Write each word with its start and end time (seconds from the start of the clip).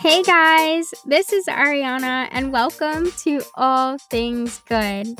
Hey 0.00 0.22
guys, 0.22 0.94
this 1.04 1.32
is 1.32 1.46
Ariana, 1.46 2.28
and 2.30 2.52
welcome 2.52 3.10
to 3.18 3.42
All 3.54 3.98
Things 3.98 4.58
Good, 4.68 5.18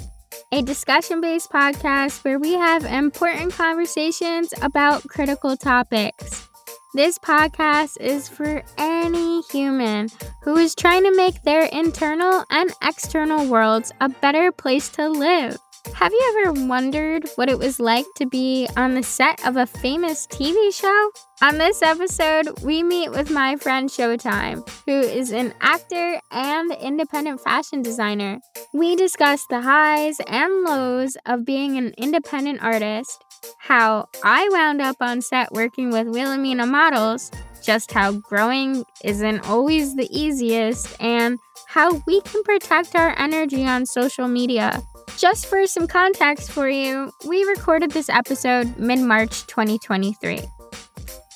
a 0.53 0.63
discussion 0.63 1.21
based 1.21 1.51
podcast 1.51 2.25
where 2.25 2.39
we 2.39 2.55
have 2.55 2.85
important 2.85 3.53
conversations 3.53 4.55
about 4.63 5.07
critical 5.09 5.57
topics. 5.57 6.49
This 6.95 7.19
podcast 7.19 8.01
is 8.01 8.29
for 8.29 8.63
any 8.79 9.43
human 9.43 10.09
who 10.43 10.57
is 10.57 10.75
trying 10.75 11.05
to 11.05 11.15
make 11.15 11.43
their 11.43 11.67
internal 11.67 12.45
and 12.51 12.73
external 12.83 13.47
worlds 13.47 13.93
a 14.01 14.09
better 14.09 14.51
place 14.51 14.89
to 14.91 15.09
live. 15.09 15.59
Have 15.95 16.13
you 16.13 16.35
ever 16.45 16.67
wondered 16.67 17.27
what 17.37 17.49
it 17.49 17.59
was 17.59 17.81
like 17.81 18.05
to 18.17 18.27
be 18.27 18.69
on 18.77 18.95
the 18.95 19.03
set 19.03 19.47
of 19.47 19.57
a 19.57 19.67
famous 19.67 20.27
TV 20.27 20.75
show? 20.75 21.11
On 21.43 21.57
this 21.57 21.83
episode, 21.83 22.61
we 22.63 22.83
meet 22.83 23.11
with 23.11 23.31
my 23.31 23.57
friend 23.57 23.89
Showtime, 23.89 24.69
who 24.85 24.93
is 24.93 25.33
an 25.33 25.55
actor 25.63 26.21
and 26.31 26.73
independent 26.73 27.41
fashion 27.41 27.81
designer. 27.81 28.41
We 28.75 28.95
discuss 28.95 29.47
the 29.49 29.63
highs 29.63 30.21
and 30.27 30.65
lows 30.65 31.17
of 31.25 31.47
being 31.47 31.79
an 31.79 31.95
independent 31.97 32.63
artist, 32.63 33.25
how 33.59 34.09
I 34.23 34.49
wound 34.53 34.83
up 34.83 34.97
on 35.01 35.23
set 35.23 35.53
working 35.53 35.91
with 35.91 36.09
Wilhelmina 36.09 36.67
models, 36.67 37.31
just 37.63 37.93
how 37.93 38.13
growing 38.13 38.85
isn't 39.03 39.49
always 39.49 39.97
the 39.97 40.09
easiest, 40.11 40.95
and 41.01 41.39
how 41.67 42.03
we 42.07 42.21
can 42.23 42.43
protect 42.43 42.95
our 42.97 43.15
energy 43.19 43.65
on 43.65 43.87
social 43.87 44.29
media. 44.29 44.83
Just 45.17 45.47
for 45.47 45.67
some 45.67 45.87
context 45.87 46.51
for 46.51 46.69
you, 46.69 47.13
we 47.27 47.45
recorded 47.45 47.91
this 47.91 48.09
episode 48.09 48.77
mid 48.79 48.99
March 49.01 49.47
2023. 49.47 50.41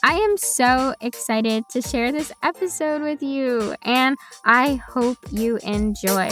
I 0.03 0.15
am 0.15 0.37
so 0.37 0.95
excited 1.01 1.65
to 1.71 1.81
share 1.81 2.13
this 2.13 2.33
episode 2.43 3.03
with 3.03 3.23
you, 3.23 3.75
and 3.83 4.17
I 4.45 4.75
hope 4.75 5.19
you 5.31 5.57
enjoy. 5.59 6.29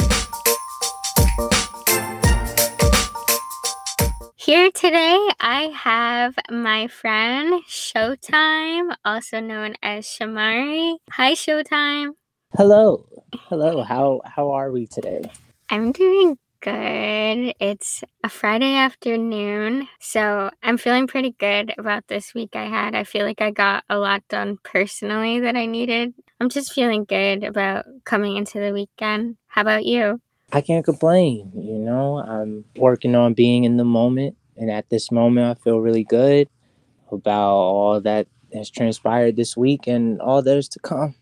Here 4.36 4.70
today, 4.72 5.28
I 5.40 5.72
have 5.74 6.34
my 6.50 6.88
friend 6.88 7.62
Showtime, 7.68 8.94
also 9.04 9.40
known 9.40 9.74
as 9.82 10.04
Shamari. 10.04 10.96
Hi, 11.12 11.32
Showtime. 11.32 12.10
Hello. 12.56 13.06
Hello. 13.48 13.82
How 13.82 14.20
how 14.24 14.50
are 14.50 14.70
we 14.70 14.86
today? 14.86 15.22
I'm 15.70 15.92
doing 15.92 16.36
good. 16.62 17.54
It's 17.58 18.04
a 18.22 18.28
Friday 18.28 18.76
afternoon, 18.76 19.88
so 19.98 20.48
I'm 20.62 20.78
feeling 20.78 21.08
pretty 21.08 21.34
good 21.38 21.74
about 21.76 22.06
this 22.06 22.34
week 22.34 22.50
I 22.54 22.66
had. 22.66 22.94
I 22.94 23.02
feel 23.02 23.26
like 23.26 23.40
I 23.40 23.50
got 23.50 23.82
a 23.90 23.98
lot 23.98 24.22
done 24.28 24.58
personally 24.62 25.40
that 25.40 25.56
I 25.56 25.66
needed. 25.66 26.14
I'm 26.40 26.48
just 26.48 26.72
feeling 26.72 27.04
good 27.04 27.42
about 27.42 27.84
coming 28.04 28.36
into 28.36 28.60
the 28.60 28.72
weekend. 28.72 29.36
How 29.48 29.62
about 29.62 29.84
you? 29.84 30.20
I 30.52 30.60
can't 30.60 30.84
complain. 30.84 31.50
You 31.52 31.78
know, 31.78 32.18
I'm 32.18 32.64
working 32.76 33.16
on 33.16 33.34
being 33.34 33.64
in 33.64 33.76
the 33.76 33.84
moment, 33.84 34.36
and 34.56 34.70
at 34.70 34.88
this 34.88 35.10
moment, 35.10 35.58
I 35.58 35.60
feel 35.60 35.80
really 35.80 36.04
good 36.04 36.48
about 37.10 37.54
all 37.56 38.00
that 38.02 38.28
has 38.54 38.70
transpired 38.70 39.34
this 39.34 39.56
week 39.56 39.88
and 39.88 40.20
all 40.20 40.42
that 40.42 40.56
is 40.56 40.68
to 40.68 40.78
come. 40.78 41.16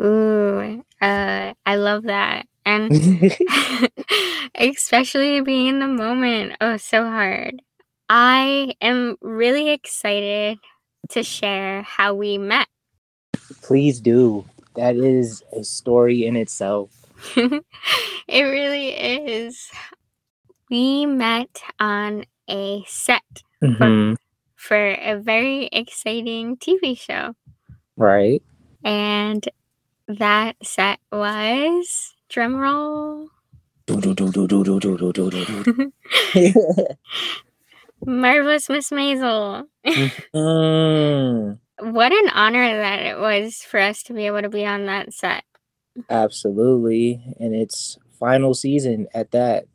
Ooh, 0.00 0.84
uh, 1.00 1.54
I 1.64 1.76
love 1.76 2.04
that. 2.04 2.46
And 2.66 2.92
especially 4.56 5.40
being 5.42 5.68
in 5.68 5.80
the 5.80 5.88
moment. 5.88 6.54
Oh, 6.60 6.76
so 6.78 7.04
hard. 7.04 7.62
I 8.10 8.74
am 8.82 9.16
really 9.22 9.70
excited 9.70 10.58
to 11.10 11.24
share 11.24 11.82
how 11.82 12.14
we 12.14 12.38
met. 12.38 12.68
Please 13.62 14.00
do. 14.00 14.44
That 14.76 14.96
is 14.96 15.42
a 15.52 15.64
story 15.64 16.26
in 16.26 16.36
itself. 16.36 16.90
it 17.36 17.62
really 18.42 18.90
is. 18.90 19.70
We 20.70 21.06
met 21.06 21.62
on 21.80 22.24
a 22.50 22.84
set 22.86 23.22
hmm 23.62 24.14
for, 24.16 24.16
for 24.56 24.90
a 24.92 25.16
very 25.20 25.66
exciting 25.72 26.56
TV 26.58 26.94
show. 26.94 27.34
Right. 27.96 28.42
And 28.84 29.48
that 30.08 30.56
set 30.62 31.00
was 31.12 32.14
drumroll 32.30 33.28
Marvelous 38.04 38.68
Miss 38.68 38.90
Maisel. 38.90 39.64
What 41.78 42.12
an 42.12 42.28
honor 42.30 42.76
that 42.80 43.02
it 43.02 43.18
was 43.18 43.56
for 43.56 43.78
us 43.78 44.02
to 44.04 44.12
be 44.14 44.26
able 44.26 44.42
to 44.42 44.48
be 44.48 44.66
on 44.66 44.86
that 44.86 45.12
set. 45.12 45.44
absolutely. 46.10 47.22
And 47.38 47.54
it's 47.54 47.98
final 48.18 48.54
season 48.54 49.06
at 49.14 49.30
that. 49.32 49.66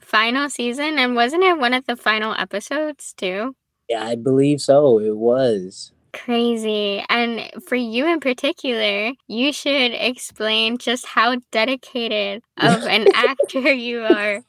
Final 0.00 0.48
season, 0.48 0.98
and 0.98 1.16
wasn't 1.16 1.42
it 1.42 1.58
one 1.58 1.74
of 1.74 1.86
the 1.86 1.96
final 1.96 2.34
episodes 2.34 3.12
too? 3.16 3.56
Yeah, 3.88 4.04
I 4.04 4.14
believe 4.14 4.60
so. 4.60 5.00
It 5.00 5.16
was. 5.16 5.92
Crazy. 6.24 7.04
And 7.08 7.50
for 7.66 7.76
you 7.76 8.06
in 8.06 8.20
particular, 8.20 9.12
you 9.28 9.52
should 9.52 9.92
explain 9.92 10.78
just 10.78 11.06
how 11.06 11.36
dedicated 11.52 12.42
of 12.56 12.84
an 12.86 13.08
actor 13.14 13.72
you 13.72 14.02
are 14.02 14.40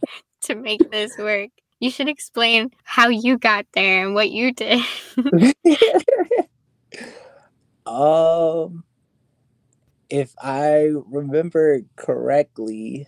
to 0.43 0.55
make 0.55 0.89
this 0.91 1.17
work. 1.17 1.49
You 1.79 1.91
should 1.91 2.07
explain 2.07 2.71
how 2.83 3.09
you 3.09 3.37
got 3.37 3.65
there 3.73 4.05
and 4.05 4.15
what 4.15 4.31
you 4.31 4.53
did. 4.53 4.81
um, 7.85 8.83
if 10.09 10.33
I 10.41 10.91
remember 11.05 11.81
correctly, 11.95 13.07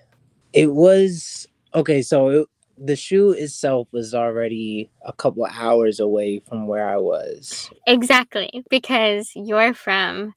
it 0.54 0.72
was 0.72 1.48
okay. 1.74 2.02
So 2.02 2.30
it, 2.30 2.48
the 2.82 2.96
shoe 2.96 3.32
itself 3.32 3.88
was 3.92 4.14
already 4.14 4.90
a 5.06 5.14
couple 5.14 5.46
hours 5.46 6.00
away 6.00 6.40
from 6.48 6.68
where 6.68 6.88
I 6.88 6.98
was, 6.98 7.70
exactly, 7.88 8.64
because 8.70 9.32
you're 9.36 9.74
from 9.74 10.34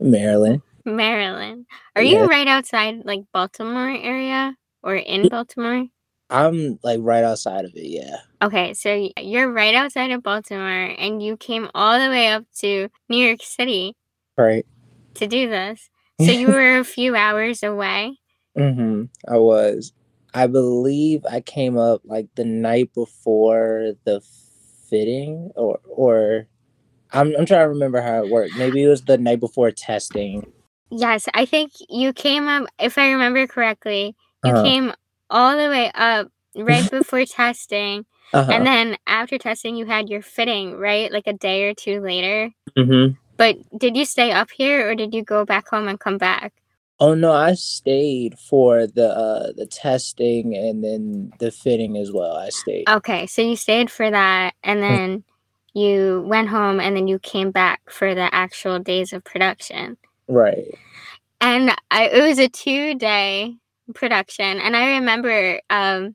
Maryland. 0.00 0.62
Maryland. 0.84 1.66
Are 1.96 2.02
you 2.02 2.26
right 2.26 2.46
outside 2.46 3.02
like 3.04 3.20
Baltimore 3.32 3.90
area 3.90 4.54
or 4.82 4.96
in 4.96 5.28
Baltimore? 5.28 5.86
I'm 6.30 6.78
like 6.82 6.98
right 7.02 7.24
outside 7.24 7.64
of 7.64 7.72
it. 7.74 7.86
Yeah. 7.86 8.16
Okay, 8.42 8.74
so 8.74 9.08
you're 9.18 9.50
right 9.50 9.74
outside 9.74 10.10
of 10.10 10.22
Baltimore 10.22 10.94
and 10.98 11.22
you 11.22 11.36
came 11.36 11.68
all 11.74 11.98
the 11.98 12.08
way 12.08 12.28
up 12.28 12.44
to 12.60 12.88
New 13.08 13.24
York 13.24 13.40
City 13.42 13.94
Right. 14.36 14.66
to 15.14 15.26
do 15.26 15.48
this. 15.48 15.88
So 16.20 16.30
you 16.30 16.48
were 16.52 16.78
a 16.78 16.84
few 16.84 17.14
hours 17.14 17.62
away. 17.62 18.18
Mm-hmm. 18.58 19.04
I 19.32 19.36
was. 19.38 19.92
I 20.34 20.46
believe 20.48 21.24
I 21.30 21.40
came 21.40 21.78
up 21.78 22.02
like 22.04 22.28
the 22.34 22.44
night 22.44 22.92
before 22.94 23.92
the 24.04 24.20
fitting, 24.90 25.50
or 25.54 25.78
or 25.88 26.48
I'm 27.12 27.34
I'm 27.36 27.46
trying 27.46 27.64
to 27.64 27.68
remember 27.68 28.00
how 28.02 28.22
it 28.24 28.28
worked. 28.28 28.56
Maybe 28.56 28.82
it 28.82 28.88
was 28.88 29.02
the 29.02 29.16
night 29.18 29.40
before 29.40 29.70
testing. 29.70 30.52
Yes, 30.90 31.28
I 31.34 31.44
think 31.46 31.72
you 31.88 32.12
came 32.12 32.46
up, 32.46 32.68
if 32.78 32.98
I 32.98 33.10
remember 33.12 33.46
correctly, 33.46 34.14
you 34.44 34.50
Uh-huh. 34.52 34.62
came 34.62 34.92
all 35.30 35.56
the 35.56 35.68
way 35.68 35.90
up 35.94 36.28
right 36.56 36.88
before 36.90 37.24
testing. 37.24 38.04
Uh-huh. 38.32 38.52
And 38.52 38.66
then 38.66 38.96
after 39.06 39.38
testing, 39.38 39.76
you 39.76 39.86
had 39.86 40.08
your 40.08 40.22
fitting, 40.22 40.76
right? 40.76 41.10
Like 41.10 41.26
a 41.26 41.32
day 41.32 41.64
or 41.64 41.74
two 41.74 42.00
later. 42.00 42.50
mm-hmm. 42.76 43.14
But 43.36 43.56
did 43.78 43.96
you 43.96 44.04
stay 44.04 44.30
up 44.32 44.50
here 44.50 44.88
or 44.90 44.94
did 44.94 45.14
you 45.14 45.22
go 45.24 45.44
back 45.44 45.68
home 45.68 45.88
and 45.88 45.98
come 45.98 46.18
back? 46.18 46.52
Oh 47.00 47.14
no, 47.14 47.32
I 47.32 47.54
stayed 47.54 48.38
for 48.38 48.86
the 48.86 49.08
uh 49.08 49.52
the 49.56 49.66
testing 49.66 50.54
and 50.56 50.84
then 50.84 51.32
the 51.38 51.50
fitting 51.50 51.96
as 51.96 52.12
well. 52.12 52.36
I 52.36 52.50
stayed. 52.50 52.88
Okay, 52.88 53.26
so 53.26 53.42
you 53.42 53.56
stayed 53.56 53.90
for 53.90 54.10
that 54.10 54.54
and 54.62 54.82
then 54.82 55.24
you 55.74 56.24
went 56.26 56.48
home 56.48 56.80
and 56.80 56.96
then 56.96 57.08
you 57.08 57.18
came 57.18 57.50
back 57.50 57.80
for 57.90 58.14
the 58.14 58.32
actual 58.32 58.78
days 58.78 59.12
of 59.12 59.24
production. 59.24 59.96
Right. 60.28 60.72
And 61.40 61.74
I, 61.90 62.06
it 62.08 62.22
was 62.22 62.38
a 62.38 62.48
two 62.48 62.94
day 62.94 63.56
production. 63.94 64.60
And 64.60 64.76
I 64.76 64.92
remember 64.92 65.60
um, 65.68 66.14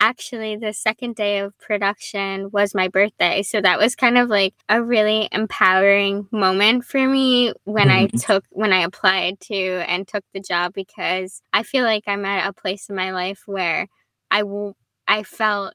actually 0.00 0.56
the 0.56 0.72
second 0.72 1.16
day 1.16 1.38
of 1.38 1.56
production 1.58 2.50
was 2.52 2.74
my 2.74 2.88
birthday. 2.88 3.42
So 3.42 3.60
that 3.60 3.78
was 3.78 3.94
kind 3.96 4.18
of 4.18 4.28
like 4.28 4.54
a 4.68 4.82
really 4.82 5.28
empowering 5.32 6.28
moment 6.32 6.84
for 6.84 7.06
me 7.08 7.52
when 7.64 7.90
I 7.90 8.08
Mhm. 8.08 8.24
took, 8.26 8.44
when 8.50 8.72
I 8.72 8.82
applied 8.82 9.40
to 9.42 9.54
and 9.88 10.06
took 10.08 10.24
the 10.34 10.40
job 10.40 10.72
because 10.74 11.42
I 11.52 11.62
feel 11.62 11.84
like 11.84 12.04
I'm 12.06 12.24
at 12.24 12.48
a 12.48 12.52
place 12.52 12.88
in 12.88 12.96
my 12.96 13.12
life 13.12 13.42
where 13.46 13.88
I, 14.30 14.40
w- 14.40 14.74
I 15.08 15.22
felt 15.22 15.74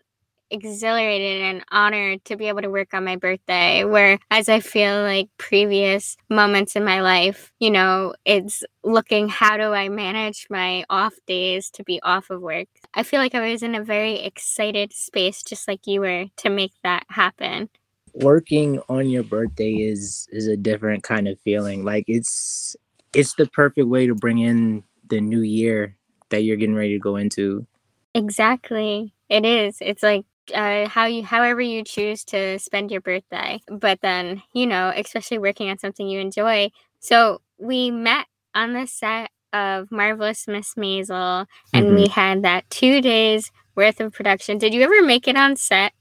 exhilarated 0.51 1.41
and 1.43 1.63
honored 1.71 2.23
to 2.25 2.35
be 2.35 2.47
able 2.47 2.61
to 2.61 2.69
work 2.69 2.93
on 2.93 3.03
my 3.05 3.15
birthday. 3.15 3.83
Whereas 3.83 4.49
I 4.49 4.59
feel 4.59 5.01
like 5.03 5.29
previous 5.37 6.17
moments 6.29 6.75
in 6.75 6.83
my 6.83 7.01
life, 7.01 7.51
you 7.59 7.71
know, 7.71 8.13
it's 8.25 8.63
looking 8.83 9.29
how 9.29 9.57
do 9.57 9.73
I 9.73 9.89
manage 9.89 10.47
my 10.49 10.85
off 10.89 11.13
days 11.27 11.69
to 11.71 11.83
be 11.83 12.01
off 12.03 12.29
of 12.29 12.41
work. 12.41 12.67
I 12.93 13.03
feel 13.03 13.19
like 13.19 13.35
I 13.35 13.51
was 13.51 13.63
in 13.63 13.75
a 13.75 13.83
very 13.83 14.15
excited 14.19 14.93
space, 14.93 15.43
just 15.43 15.67
like 15.67 15.85
you 15.87 16.01
were, 16.01 16.25
to 16.37 16.49
make 16.49 16.73
that 16.83 17.05
happen. 17.09 17.69
working 18.13 18.79
on 18.89 19.09
your 19.09 19.23
birthday 19.23 19.71
is 19.73 20.27
is 20.31 20.47
a 20.47 20.57
different 20.57 21.03
kind 21.03 21.27
of 21.27 21.39
feeling. 21.41 21.83
Like 21.83 22.05
it's 22.07 22.75
it's 23.13 23.35
the 23.35 23.47
perfect 23.47 23.87
way 23.87 24.07
to 24.07 24.15
bring 24.15 24.39
in 24.39 24.83
the 25.09 25.21
new 25.21 25.41
year 25.41 25.95
that 26.29 26.43
you're 26.43 26.57
getting 26.57 26.75
ready 26.75 26.93
to 26.93 26.99
go 26.99 27.15
into. 27.15 27.65
Exactly. 28.13 29.13
It 29.29 29.45
is. 29.45 29.77
It's 29.81 30.03
like 30.03 30.25
uh, 30.51 30.87
how 30.89 31.05
you 31.05 31.23
however 31.23 31.61
you 31.61 31.83
choose 31.83 32.23
to 32.25 32.59
spend 32.59 32.91
your 32.91 33.01
birthday 33.01 33.59
but 33.69 34.01
then 34.01 34.41
you 34.53 34.67
know 34.67 34.91
especially 34.95 35.39
working 35.39 35.69
on 35.69 35.77
something 35.79 36.07
you 36.07 36.19
enjoy 36.19 36.69
so 36.99 37.41
we 37.59 37.91
met 37.91 38.25
on 38.55 38.73
the 38.73 38.87
set 38.87 39.31
of 39.53 39.91
marvelous 39.91 40.47
miss 40.47 40.75
maisel 40.75 41.45
and 41.73 41.87
Mhm. 41.87 41.95
we 41.95 42.07
had 42.07 42.43
that 42.43 42.69
two 42.69 43.01
days 43.01 43.51
worth 43.75 43.99
of 43.99 44.13
production 44.13 44.57
did 44.57 44.73
you 44.73 44.81
ever 44.81 45.03
make 45.03 45.27
it 45.27 45.37
on 45.37 45.55
set 45.55 45.93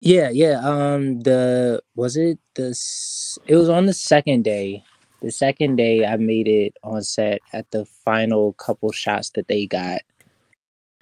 Yeah, 0.00 0.30
yeah. 0.30 0.60
Um, 0.62 1.20
the 1.22 1.82
was 1.96 2.16
it 2.16 2.38
the 2.54 2.74
it 3.46 3.56
was 3.56 3.68
on 3.70 3.86
the 3.86 3.94
second 3.94 4.44
day. 4.44 4.84
The 5.22 5.32
second 5.32 5.76
day, 5.76 6.04
I 6.06 6.16
made 6.18 6.48
it 6.48 6.74
on 6.84 7.02
set 7.02 7.42
at 7.52 7.70
the 7.72 7.86
final 7.86 8.52
couple 8.54 8.92
shots 8.92 9.30
that 9.30 9.48
they 9.48 9.66
got. 9.66 10.02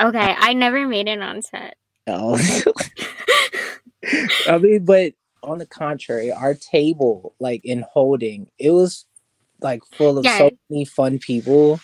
okay 0.01 0.35
i 0.39 0.53
never 0.55 0.87
made 0.89 1.09
it 1.09 1.21
on 1.21 1.43
set 1.43 1.77
Oh, 2.07 2.37
I 4.49 4.59
mean, 4.59 4.85
but 4.85 5.13
on 5.43 5.59
the 5.59 5.67
contrary, 5.67 6.33
our 6.33 6.55
table, 6.55 7.35
like 7.39 7.65
in 7.65 7.85
holding, 7.93 8.49
it 8.59 8.71
was 8.71 9.05
like 9.61 9.83
full 9.93 10.19
of 10.19 10.27
so 10.27 10.51
many 10.71 10.85
fun 10.85 11.19
people. 11.19 11.81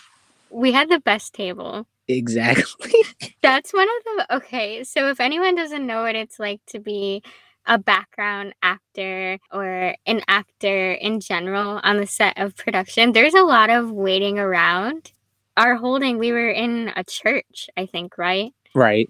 we 0.49 0.71
had 0.71 0.89
the 0.89 0.99
best 0.99 1.33
table 1.33 1.85
Exactly. 2.09 2.91
That's 3.41 3.71
one 3.71 3.87
of 3.87 4.03
the 4.03 4.35
okay. 4.37 4.83
So 4.83 5.09
if 5.09 5.19
anyone 5.19 5.55
doesn't 5.55 5.85
know 5.85 6.01
what 6.01 6.15
it's 6.15 6.39
like 6.39 6.59
to 6.67 6.79
be 6.79 7.21
a 7.67 7.77
background 7.77 8.55
actor 8.63 9.37
or 9.51 9.95
an 10.07 10.21
actor 10.27 10.93
in 10.93 11.19
general 11.19 11.79
on 11.83 11.97
the 11.97 12.07
set 12.07 12.39
of 12.39 12.55
production, 12.55 13.13
there's 13.13 13.35
a 13.35 13.43
lot 13.43 13.69
of 13.69 13.91
waiting 13.91 14.39
around. 14.39 15.11
Our 15.55 15.75
holding, 15.75 16.17
we 16.17 16.31
were 16.31 16.49
in 16.49 16.91
a 16.95 17.03
church, 17.03 17.69
I 17.77 17.85
think, 17.85 18.17
right? 18.17 18.53
right. 18.73 19.09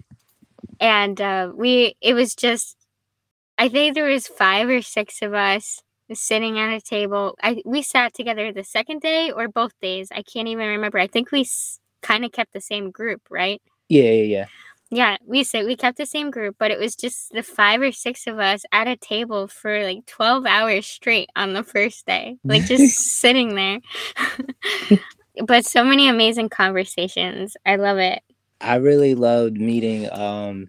And 0.80 1.20
uh, 1.20 1.52
we, 1.54 1.94
it 2.00 2.14
was 2.14 2.34
just, 2.34 2.76
I 3.58 3.68
think 3.68 3.94
there 3.94 4.06
was 4.06 4.26
five 4.26 4.68
or 4.68 4.82
six 4.82 5.22
of 5.22 5.34
us 5.34 5.80
sitting 6.14 6.58
at 6.58 6.74
a 6.74 6.80
table. 6.80 7.36
I 7.42 7.62
we 7.64 7.82
sat 7.82 8.14
together 8.14 8.52
the 8.52 8.64
second 8.64 9.00
day 9.00 9.30
or 9.30 9.48
both 9.48 9.72
days. 9.80 10.08
I 10.12 10.22
can't 10.22 10.48
even 10.48 10.66
remember. 10.66 10.98
I 10.98 11.06
think 11.06 11.30
we 11.30 11.42
s- 11.42 11.78
kind 12.02 12.24
of 12.24 12.32
kept 12.32 12.52
the 12.52 12.60
same 12.60 12.90
group, 12.90 13.22
right? 13.30 13.60
Yeah, 13.88 14.04
yeah, 14.04 14.22
yeah. 14.22 14.46
Yeah, 14.92 15.18
we 15.24 15.44
said 15.44 15.66
we 15.66 15.76
kept 15.76 15.98
the 15.98 16.06
same 16.06 16.32
group, 16.32 16.56
but 16.58 16.72
it 16.72 16.78
was 16.78 16.96
just 16.96 17.30
the 17.30 17.44
five 17.44 17.80
or 17.80 17.92
six 17.92 18.26
of 18.26 18.40
us 18.40 18.62
at 18.72 18.88
a 18.88 18.96
table 18.96 19.46
for 19.46 19.84
like 19.84 20.04
12 20.06 20.46
hours 20.46 20.86
straight 20.86 21.28
on 21.36 21.52
the 21.52 21.62
first 21.62 22.06
day, 22.06 22.38
like 22.48 22.64
just 22.64 22.98
sitting 23.20 23.54
there. 23.54 23.78
but 25.46 25.64
so 25.64 25.84
many 25.84 26.08
amazing 26.08 26.48
conversations. 26.48 27.56
I 27.64 27.76
love 27.76 27.98
it. 27.98 28.20
I 28.60 28.76
really 28.76 29.14
loved 29.14 29.58
meeting 29.58 30.10
um 30.12 30.68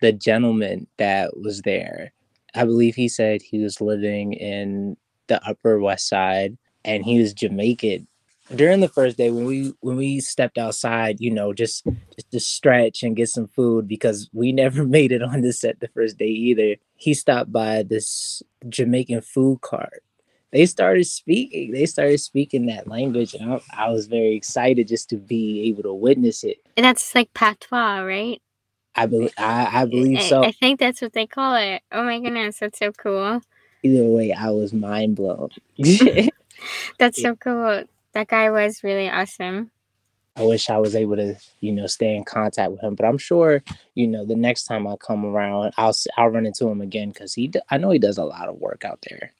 the 0.00 0.12
gentleman 0.12 0.86
that 0.98 1.36
was 1.36 1.62
there. 1.62 2.12
I 2.54 2.64
believe 2.64 2.94
he 2.94 3.08
said 3.08 3.42
he 3.42 3.58
was 3.62 3.80
living 3.80 4.32
in 4.32 4.96
the 5.28 5.44
Upper 5.46 5.78
West 5.78 6.08
Side 6.08 6.56
and 6.84 7.04
he 7.04 7.18
was 7.20 7.34
Jamaican. 7.34 8.06
During 8.54 8.80
the 8.80 8.88
first 8.88 9.16
day 9.16 9.30
when 9.30 9.44
we 9.44 9.72
when 9.80 9.96
we 9.96 10.20
stepped 10.20 10.58
outside, 10.58 11.20
you 11.20 11.30
know, 11.30 11.52
just 11.52 11.84
just 11.84 12.30
to 12.32 12.40
stretch 12.40 13.02
and 13.02 13.14
get 13.16 13.28
some 13.28 13.46
food 13.46 13.86
because 13.86 14.28
we 14.32 14.52
never 14.64 14.84
made 14.84 15.12
it 15.12 15.22
on 15.22 15.42
the 15.42 15.52
set 15.52 15.80
the 15.80 15.88
first 15.88 16.18
day 16.18 16.26
either. 16.26 16.76
He 16.96 17.14
stopped 17.14 17.52
by 17.52 17.84
this 17.84 18.42
Jamaican 18.68 19.20
food 19.22 19.60
cart. 19.60 20.02
They 20.52 20.66
started 20.66 21.04
speaking. 21.04 21.72
They 21.72 21.86
started 21.86 22.18
speaking 22.18 22.66
that 22.66 22.88
language, 22.88 23.34
and 23.34 23.52
I, 23.52 23.60
I 23.76 23.90
was 23.90 24.06
very 24.06 24.34
excited 24.34 24.88
just 24.88 25.08
to 25.10 25.16
be 25.16 25.68
able 25.68 25.84
to 25.84 25.94
witness 25.94 26.42
it. 26.42 26.58
And 26.76 26.84
that's 26.84 27.14
like 27.14 27.32
patois, 27.34 28.00
right? 28.00 28.42
I 28.96 29.06
believe 29.06 29.32
I, 29.38 29.82
I 29.82 29.84
believe 29.84 30.18
I, 30.18 30.28
so. 30.28 30.44
I 30.44 30.52
think 30.52 30.80
that's 30.80 31.00
what 31.00 31.12
they 31.12 31.26
call 31.26 31.54
it. 31.54 31.82
Oh 31.92 32.02
my 32.02 32.18
goodness, 32.18 32.58
that's 32.58 32.78
so 32.78 32.90
cool. 32.92 33.40
Either 33.82 34.04
way, 34.04 34.32
I 34.32 34.50
was 34.50 34.72
mind 34.72 35.16
blown. 35.16 35.50
That's 36.98 37.22
so 37.22 37.34
cool. 37.36 37.84
That 38.12 38.28
guy 38.28 38.50
was 38.50 38.84
really 38.84 39.08
awesome. 39.08 39.70
I 40.36 40.42
wish 40.42 40.68
I 40.68 40.78
was 40.78 40.94
able 40.94 41.16
to, 41.16 41.36
you 41.60 41.72
know, 41.72 41.86
stay 41.86 42.14
in 42.14 42.24
contact 42.24 42.72
with 42.72 42.82
him. 42.82 42.94
But 42.94 43.06
I'm 43.06 43.18
sure, 43.18 43.62
you 43.94 44.06
know, 44.06 44.24
the 44.24 44.36
next 44.36 44.64
time 44.64 44.86
I 44.86 44.96
come 44.96 45.24
around, 45.24 45.72
I'll 45.76 45.94
I'll 46.16 46.28
run 46.28 46.46
into 46.46 46.68
him 46.68 46.80
again 46.80 47.10
because 47.10 47.34
he 47.34 47.50
I 47.70 47.78
know 47.78 47.90
he 47.90 47.98
does 47.98 48.18
a 48.18 48.24
lot 48.24 48.48
of 48.48 48.56
work 48.56 48.84
out 48.84 49.04
there. 49.08 49.32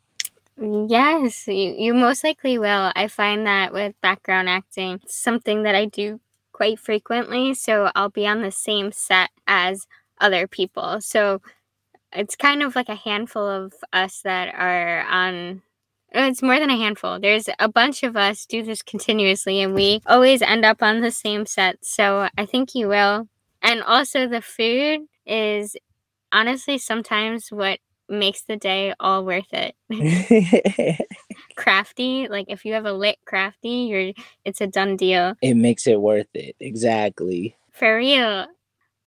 Yes, 0.61 1.49
you, 1.49 1.75
you 1.79 1.95
most 1.95 2.23
likely 2.23 2.59
will. 2.59 2.93
I 2.95 3.09
find 3.09 3.47
that 3.47 3.73
with 3.73 3.95
background 4.03 4.49
acting, 4.49 5.01
something 5.07 5.63
that 5.63 5.75
I 5.75 5.87
do 5.87 6.21
quite 6.53 6.79
frequently. 6.79 7.55
So 7.55 7.91
I'll 7.95 8.11
be 8.11 8.27
on 8.27 8.43
the 8.43 8.51
same 8.51 8.93
set 8.93 9.31
as 9.47 9.87
other 10.21 10.47
people. 10.47 11.01
So 11.01 11.41
it's 12.13 12.37
kind 12.37 12.63
of 12.63 12.77
like 12.77 12.89
a 12.89 12.97
handful 12.97 13.47
of 13.49 13.75
us 13.93 14.23
that 14.25 14.55
are 14.55 15.03
on. 15.03 15.63
Uh, 16.15 16.23
it's 16.23 16.43
more 16.43 16.59
than 16.61 16.71
a 16.71 16.77
handful. 16.77 17.21
There's 17.21 17.49
a 17.59 17.69
bunch 17.69 18.03
of 18.03 18.17
us 18.17 18.47
do 18.47 18.63
this 18.65 18.83
continuously, 18.83 19.61
and 19.63 19.75
we 19.75 20.03
always 20.07 20.43
end 20.43 20.65
up 20.65 20.83
on 20.83 21.01
the 21.03 21.11
same 21.13 21.47
set. 21.47 21.85
So 21.85 22.29
I 22.39 22.47
think 22.47 22.75
you 22.75 22.89
will. 22.89 23.29
And 23.63 23.83
also, 23.83 24.29
the 24.29 24.43
food 24.43 25.03
is 25.27 25.77
honestly 26.33 26.79
sometimes 26.79 27.49
what 27.51 27.81
makes 28.11 28.43
the 28.43 28.57
day 28.57 28.93
all 29.01 29.25
worth 29.25 29.53
it. 29.53 29.75
crafty 31.57 32.27
like 32.29 32.47
if 32.49 32.65
you 32.65 32.73
have 32.73 32.87
a 32.87 32.93
lit 32.93 33.17
crafty 33.27 33.69
you're 33.91 34.13
it's 34.45 34.61
a 34.61 34.67
done 34.67 34.97
deal 34.97 35.35
it 35.43 35.55
makes 35.55 35.87
it 35.87 36.01
worth 36.01 36.29
it. 36.35 36.57
Exactly. 36.61 37.57
for 37.73 37.97
real 37.99 38.47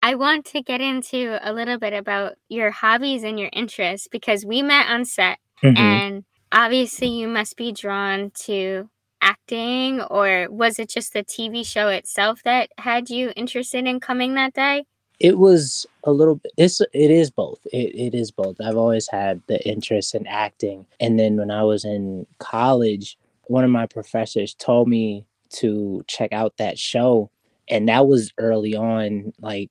i 0.01 0.16
want 0.16 0.46
to 0.46 0.62
get 0.62 0.81
into 0.81 1.38
a 1.44 1.54
little 1.54 1.78
bit 1.78 1.94
about 1.94 2.34
your 2.48 2.72
hobbies 2.72 3.24
and 3.24 3.40
your 3.40 3.50
interests 3.54 4.07
because 4.07 4.46
we 4.46 4.62
met 4.62 4.88
on 4.90 5.06
set 5.06 5.38
Mhm. 5.63 5.78
and 5.78 6.24
obviously 6.51 7.07
you 7.10 7.28
must 7.28 7.56
be 7.57 7.72
drawn 7.72 8.31
to 8.46 8.90
acting 9.22 10.01
or 10.01 10.48
was 10.50 10.80
it 10.80 10.90
just 10.90 11.13
the 11.13 11.24
tv 11.24 11.66
show 11.66 11.90
itself 11.90 12.42
that 12.44 12.69
had 12.78 13.10
you 13.10 13.31
interested 13.36 13.86
in 13.86 14.00
coming 14.00 14.34
that 14.36 14.54
day 14.54 14.86
It 15.19 15.38
was 15.38 15.86
a 16.06 16.12
little 16.12 16.36
bit. 16.36 16.54
It's 16.57 16.80
it 16.81 17.12
is 17.12 17.30
both. 17.30 17.60
It 17.74 17.94
it 17.95 18.16
is 18.16 18.31
both. 18.31 18.57
I've 18.62 18.77
always 18.77 19.07
had 19.10 19.42
the 19.48 19.62
interest 19.68 20.16
in 20.16 20.25
acting, 20.27 20.86
and 21.00 21.19
then 21.19 21.38
when 21.38 21.51
I 21.51 21.63
was 21.63 21.86
in 21.86 22.25
college, 22.39 23.18
one 23.48 23.63
of 23.66 23.69
my 23.71 23.86
professors 23.86 24.53
told 24.53 24.88
me 24.88 25.25
to 25.55 26.03
check 26.08 26.32
out 26.32 26.55
that 26.58 26.79
show, 26.79 27.32
and 27.67 27.89
that 27.89 28.08
was 28.08 28.32
early 28.38 28.75
on, 28.75 29.34
like 29.41 29.70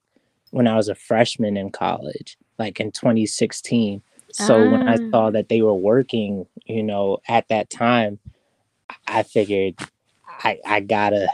when 0.50 0.66
I 0.66 0.76
was 0.76 0.88
a 0.88 0.94
freshman 0.94 1.56
in 1.56 1.70
college, 1.70 2.36
like 2.58 2.80
in 2.80 2.92
2016. 2.92 4.02
So 4.32 4.64
when 4.64 4.82
I 4.86 4.94
Ah. 4.96 4.98
saw 5.10 5.30
that 5.30 5.48
they 5.48 5.62
were 5.62 5.74
working, 5.74 6.46
you 6.66 6.82
know, 6.82 7.18
at 7.28 7.48
that 7.48 7.70
time, 7.70 8.18
I 9.06 9.22
figured 9.24 9.76
I 10.44 10.60
I 10.66 10.80
gotta 10.80 11.28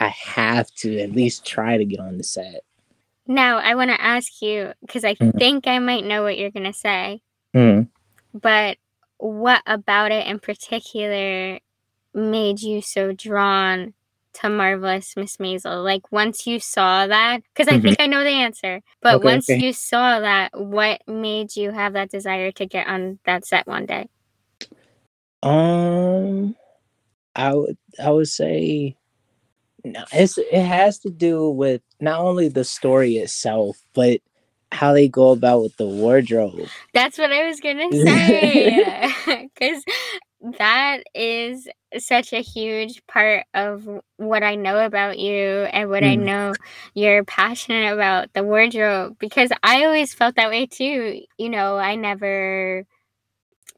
I 0.00 0.08
have 0.08 0.70
to 0.76 1.00
at 1.00 1.12
least 1.12 1.46
try 1.46 1.78
to 1.78 1.84
get 1.86 2.00
on 2.00 2.18
the 2.18 2.24
set. 2.24 2.62
Now 3.26 3.58
i 3.58 3.74
want 3.74 3.90
to 3.90 4.00
ask 4.02 4.42
you 4.42 4.72
because 4.80 5.04
i 5.04 5.14
Mhm. 5.14 5.38
think 5.38 5.66
i 5.66 5.78
might 5.78 6.04
know 6.04 6.22
what 6.22 6.38
you're 6.38 6.50
going 6.50 6.64
to 6.64 6.72
say 6.72 7.20
Mhm. 7.54 7.88
but 8.34 8.78
what 9.18 9.62
about 9.66 10.12
it 10.12 10.26
in 10.26 10.38
particular 10.38 11.58
made 12.14 12.60
you 12.60 12.80
so 12.82 13.12
drawn 13.12 13.94
to 14.34 14.48
marvelous 14.48 15.16
miss 15.16 15.38
maisel 15.38 15.82
like 15.84 16.10
once 16.12 16.46
you 16.46 16.60
saw 16.60 17.06
that 17.06 17.42
because 17.54 17.68
i 17.68 17.78
Mhm. 17.78 17.82
think 17.82 18.00
i 18.00 18.06
know 18.06 18.22
the 18.22 18.30
answer 18.30 18.80
but 19.02 19.16
Okay, 19.16 19.24
once 19.24 19.48
okay. 19.50 19.60
you 19.60 19.72
saw 19.72 20.20
that 20.20 20.50
what 20.58 21.00
made 21.06 21.56
you 21.56 21.70
have 21.70 21.94
that 21.94 22.10
desire 22.10 22.52
to 22.52 22.66
get 22.66 22.86
on 22.86 23.18
that 23.24 23.46
set 23.46 23.66
one 23.66 23.86
day 23.86 24.08
Um, 25.42 26.56
I 27.34 27.54
would 27.54 27.76
I 28.02 28.10
would 28.10 28.28
say 28.28 28.96
no, 29.86 30.04
it's 30.12 30.38
it 30.38 30.64
has 30.64 30.98
to 31.00 31.10
do 31.10 31.50
with 31.50 31.82
not 32.00 32.20
only 32.20 32.48
the 32.48 32.64
story 32.64 33.16
itself, 33.16 33.78
but 33.94 34.20
how 34.72 34.92
they 34.92 35.08
go 35.08 35.30
about 35.30 35.62
with 35.62 35.76
the 35.76 35.86
wardrobe. 35.86 36.68
that's 36.92 37.18
what 37.18 37.32
i 37.32 37.46
was 37.46 37.60
gonna 37.60 37.92
say 37.94 39.12
because 39.54 39.84
that 40.58 41.02
is 41.14 41.68
such 41.98 42.32
a 42.32 42.42
huge 42.42 43.04
part 43.06 43.44
of 43.54 43.88
what 44.18 44.42
I 44.42 44.54
know 44.56 44.84
about 44.84 45.18
you 45.18 45.32
and 45.72 45.88
what 45.90 46.04
I 46.04 46.16
Mm. 46.16 46.24
know 46.24 46.56
you're 46.94 47.24
passionate 47.24 47.92
about 47.92 48.32
the 48.34 48.44
wardrobe 48.44 49.16
because 49.18 49.50
I 49.62 49.84
always 49.84 50.14
felt 50.14 50.36
that 50.36 50.50
way 50.50 50.66
too. 50.66 51.22
You 51.38 51.48
know, 51.48 51.76
I 51.76 51.96
never 51.96 52.86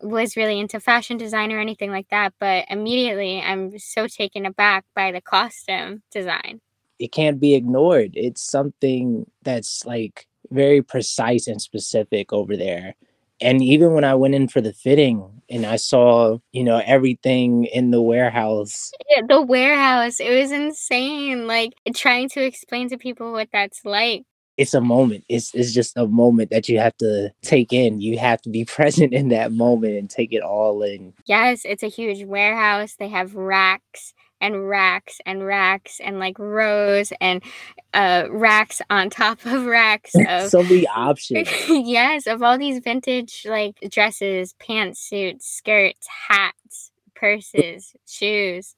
was 0.03 0.37
really 0.37 0.59
into 0.61 0.81
fashion 0.81 1.17
design 1.17 1.53
or 1.53 1.59
anything 1.61 1.91
like 1.91 2.09
that, 2.11 2.35
but 2.39 2.67
immediately 2.71 3.41
I'm 3.41 3.79
so 3.79 4.07
taken 4.07 4.47
aback 4.47 4.85
by 4.95 5.13
the 5.13 5.21
costume 5.21 6.03
design. 6.11 6.61
It 6.99 7.13
can't 7.13 7.41
be 7.41 7.55
ignored. 7.55 8.13
It's 8.15 8.43
something 8.43 9.31
that's 9.43 9.85
like 9.87 10.27
very 10.51 10.83
precise 10.83 11.47
and 11.47 11.61
specific 11.63 12.33
over 12.33 12.57
there. 12.57 12.95
and 13.41 13.63
even 13.63 13.93
when 13.95 14.05
I 14.05 14.15
went 14.17 14.35
in 14.35 14.49
for 14.49 14.61
the 14.61 14.73
fitting 14.73 15.43
and 15.49 15.65
I 15.65 15.77
saw, 15.77 16.39
you 16.53 16.65
know, 16.65 16.83
everything 16.85 17.65
in 17.67 17.91
the 17.93 18.03
warehouse. 18.03 18.91
Yeah, 19.11 19.23
the 19.29 19.43
warehouse. 19.43 20.19
It 20.21 20.31
was 20.41 20.51
insane. 20.53 21.47
Like 21.47 21.73
trying 21.95 22.29
to 22.31 22.43
explain 22.45 22.89
to 22.91 22.99
people 22.99 23.33
what 23.33 23.49
that's 23.53 23.85
like. 23.85 24.25
It's 24.59 24.75
a 24.75 24.81
moment. 24.81 25.25
It's 25.29 25.55
it's 25.55 25.73
just 25.73 25.97
a 25.97 26.07
moment 26.07 26.51
that 26.51 26.69
you 26.69 26.79
have 26.79 26.97
to 26.99 27.33
take 27.43 27.73
in. 27.73 28.01
You 28.01 28.19
have 28.19 28.43
to 28.43 28.51
be 28.51 28.65
present 28.77 29.15
in 29.15 29.29
that 29.29 29.53
moment 29.53 29.97
and 29.97 30.11
take 30.11 30.33
it 30.33 30.43
all 30.43 30.83
in. 30.83 31.15
Yes, 31.25 31.63
it's 31.65 31.83
a 31.83 31.89
huge 31.89 32.25
warehouse. 32.25 32.97
They 32.99 33.09
have 33.09 33.35
racks 33.35 34.13
and 34.41 34.69
racks 34.69 35.21
and 35.27 35.45
racks 35.45 36.01
and 36.01 36.19
like 36.19 36.39
rows 36.39 37.13
and 37.21 37.43
uh 37.95 38.27
racks 38.31 38.81
on 38.91 39.11
top 39.23 39.45
of 39.47 39.65
racks 39.67 40.13
of 40.29 40.51
so 40.51 40.63
many 40.63 40.87
options. 40.89 41.49
yes, 41.69 42.27
of 42.27 42.43
all 42.43 42.59
these 42.59 42.81
vintage 42.81 43.47
like 43.49 43.77
dresses, 43.91 44.55
pantsuits, 44.61 45.43
skirts, 45.43 46.07
hats, 46.29 46.91
purses, 47.15 47.95
shoes. 48.07 48.75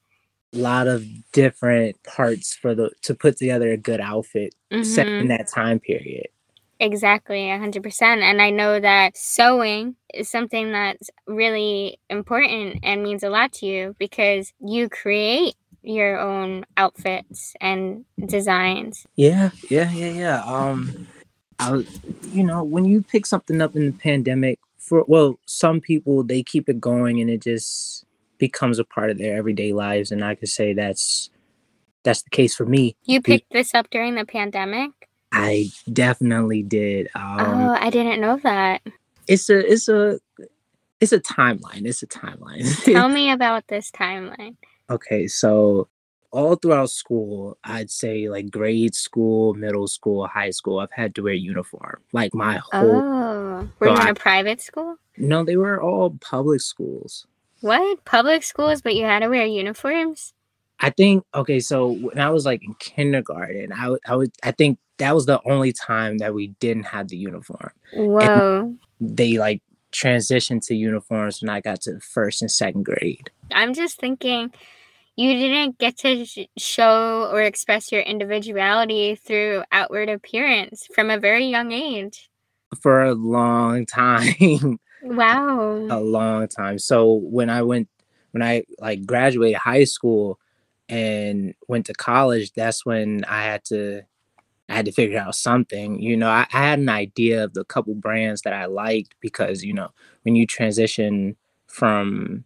A 0.53 0.57
lot 0.57 0.87
of 0.87 1.05
different 1.31 2.01
parts 2.03 2.53
for 2.53 2.75
the 2.75 2.91
to 3.03 3.15
put 3.15 3.37
together 3.37 3.71
a 3.71 3.77
good 3.77 4.01
outfit 4.01 4.53
mm-hmm. 4.71 4.83
set 4.83 5.07
in 5.07 5.13
mm-hmm. 5.13 5.27
that 5.29 5.47
time 5.47 5.79
period. 5.79 6.27
Exactly, 6.81 7.41
100%. 7.43 8.01
And 8.01 8.41
I 8.41 8.49
know 8.49 8.79
that 8.79 9.15
sewing 9.15 9.95
is 10.15 10.29
something 10.29 10.71
that's 10.71 11.11
really 11.27 11.99
important 12.09 12.79
and 12.81 13.03
means 13.03 13.21
a 13.21 13.29
lot 13.29 13.53
to 13.53 13.67
you 13.67 13.95
because 13.99 14.51
you 14.59 14.89
create 14.89 15.53
your 15.83 16.19
own 16.19 16.65
outfits 16.77 17.53
and 17.61 18.03
designs. 18.25 19.05
Yeah, 19.15 19.51
yeah, 19.69 19.91
yeah, 19.91 20.11
yeah. 20.11 20.43
Um 20.43 21.07
I 21.59 21.85
you 22.31 22.43
know, 22.43 22.63
when 22.63 22.85
you 22.85 23.03
pick 23.03 23.27
something 23.27 23.61
up 23.61 23.75
in 23.75 23.85
the 23.85 23.91
pandemic 23.91 24.59
for 24.79 25.05
well, 25.07 25.39
some 25.45 25.81
people 25.81 26.23
they 26.23 26.41
keep 26.41 26.67
it 26.67 26.79
going 26.79 27.21
and 27.21 27.29
it 27.29 27.43
just 27.43 28.05
becomes 28.41 28.79
a 28.79 28.83
part 28.83 29.11
of 29.11 29.19
their 29.19 29.37
everyday 29.37 29.71
lives 29.71 30.11
and 30.11 30.25
I 30.25 30.33
could 30.33 30.49
say 30.49 30.73
that's 30.73 31.29
that's 32.03 32.23
the 32.23 32.31
case 32.31 32.55
for 32.55 32.65
me. 32.65 32.95
You 33.03 33.21
picked 33.21 33.53
this 33.53 33.75
up 33.75 33.91
during 33.91 34.15
the 34.15 34.25
pandemic? 34.25 34.89
I 35.31 35.69
definitely 35.93 36.63
did. 36.63 37.07
Um, 37.13 37.39
oh, 37.39 37.77
I 37.79 37.91
didn't 37.91 38.19
know 38.19 38.39
that. 38.43 38.81
It's 39.27 39.47
a 39.49 39.59
it's 39.59 39.87
a 39.87 40.19
it's 40.99 41.11
a 41.11 41.19
timeline. 41.19 41.85
It's 41.85 42.01
a 42.01 42.07
timeline. 42.07 42.83
Tell 42.91 43.09
me 43.09 43.29
about 43.29 43.67
this 43.67 43.91
timeline. 43.91 44.55
Okay, 44.89 45.27
so 45.27 45.87
all 46.31 46.55
throughout 46.55 46.89
school, 46.89 47.59
I'd 47.63 47.91
say 47.91 48.27
like 48.27 48.49
grade 48.49 48.95
school, 48.95 49.53
middle 49.53 49.87
school, 49.87 50.25
high 50.25 50.49
school, 50.49 50.79
I've 50.79 50.91
had 50.91 51.13
to 51.15 51.21
wear 51.21 51.33
uniform. 51.33 52.01
Like 52.11 52.33
my 52.33 52.59
whole. 52.71 53.01
Oh, 53.01 53.69
were 53.77 53.87
so 53.87 53.93
you 53.93 54.01
in 54.01 54.07
I, 54.07 54.09
a 54.09 54.15
private 54.15 54.61
school? 54.61 54.97
No, 55.15 55.43
they 55.43 55.57
were 55.57 55.79
all 55.79 56.17
public 56.19 56.61
schools. 56.61 57.27
What 57.61 58.03
public 58.05 58.43
schools? 58.43 58.81
But 58.81 58.95
you 58.95 59.05
had 59.05 59.19
to 59.19 59.29
wear 59.29 59.45
uniforms. 59.45 60.33
I 60.79 60.89
think 60.89 61.23
okay. 61.33 61.59
So 61.59 61.91
when 61.91 62.19
I 62.19 62.31
was 62.31 62.45
like 62.45 62.63
in 62.63 62.73
kindergarten, 62.75 63.71
I 63.71 63.95
I 64.05 64.15
would 64.15 64.31
I 64.43 64.51
think 64.51 64.79
that 64.97 65.15
was 65.15 65.25
the 65.25 65.41
only 65.45 65.71
time 65.71 66.17
that 66.19 66.33
we 66.33 66.47
didn't 66.59 66.83
have 66.83 67.07
the 67.07 67.17
uniform. 67.17 67.71
Whoa. 67.93 68.75
And 68.99 69.17
they 69.17 69.37
like 69.37 69.61
transitioned 69.91 70.65
to 70.67 70.75
uniforms 70.75 71.41
when 71.41 71.49
I 71.49 71.61
got 71.61 71.81
to 71.81 71.99
first 71.99 72.41
and 72.41 72.49
second 72.49 72.83
grade. 72.83 73.29
I'm 73.51 73.73
just 73.73 73.99
thinking 73.99 74.51
you 75.15 75.33
didn't 75.33 75.77
get 75.77 75.97
to 75.99 76.25
show 76.57 77.29
or 77.31 77.41
express 77.41 77.91
your 77.91 78.01
individuality 78.01 79.15
through 79.15 79.63
outward 79.71 80.09
appearance 80.09 80.87
from 80.95 81.09
a 81.09 81.19
very 81.19 81.45
young 81.45 81.71
age. 81.71 82.29
For 82.81 83.03
a 83.03 83.13
long 83.13 83.85
time. 83.87 84.79
Wow. 85.03 85.87
a 85.89 85.99
long 85.99 86.47
time. 86.47 86.79
So 86.79 87.13
when 87.13 87.49
I 87.49 87.61
went 87.61 87.89
when 88.31 88.43
I 88.43 88.63
like 88.79 89.05
graduated 89.05 89.57
high 89.57 89.83
school 89.83 90.39
and 90.87 91.53
went 91.67 91.85
to 91.87 91.93
college, 91.93 92.53
that's 92.53 92.85
when 92.85 93.25
I 93.25 93.43
had 93.43 93.65
to 93.65 94.03
I 94.69 94.75
had 94.75 94.85
to 94.85 94.91
figure 94.91 95.19
out 95.19 95.35
something. 95.35 96.01
You 96.01 96.15
know, 96.15 96.29
I, 96.29 96.47
I, 96.53 96.57
had 96.59 96.79
an 96.79 96.89
idea 96.89 97.43
of 97.43 97.53
the 97.53 97.65
couple 97.65 97.93
brands 97.93 98.43
that 98.43 98.53
I 98.53 98.65
liked 98.65 99.15
because, 99.19 99.63
you 99.65 99.73
know, 99.73 99.89
when 100.21 100.35
you 100.35 100.47
transition 100.47 101.35
from 101.67 102.45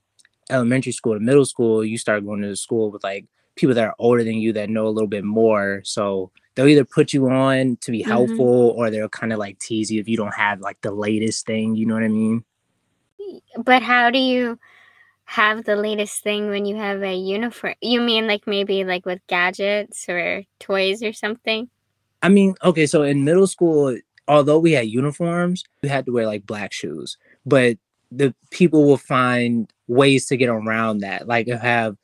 elementary 0.50 0.92
school 0.92 1.14
to 1.14 1.20
middle 1.20 1.46
school, 1.46 1.86
you 1.86 2.00
start 2.00 2.26
going 2.26 2.42
to 2.42 2.56
school 2.56 2.90
with 2.90 3.04
like 3.04 3.26
people 3.56 3.76
that 3.76 3.86
are 3.86 3.96
older 4.00 4.24
than 4.24 4.36
you 4.36 4.54
that 4.54 4.72
know 4.72 4.88
a 4.88 4.90
little 4.90 5.08
bit 5.08 5.24
more. 5.24 5.82
So 5.84 6.32
they'll 6.56 6.68
either 6.68 6.86
put 6.86 7.14
you 7.14 7.30
on 7.30 7.78
to 7.82 7.92
be 7.92 8.02
mm-hmm. 8.02 8.12
helpful 8.12 8.72
mm-hmm. 8.72 8.80
or 8.80 8.90
they'll 8.90 9.10
kind 9.10 9.34
of 9.34 9.40
like 9.40 9.60
tease 9.60 9.92
you 9.92 10.00
if 10.00 10.08
you 10.08 10.18
don't 10.18 10.34
have 10.34 10.62
like 10.62 10.82
the 10.82 10.92
latest 10.92 11.46
thing. 11.46 11.76
You 11.76 11.86
know 11.86 11.94
what 11.94 12.04
I 12.04 12.08
mean? 12.08 12.44
But 13.58 13.82
how 13.82 14.10
do 14.10 14.20
you 14.20 14.60
have 15.26 15.66
the 15.66 15.76
latest 15.76 16.24
thing 16.24 16.50
when 16.50 16.66
you 16.66 16.76
have 16.76 17.04
a 17.04 17.16
uniform? 17.16 17.76
You 17.82 18.02
mean 18.02 18.28
like 18.28 18.48
maybe 18.48 18.84
like 18.84 19.06
with 19.06 19.20
gadgets 19.28 20.08
or 20.08 20.44
toys 20.60 21.04
or 21.04 21.14
something? 21.14 21.70
I 22.22 22.30
mean, 22.30 22.56
okay, 22.64 22.86
so 22.86 23.04
in 23.04 23.24
middle 23.24 23.48
school, 23.48 23.98
although 24.28 24.60
we 24.60 24.72
had 24.72 24.88
uniforms, 24.88 25.64
we 25.84 25.90
had 25.90 26.06
to 26.06 26.12
wear 26.12 26.26
like 26.26 26.46
black 26.46 26.74
shoes, 26.74 27.18
but 27.46 27.78
the 28.12 28.34
people 28.52 28.86
will 28.86 28.98
find 28.98 29.72
ways 29.88 30.26
to 30.28 30.38
get 30.38 30.50
around 30.50 31.00
that. 31.00 31.28
Like 31.28 31.48
have 31.48 31.98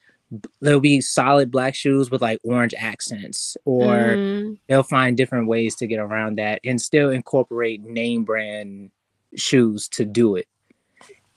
there'll 0.61 0.79
be 0.79 1.01
solid 1.01 1.51
black 1.51 1.75
shoes 1.75 2.09
with 2.09 2.21
like 2.21 2.39
orange 2.43 2.73
accents, 2.77 3.57
or 3.65 3.93
mm. 3.93 4.57
they'll 4.67 4.83
find 4.83 5.17
different 5.17 5.47
ways 5.47 5.75
to 5.75 5.87
get 5.87 5.99
around 5.99 6.37
that 6.37 6.59
and 6.63 6.81
still 6.81 7.09
incorporate 7.09 7.81
name 7.81 8.23
brand 8.23 8.91
shoes 9.35 9.87
to 9.89 10.05
do 10.05 10.35
it. 10.35 10.47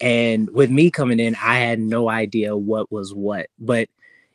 And 0.00 0.50
with 0.50 0.70
me 0.70 0.90
coming 0.90 1.20
in, 1.20 1.36
I 1.36 1.58
had 1.58 1.78
no 1.78 2.08
idea 2.08 2.56
what 2.56 2.90
was 2.90 3.14
what, 3.14 3.46
but 3.58 3.88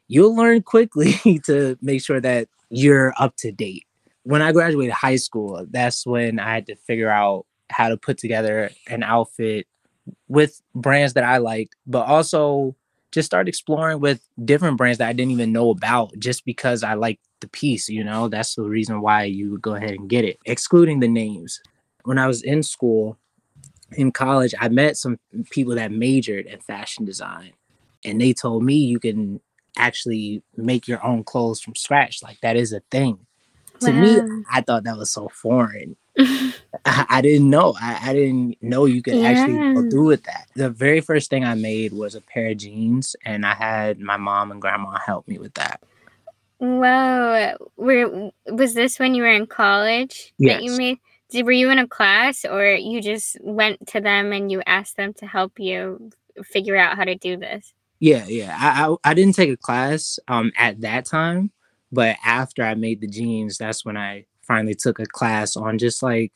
you'll 0.08 0.36
learn 0.36 0.64
quickly 0.64 1.14
to 1.46 1.78
make 1.82 2.04
sure 2.04 2.22
that 2.22 2.48
you're 2.70 3.14
up 3.18 3.36
to 3.38 3.52
date 3.52 3.86
when 4.24 4.44
I 4.44 4.52
graduated 4.52 4.94
high 4.94 5.16
school, 5.16 5.66
that's 5.72 6.06
when 6.06 6.40
I 6.40 6.54
had 6.54 6.68
to 6.68 6.76
figure 6.76 7.10
out 7.10 7.48
how 7.72 7.90
to 7.90 7.98
put 7.98 8.20
together 8.20 8.70
an 8.88 9.02
outfit 9.02 9.66
with 10.28 10.62
brands 10.76 11.14
that 11.14 11.24
I 11.24 11.38
liked, 11.38 11.76
but 11.88 12.06
also 12.06 12.76
just 13.12 13.26
start 13.26 13.48
exploring 13.48 14.00
with 14.00 14.22
different 14.46 14.78
brands 14.78 14.98
that 15.00 15.10
I 15.10 15.14
didn't 15.14 15.32
even 15.32 15.52
know 15.52 15.70
about 15.72 16.18
just 16.20 16.46
because 16.46 16.84
I 16.84 16.94
like 16.94 17.20
the 17.42 17.48
piece, 17.48 17.90
you 17.90 18.04
know? 18.04 18.28
That's 18.28 18.56
the 18.56 18.64
reason 18.64 19.02
why 19.02 19.24
you 19.24 19.52
would 19.52 19.62
go 19.62 19.76
ahead 19.76 19.92
and 19.92 20.10
get 20.10 20.26
it, 20.26 20.38
excluding 20.46 21.00
the 21.00 21.08
names. 21.08 21.60
When 22.04 22.18
I 22.18 22.28
was 22.28 22.42
in 22.44 22.64
school, 22.64 23.18
in 23.94 24.12
college, 24.12 24.54
I 24.60 24.70
met 24.70 24.98
some 24.98 25.18
people 25.50 25.76
that 25.76 25.92
majored 25.92 26.46
in 26.46 26.60
fashion 26.60 27.06
design, 27.06 27.54
and 28.06 28.22
they 28.22 28.34
told 28.34 28.64
me 28.64 28.76
you 28.76 29.00
can 29.00 29.42
actually 29.78 30.44
make 30.56 30.88
your 30.88 31.04
own 31.04 31.24
clothes 31.24 31.62
from 31.62 31.76
scratch. 31.76 32.22
Like 32.22 32.40
that 32.42 32.56
is 32.56 32.74
a 32.74 32.82
thing 32.92 33.26
to 33.82 33.94
me, 33.94 34.44
I 34.52 34.62
thought 34.62 34.84
that 34.84 34.98
was 34.98 35.12
so 35.12 35.30
foreign. 35.30 35.96
I, 36.86 37.06
I, 37.10 37.22
didn't 37.22 37.50
know. 37.50 37.76
I, 37.82 38.10
I, 38.10 38.14
didn't 38.14 38.62
know 38.62 38.86
you 38.86 39.02
could 39.02 39.16
yeah. 39.16 39.30
actually 39.30 39.74
go 39.74 39.90
through 39.90 40.08
with 40.08 40.24
that. 40.24 40.48
The 40.56 40.70
very 40.70 41.02
first 41.02 41.30
thing 41.30 41.46
I 41.46 41.56
made 41.56 41.94
was 41.94 42.16
a 42.16 42.22
pair 42.22 42.50
of 42.50 42.58
jeans, 42.58 43.16
and 43.26 43.46
I 43.46 43.54
had 43.54 44.00
my 44.00 44.18
mom 44.18 44.52
and 44.52 44.62
grandma 44.62 44.98
help 45.06 45.28
me 45.28 45.38
with 45.38 45.54
that. 45.54 45.82
Wow. 46.60 47.56
Were 47.78 48.32
was 48.48 48.74
this 48.74 49.00
when 49.00 49.16
you 49.16 49.24
were 49.24 49.32
in 49.32 49.48
college 49.48 50.34
yes. 50.38 50.58
that 50.58 50.64
you 50.64 50.78
made? 50.78 50.98
Did, 51.30 51.46
were 51.46 51.52
you 51.52 51.70
in 51.70 51.80
a 51.80 51.88
class, 51.88 52.44
or 52.44 52.66
you 52.66 53.02
just 53.02 53.38
went 53.42 53.88
to 53.88 54.02
them 54.02 54.34
and 54.34 54.52
you 54.52 54.62
asked 54.66 54.98
them 54.98 55.14
to 55.16 55.28
help 55.28 55.60
you 55.60 56.12
figure 56.44 56.76
out 56.76 56.98
how 56.98 57.06
to 57.06 57.16
do 57.16 57.38
this? 57.38 57.74
Yeah, 58.00 58.26
yeah. 58.28 58.58
I 58.60 58.88
I, 58.88 59.12
I 59.12 59.14
didn't 59.14 59.36
take 59.36 59.52
a 59.52 59.58
class 59.58 60.20
um 60.28 60.52
at 60.58 60.82
that 60.82 61.06
time, 61.06 61.52
but 61.92 62.18
after 62.26 62.64
I 62.64 62.76
made 62.76 63.00
the 63.00 63.08
jeans, 63.08 63.58
that's 63.58 63.86
when 63.86 63.96
I 63.96 64.26
finally 64.50 64.76
took 64.76 65.00
a 65.00 65.06
class 65.06 65.56
on 65.56 65.78
just 65.78 66.04
like 66.04 66.34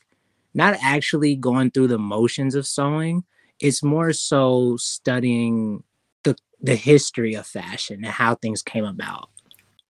not 0.54 0.78
actually 0.80 1.34
going 1.34 1.70
through 1.70 1.88
the 1.88 1.98
motions 1.98 2.54
of 2.54 2.66
sewing. 2.66 3.24
It's 3.60 3.82
more 3.82 4.14
so 4.14 4.76
studying 4.78 5.82
the 6.22 6.36
the 6.62 6.76
history 6.76 7.34
of 7.34 7.46
fashion 7.46 7.96
and 7.96 8.06
how 8.06 8.36
things 8.36 8.62
came 8.62 8.84
about. 8.84 9.28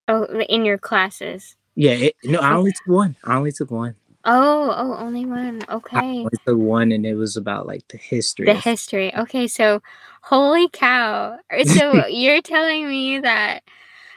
Oh, 0.09 0.25
in 0.49 0.65
your 0.65 0.79
classes. 0.79 1.55
Yeah, 1.77 1.93
it, 1.93 2.17
no, 2.25 2.41
I 2.41 2.55
only 2.55 2.73
took 2.73 2.87
one. 2.87 3.17
I 3.25 3.37
only 3.37 3.53
took 3.53 3.71
one. 3.71 3.95
Oh, 4.25 4.73
oh, 4.75 4.97
only 4.97 5.27
one. 5.27 5.63
Okay. 5.69 6.27
Took 6.47 6.59
one, 6.59 6.93
and 6.93 7.05
it 7.05 7.15
was 7.15 7.37
about 7.37 7.67
like 7.67 7.87
the 7.89 7.99
history. 7.99 8.47
The 8.47 8.55
history. 8.55 9.15
Okay, 9.15 9.47
so 9.47 9.83
holy 10.23 10.69
cow! 10.69 11.39
So 11.67 12.07
you're 12.07 12.43
telling 12.43 12.89
me 12.89 13.21
that 13.21 13.65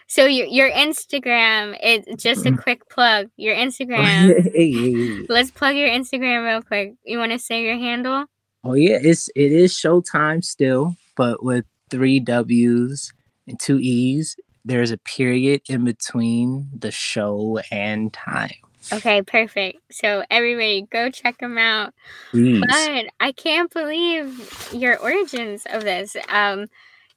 so 0.08 0.26
your 0.26 0.48
your 0.48 0.72
Instagram 0.72 1.78
is 1.84 2.06
just 2.22 2.46
a 2.46 2.52
mm. 2.52 2.64
quick 2.64 2.90
plug. 2.90 3.30
Your 3.36 3.56
Instagram. 3.56 5.26
Let's 5.30 5.52
plug 5.52 5.76
your 5.76 5.90
Instagram 5.90 6.46
real 6.46 6.62
quick. 6.62 6.94
You 7.04 7.18
want 7.20 7.34
to 7.34 7.40
say 7.40 7.64
your 7.64 7.78
handle? 7.78 8.26
Oh 8.64 8.74
yeah, 8.74 9.00
it's 9.02 9.30
it 9.36 9.52
is 9.52 9.74
Showtime 9.74 10.44
still, 10.44 10.96
but 11.16 11.44
with 11.44 11.66
three 11.90 12.20
W's 12.22 13.14
and 13.48 13.60
two 13.60 13.80
E's. 13.80 14.36
There's 14.64 14.92
a 14.92 14.98
period 14.98 15.62
in 15.70 15.86
between 15.86 16.70
the 16.78 16.92
show 16.92 17.60
and 17.72 18.12
time. 18.12 18.52
Okay, 18.92 19.22
perfect. 19.22 19.80
So 19.92 20.24
everybody 20.30 20.88
go 20.90 21.10
check 21.10 21.38
them 21.40 21.58
out. 21.58 21.94
Please. 22.32 22.62
But 22.62 23.06
I 23.20 23.32
can't 23.34 23.72
believe 23.72 24.70
your 24.74 24.98
origins 25.00 25.64
of 25.70 25.84
this. 25.84 26.16
Um 26.30 26.68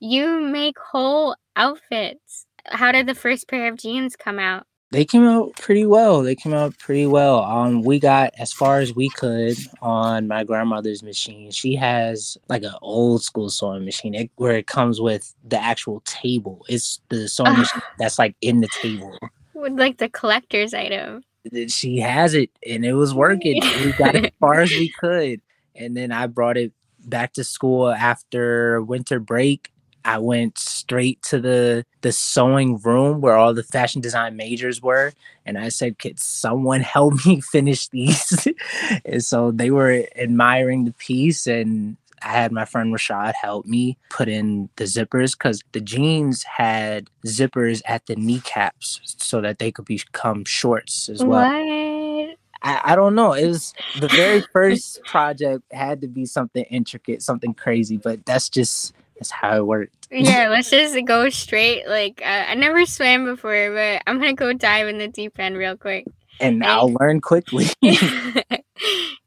you 0.00 0.40
make 0.40 0.78
whole 0.78 1.36
outfits. 1.56 2.46
How 2.66 2.92
did 2.92 3.06
the 3.06 3.14
first 3.14 3.48
pair 3.48 3.68
of 3.68 3.78
jeans 3.78 4.16
come 4.16 4.38
out? 4.38 4.66
They 4.92 5.04
came 5.04 5.24
out 5.24 5.54
pretty 5.54 5.86
well. 5.86 6.22
They 6.22 6.34
came 6.34 6.52
out 6.52 6.76
pretty 6.78 7.06
well. 7.06 7.44
Um, 7.44 7.82
we 7.82 8.00
got 8.00 8.32
as 8.38 8.52
far 8.52 8.80
as 8.80 8.92
we 8.92 9.08
could 9.10 9.56
on 9.80 10.26
my 10.26 10.42
grandmother's 10.42 11.04
machine. 11.04 11.52
She 11.52 11.76
has 11.76 12.36
like 12.48 12.64
an 12.64 12.74
old 12.82 13.22
school 13.22 13.50
sewing 13.50 13.84
machine 13.84 14.14
it, 14.14 14.30
where 14.34 14.56
it 14.56 14.66
comes 14.66 15.00
with 15.00 15.32
the 15.44 15.62
actual 15.62 16.02
table. 16.06 16.64
It's 16.68 17.00
the 17.08 17.28
sewing 17.28 17.58
machine 17.58 17.82
that's 17.98 18.18
like 18.18 18.34
in 18.40 18.62
the 18.62 18.68
table. 18.82 19.16
With 19.54 19.78
like 19.78 19.98
the 19.98 20.08
collector's 20.08 20.74
item. 20.74 21.22
She 21.68 21.98
has 21.98 22.34
it, 22.34 22.50
and 22.66 22.84
it 22.84 22.94
was 22.94 23.14
working. 23.14 23.62
we 23.62 23.92
got 23.92 24.16
as 24.16 24.30
far 24.40 24.60
as 24.60 24.70
we 24.70 24.88
could, 25.00 25.40
and 25.74 25.96
then 25.96 26.10
I 26.10 26.26
brought 26.26 26.56
it 26.56 26.72
back 27.06 27.32
to 27.34 27.44
school 27.44 27.90
after 27.90 28.82
winter 28.82 29.20
break 29.20 29.69
I 30.04 30.18
went 30.18 30.58
straight 30.58 31.22
to 31.24 31.40
the 31.40 31.84
the 32.00 32.12
sewing 32.12 32.78
room 32.78 33.20
where 33.20 33.36
all 33.36 33.52
the 33.54 33.62
fashion 33.62 34.00
design 34.00 34.36
majors 34.36 34.82
were, 34.82 35.12
and 35.44 35.58
I 35.58 35.68
said, 35.68 35.98
"Could 35.98 36.18
someone 36.18 36.80
help 36.80 37.24
me 37.26 37.40
finish 37.52 37.88
these?" 37.88 38.48
and 39.04 39.22
so 39.24 39.50
they 39.50 39.70
were 39.70 40.04
admiring 40.16 40.84
the 40.84 40.92
piece, 40.92 41.46
and 41.46 41.96
I 42.22 42.28
had 42.28 42.52
my 42.52 42.64
friend 42.64 42.94
Rashad 42.94 43.34
help 43.34 43.66
me 43.66 43.96
put 44.10 44.28
in 44.28 44.68
the 44.76 44.84
zippers 44.84 45.32
because 45.32 45.62
the 45.72 45.80
jeans 45.80 46.42
had 46.42 47.08
zippers 47.26 47.82
at 47.86 48.06
the 48.06 48.16
kneecaps 48.16 49.00
so 49.18 49.40
that 49.40 49.58
they 49.58 49.72
could 49.72 49.86
become 49.86 50.44
shorts 50.44 51.08
as 51.08 51.24
well. 51.24 51.44
What? 51.44 52.36
I, 52.62 52.80
I 52.84 52.94
don't 52.94 53.14
know. 53.14 53.32
It 53.32 53.46
was 53.46 53.72
the 54.00 54.08
very 54.08 54.42
first 54.52 55.02
project 55.04 55.64
had 55.72 56.02
to 56.02 56.08
be 56.08 56.26
something 56.26 56.64
intricate, 56.64 57.22
something 57.22 57.54
crazy, 57.54 57.96
but 57.96 58.24
that's 58.26 58.48
just 58.48 58.94
that's 59.20 59.30
how 59.30 59.56
it 59.58 59.66
worked. 59.66 60.08
yeah, 60.10 60.48
let's 60.48 60.70
just 60.70 60.96
go 61.04 61.28
straight. 61.28 61.86
Like 61.86 62.22
uh, 62.24 62.46
I 62.48 62.54
never 62.54 62.84
swam 62.86 63.26
before, 63.26 63.72
but 63.72 64.02
I'm 64.06 64.18
gonna 64.18 64.34
go 64.34 64.52
dive 64.52 64.88
in 64.88 64.98
the 64.98 65.08
deep 65.08 65.38
end 65.38 65.56
real 65.56 65.76
quick. 65.76 66.06
And 66.40 66.64
I'll 66.64 66.92
learn 66.94 67.20
quickly. 67.20 67.66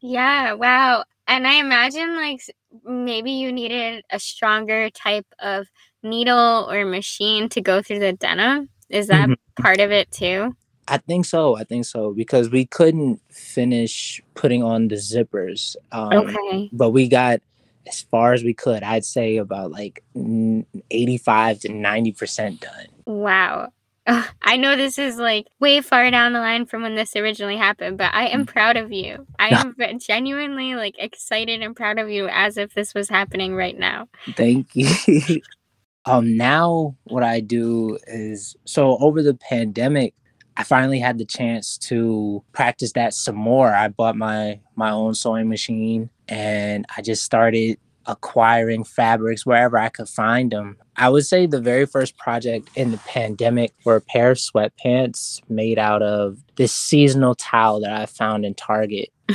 yeah, 0.01 0.53
wow. 0.53 1.05
And 1.27 1.47
I 1.47 1.53
imagine 1.55 2.15
like 2.15 2.41
maybe 2.83 3.31
you 3.31 3.51
needed 3.53 4.03
a 4.09 4.19
stronger 4.19 4.89
type 4.89 5.27
of 5.39 5.67
needle 6.01 6.67
or 6.69 6.85
machine 6.85 7.47
to 7.49 7.61
go 7.61 7.81
through 7.81 7.99
the 7.99 8.13
denim. 8.13 8.69
Is 8.89 9.07
that 9.07 9.29
Mhm. 9.29 9.35
part 9.61 9.79
of 9.79 9.91
it 9.91 10.11
too? 10.11 10.55
I 10.87 10.97
think 10.97 11.25
so. 11.25 11.55
I 11.55 11.63
think 11.63 11.85
so 11.85 12.13
because 12.13 12.49
we 12.49 12.65
couldn't 12.65 13.21
finish 13.29 14.21
putting 14.33 14.63
on 14.63 14.87
the 14.89 14.95
zippers. 14.95 15.75
Um, 15.91 16.13
Okay. 16.13 16.69
But 16.73 16.89
we 16.89 17.07
got 17.07 17.41
as 17.87 18.01
far 18.01 18.33
as 18.33 18.43
we 18.43 18.53
could. 18.53 18.83
I'd 18.83 19.05
say 19.05 19.37
about 19.37 19.71
like 19.71 20.03
85 20.15 21.59
to 21.59 21.69
90% 21.69 22.59
done. 22.59 22.87
Wow. 23.05 23.69
Ugh, 24.05 24.25
I 24.41 24.57
know 24.57 24.75
this 24.75 24.97
is 24.97 25.17
like 25.17 25.47
way 25.59 25.79
far 25.79 26.09
down 26.11 26.33
the 26.33 26.39
line 26.39 26.65
from 26.65 26.81
when 26.81 26.95
this 26.95 27.15
originally 27.15 27.55
happened, 27.55 27.97
but 27.97 28.13
I 28.13 28.27
am 28.27 28.45
proud 28.45 28.75
of 28.75 28.91
you. 28.91 29.25
I 29.39 29.49
am 29.49 29.75
genuinely 29.99 30.75
like 30.75 30.95
excited 30.97 31.61
and 31.61 31.75
proud 31.75 31.99
of 31.99 32.09
you 32.09 32.27
as 32.27 32.57
if 32.57 32.73
this 32.73 32.93
was 32.93 33.07
happening 33.07 33.55
right 33.55 33.77
now. 33.77 34.09
Thank 34.35 34.69
you. 34.73 35.41
um 36.05 36.35
now 36.35 36.97
what 37.05 37.23
I 37.23 37.39
do 37.39 37.97
is 38.07 38.57
so 38.65 38.97
over 38.97 39.23
the 39.23 39.35
pandemic 39.35 40.13
I 40.55 40.63
finally 40.63 40.99
had 40.99 41.17
the 41.17 41.25
chance 41.25 41.77
to 41.79 42.43
practice 42.51 42.91
that 42.93 43.13
some 43.13 43.35
more. 43.35 43.73
I 43.73 43.87
bought 43.87 44.15
my 44.15 44.59
my 44.75 44.91
own 44.91 45.15
sewing 45.15 45.49
machine 45.49 46.09
and 46.27 46.85
I 46.95 47.01
just 47.01 47.23
started 47.23 47.77
acquiring 48.05 48.83
fabrics 48.83 49.45
wherever 49.45 49.77
I 49.77 49.89
could 49.89 50.09
find 50.09 50.51
them. 50.51 50.77
I 50.97 51.09
would 51.09 51.25
say 51.25 51.45
the 51.45 51.61
very 51.61 51.85
first 51.85 52.17
project 52.17 52.69
in 52.75 52.91
the 52.91 52.97
pandemic 52.97 53.73
were 53.85 53.95
a 53.95 54.01
pair 54.01 54.31
of 54.31 54.37
sweatpants 54.37 55.39
made 55.49 55.79
out 55.79 56.01
of 56.01 56.37
this 56.55 56.73
seasonal 56.73 57.35
towel 57.35 57.79
that 57.81 57.93
I 57.93 58.05
found 58.05 58.45
in 58.45 58.53
Target. 58.55 59.09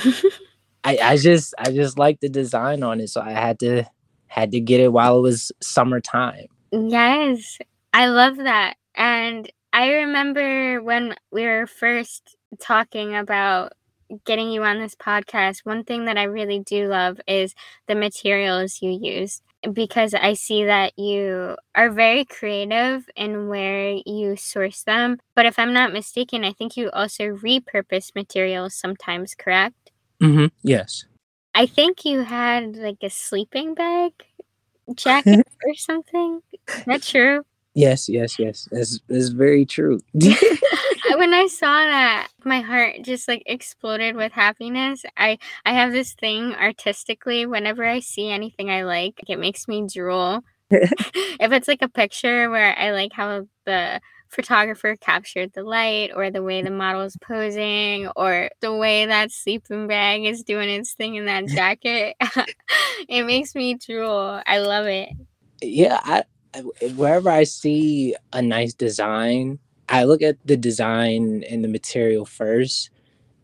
I, 0.84 0.98
I 1.02 1.16
just 1.16 1.54
I 1.58 1.72
just 1.72 1.98
liked 1.98 2.20
the 2.20 2.28
design 2.28 2.82
on 2.82 3.00
it, 3.00 3.08
so 3.08 3.20
I 3.20 3.32
had 3.32 3.58
to 3.60 3.84
had 4.28 4.52
to 4.52 4.60
get 4.60 4.80
it 4.80 4.92
while 4.92 5.18
it 5.18 5.22
was 5.22 5.50
summertime. 5.60 6.46
Yes, 6.70 7.58
I 7.92 8.06
love 8.08 8.36
that. 8.36 8.76
And 8.94 9.50
I 9.72 9.90
remember 9.90 10.82
when 10.82 11.14
we 11.32 11.44
were 11.44 11.66
first 11.66 12.36
talking 12.60 13.16
about 13.16 13.72
getting 14.24 14.50
you 14.50 14.62
on 14.62 14.78
this 14.78 14.94
podcast, 14.94 15.64
one 15.64 15.84
thing 15.84 16.06
that 16.06 16.18
I 16.18 16.24
really 16.24 16.60
do 16.60 16.88
love 16.88 17.20
is 17.26 17.54
the 17.86 17.94
materials 17.94 18.80
you 18.80 18.90
use 18.90 19.42
because 19.72 20.14
I 20.14 20.34
see 20.34 20.64
that 20.64 20.98
you 20.98 21.56
are 21.74 21.90
very 21.90 22.24
creative 22.24 23.08
in 23.16 23.48
where 23.48 23.98
you 24.06 24.36
source 24.36 24.82
them. 24.84 25.18
But 25.34 25.46
if 25.46 25.58
I'm 25.58 25.72
not 25.72 25.92
mistaken, 25.92 26.44
I 26.44 26.52
think 26.52 26.76
you 26.76 26.90
also 26.90 27.24
repurpose 27.24 28.14
materials 28.14 28.74
sometimes, 28.74 29.34
correct? 29.34 29.90
Mm-hmm. 30.22 30.46
Yes. 30.62 31.04
I 31.54 31.66
think 31.66 32.04
you 32.04 32.22
had 32.22 32.76
like 32.76 32.98
a 33.02 33.10
sleeping 33.10 33.74
bag 33.74 34.12
jacket 34.94 35.46
or 35.66 35.74
something. 35.74 36.40
Is 36.68 36.84
that 36.86 37.02
true? 37.02 37.44
Yes, 37.74 38.08
yes, 38.08 38.38
yes. 38.38 38.68
That's, 38.70 39.00
that's 39.08 39.28
very 39.28 39.64
true. 39.64 40.00
when 41.16 41.34
I 41.34 41.46
saw 41.46 41.66
that, 41.84 42.28
my 42.44 42.60
heart 42.60 42.96
just 43.02 43.28
like 43.28 43.42
exploded 43.46 44.16
with 44.16 44.32
happiness. 44.32 45.02
I 45.16 45.38
I 45.64 45.72
have 45.72 45.92
this 45.92 46.14
thing 46.14 46.54
artistically 46.54 47.46
whenever 47.46 47.84
I 47.84 48.00
see 48.00 48.30
anything 48.30 48.70
I 48.70 48.82
like, 48.84 49.20
it 49.28 49.38
makes 49.38 49.68
me 49.68 49.86
drool. 49.92 50.40
if 50.70 51.52
it's 51.52 51.68
like 51.68 51.82
a 51.82 51.88
picture 51.88 52.50
where 52.50 52.76
I 52.78 52.90
like 52.92 53.12
how 53.12 53.46
the 53.64 54.00
photographer 54.28 54.96
captured 55.00 55.52
the 55.54 55.62
light 55.62 56.10
or 56.14 56.30
the 56.30 56.42
way 56.42 56.60
the 56.62 56.70
model 56.70 57.02
is 57.02 57.16
posing 57.16 58.08
or 58.16 58.50
the 58.60 58.74
way 58.76 59.06
that 59.06 59.32
sleeping 59.32 59.86
bag 59.86 60.24
is 60.24 60.42
doing 60.42 60.68
its 60.68 60.92
thing 60.94 61.14
in 61.14 61.24
that 61.26 61.46
jacket, 61.46 62.16
it 63.08 63.24
makes 63.24 63.54
me 63.54 63.74
drool. 63.74 64.42
I 64.46 64.58
love 64.58 64.86
it. 64.86 65.10
yeah, 65.62 66.00
I, 66.02 66.24
I- 66.54 66.86
wherever 66.94 67.30
I 67.30 67.44
see 67.44 68.14
a 68.32 68.42
nice 68.42 68.74
design, 68.74 69.58
I 69.88 70.04
look 70.04 70.22
at 70.22 70.36
the 70.44 70.56
design 70.56 71.44
and 71.48 71.64
the 71.64 71.68
material 71.68 72.24
first, 72.24 72.90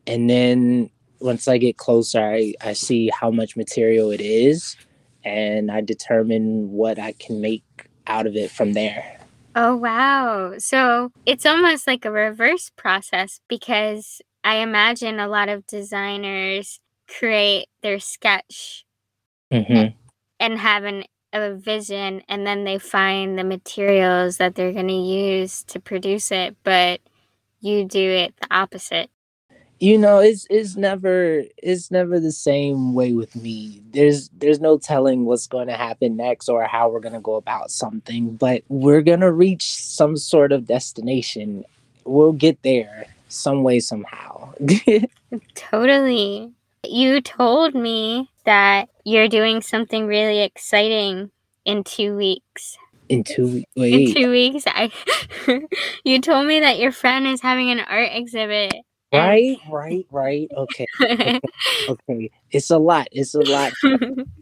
and 0.07 0.29
then 0.29 0.91
once 1.21 1.49
I 1.49 1.59
get 1.59 1.79
closer, 1.79 2.21
I, 2.21 2.55
I 2.61 2.75
see 2.75 3.09
how 3.09 3.31
much 3.31 3.57
material 3.57 4.11
it 4.11 4.21
is, 4.21 4.77
and 5.25 5.71
I 5.71 5.81
determine 5.81 6.71
what 6.71 6.99
I 6.99 7.13
can 7.13 7.41
make 7.41 7.65
out 8.07 8.27
of 8.27 8.37
it 8.37 8.51
from 8.51 8.75
there. 8.75 9.19
Oh, 9.57 9.77
wow. 9.77 10.55
So 10.59 11.13
it's 11.27 11.47
almost 11.47 11.87
like 11.87 12.05
a 12.05 12.11
reverse 12.11 12.71
process 12.77 13.41
because 13.49 14.21
I 14.43 14.57
imagine 14.57 15.21
a 15.21 15.29
lot 15.29 15.49
of 15.49 15.67
designers 15.67 16.81
create 17.09 17.67
their 17.83 17.99
sketch 18.01 18.85
hmm 19.53 19.87
and 20.41 20.59
have 20.59 20.85
an, 20.85 21.05
a 21.43 21.55
vision 21.57 22.23
and 22.29 22.47
then 22.47 22.65
they 22.65 22.79
find 22.79 23.39
the 23.39 23.45
materials 23.45 24.39
that 24.39 24.55
they're 24.55 24.73
going 24.73 24.89
to 24.89 24.95
use 24.95 25.63
to 25.65 25.81
produce 25.81 26.31
it. 26.33 26.57
But 26.65 27.01
you 27.61 27.85
do 27.85 28.01
it 28.11 28.35
the 28.41 28.49
opposite. 28.55 29.11
you 29.81 29.99
know 29.99 30.19
it's 30.21 30.47
it's 30.51 30.77
never 30.77 31.43
it's 31.59 31.91
never 31.91 32.21
the 32.21 32.33
same 32.33 32.95
way 32.95 33.13
with 33.13 33.35
me 33.37 33.83
there's 33.93 34.31
there's 34.39 34.61
no 34.61 34.79
telling 34.79 35.25
what's 35.25 35.47
going 35.47 35.67
to 35.69 35.75
happen 35.77 36.17
next 36.17 36.49
or 36.49 36.65
how 36.65 36.89
we're 36.89 37.01
going 37.01 37.13
to 37.15 37.21
go 37.21 37.35
about 37.35 37.71
something 37.71 38.37
but 38.37 38.63
we're 38.69 39.03
going 39.03 39.21
to 39.21 39.33
reach 39.33 39.75
some 39.75 40.17
sort 40.17 40.53
of 40.53 40.67
destination 40.67 41.65
we'll 42.05 42.33
get 42.33 42.63
there 42.63 43.07
some 43.29 43.63
way 43.65 43.81
somehow 43.81 44.53
Totally. 45.55 46.53
You 46.91 47.21
told 47.21 47.75
me 47.75 48.31
that 48.45 48.89
you're 49.05 49.29
doing 49.29 49.61
something 49.63 50.07
really 50.07 50.41
exciting 50.43 51.31
in 51.65 51.85
two 51.85 52.17
weeks. 52.17 52.77
in 53.09 53.23
two 53.25 53.65
we- 53.77 53.95
in 53.95 54.15
two 54.15 54.31
weeks 54.31 54.65
I 54.67 54.91
you 56.05 56.21
told 56.21 56.47
me 56.47 56.61
that 56.61 56.79
your 56.79 56.93
friend 56.93 57.27
is 57.27 57.41
having 57.41 57.71
an 57.71 57.81
art 57.81 58.11
exhibit. 58.13 58.75
Right 59.13 59.59
right 59.71 60.07
right. 60.11 60.49
Okay. 60.57 60.87
Okay. 61.89 62.31
It's 62.51 62.71
a 62.71 62.79
lot 62.79 63.09
it's 63.13 63.35
a 63.35 63.41
lot. 63.43 63.73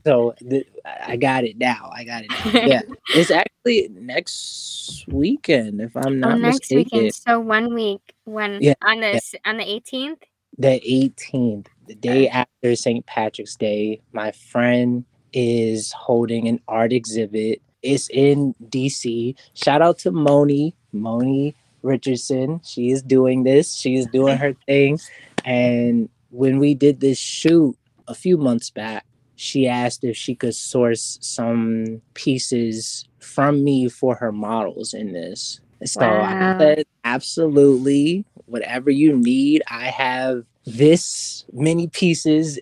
So 0.06 0.34
th- 0.48 0.66
i 0.84 1.16
got 1.16 1.44
it 1.44 1.56
now 1.58 1.90
i 1.94 2.04
got 2.04 2.24
it 2.24 2.30
now. 2.32 2.50
yeah 2.66 2.82
it's 3.14 3.30
actually 3.30 3.88
next 3.92 5.04
weekend 5.08 5.80
if 5.80 5.96
i'm 5.96 6.18
oh, 6.22 6.28
not 6.28 6.40
next 6.40 6.70
mistaken. 6.70 6.88
weekend 6.98 7.14
so 7.14 7.38
one 7.40 7.72
week 7.74 8.00
when 8.24 8.60
Yeah, 8.60 8.74
on 8.82 9.00
the 9.00 9.06
s 9.06 9.34
on 9.44 9.56
the 9.58 9.64
18th 9.64 10.22
the 10.62 10.80
18th, 10.88 11.66
the 11.88 11.94
day 11.96 12.28
after 12.28 12.76
St. 12.76 13.04
Patrick's 13.04 13.56
Day, 13.56 14.00
my 14.12 14.30
friend 14.30 15.04
is 15.32 15.90
holding 15.92 16.46
an 16.46 16.60
art 16.68 16.92
exhibit. 16.92 17.60
It's 17.82 18.08
in 18.10 18.54
DC. 18.68 19.36
Shout 19.54 19.82
out 19.82 19.98
to 20.00 20.12
Moni. 20.12 20.76
Moni 20.92 21.56
Richardson. 21.82 22.60
She 22.64 22.92
is 22.92 23.02
doing 23.02 23.42
this. 23.42 23.74
She 23.74 23.96
is 23.96 24.06
doing 24.06 24.38
her 24.38 24.54
thing. 24.66 25.00
And 25.44 26.08
when 26.30 26.60
we 26.60 26.74
did 26.74 27.00
this 27.00 27.18
shoot 27.18 27.76
a 28.06 28.14
few 28.14 28.36
months 28.36 28.70
back, 28.70 29.04
she 29.34 29.66
asked 29.66 30.04
if 30.04 30.16
she 30.16 30.36
could 30.36 30.54
source 30.54 31.18
some 31.20 32.00
pieces 32.14 33.08
from 33.18 33.64
me 33.64 33.88
for 33.88 34.14
her 34.14 34.30
models 34.30 34.94
in 34.94 35.12
this. 35.12 35.60
So 35.84 36.06
wow. 36.06 36.54
I 36.54 36.58
said, 36.58 36.84
absolutely, 37.02 38.24
whatever 38.46 38.90
you 38.90 39.16
need. 39.16 39.64
I 39.68 39.86
have 39.86 40.44
this 40.64 41.44
many 41.52 41.88
pieces 41.88 42.58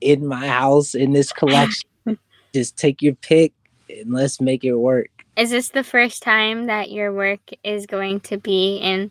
in 0.00 0.26
my 0.26 0.48
house 0.48 0.94
in 0.94 1.12
this 1.12 1.32
collection. 1.32 1.88
Just 2.54 2.76
take 2.76 3.00
your 3.00 3.14
pick 3.14 3.52
and 3.88 4.12
let's 4.12 4.40
make 4.40 4.64
it 4.64 4.74
work. 4.74 5.08
Is 5.36 5.50
this 5.50 5.70
the 5.70 5.84
first 5.84 6.22
time 6.22 6.66
that 6.66 6.90
your 6.90 7.12
work 7.12 7.40
is 7.64 7.86
going 7.86 8.20
to 8.20 8.36
be 8.36 8.76
in 8.76 9.10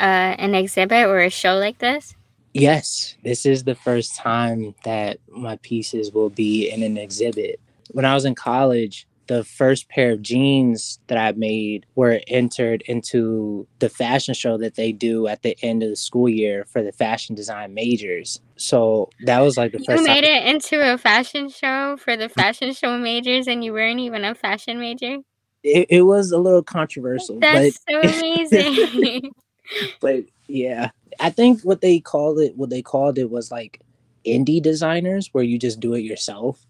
uh, 0.00 0.34
an 0.38 0.54
exhibit 0.54 1.06
or 1.06 1.20
a 1.20 1.30
show 1.30 1.56
like 1.58 1.78
this? 1.78 2.16
Yes, 2.52 3.16
this 3.22 3.46
is 3.46 3.62
the 3.62 3.76
first 3.76 4.16
time 4.16 4.74
that 4.82 5.18
my 5.28 5.56
pieces 5.62 6.10
will 6.10 6.30
be 6.30 6.68
in 6.68 6.82
an 6.82 6.96
exhibit. 6.96 7.60
When 7.92 8.04
I 8.04 8.14
was 8.14 8.24
in 8.24 8.34
college, 8.34 9.06
the 9.30 9.44
first 9.44 9.88
pair 9.88 10.10
of 10.10 10.22
jeans 10.22 10.98
that 11.06 11.16
I 11.16 11.30
made 11.38 11.86
were 11.94 12.20
entered 12.26 12.82
into 12.86 13.64
the 13.78 13.88
fashion 13.88 14.34
show 14.34 14.58
that 14.58 14.74
they 14.74 14.90
do 14.90 15.28
at 15.28 15.42
the 15.42 15.56
end 15.62 15.84
of 15.84 15.88
the 15.90 15.94
school 15.94 16.28
year 16.28 16.64
for 16.64 16.82
the 16.82 16.90
fashion 16.90 17.36
design 17.36 17.72
majors. 17.72 18.40
So 18.56 19.08
that 19.26 19.38
was 19.38 19.56
like 19.56 19.70
the 19.70 19.78
you 19.78 19.84
first. 19.84 20.00
You 20.00 20.08
made 20.08 20.24
time. 20.24 20.32
it 20.32 20.46
into 20.48 20.92
a 20.92 20.98
fashion 20.98 21.48
show 21.48 21.96
for 21.98 22.16
the 22.16 22.28
fashion 22.28 22.74
show 22.74 22.98
majors, 22.98 23.46
and 23.46 23.64
you 23.64 23.72
weren't 23.72 24.00
even 24.00 24.24
a 24.24 24.34
fashion 24.34 24.80
major. 24.80 25.18
It, 25.62 25.86
it 25.88 26.02
was 26.02 26.32
a 26.32 26.38
little 26.38 26.64
controversial. 26.64 27.38
That's 27.38 27.78
but, 27.86 28.02
so 28.02 28.18
amazing. 28.18 29.30
but 30.00 30.24
yeah, 30.48 30.90
I 31.20 31.30
think 31.30 31.62
what 31.62 31.82
they 31.82 32.00
called 32.00 32.40
it, 32.40 32.56
what 32.56 32.70
they 32.70 32.82
called 32.82 33.16
it 33.16 33.30
was 33.30 33.52
like 33.52 33.80
indie 34.26 34.60
designers, 34.60 35.28
where 35.30 35.44
you 35.44 35.56
just 35.56 35.78
do 35.78 35.94
it 35.94 36.00
yourself. 36.00 36.66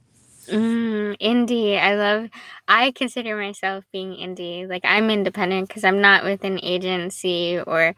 Mm, 0.51 1.17
indie. 1.21 1.79
I 1.79 1.95
love, 1.95 2.29
I 2.67 2.91
consider 2.93 3.37
myself 3.37 3.85
being 3.93 4.13
indie. 4.15 4.69
Like 4.69 4.83
I'm 4.85 5.11
independent 5.11 5.69
because 5.69 5.85
I'm 5.85 6.01
not 6.01 6.25
with 6.25 6.45
an 6.45 6.59
agency 6.63 7.61
or 7.61 7.95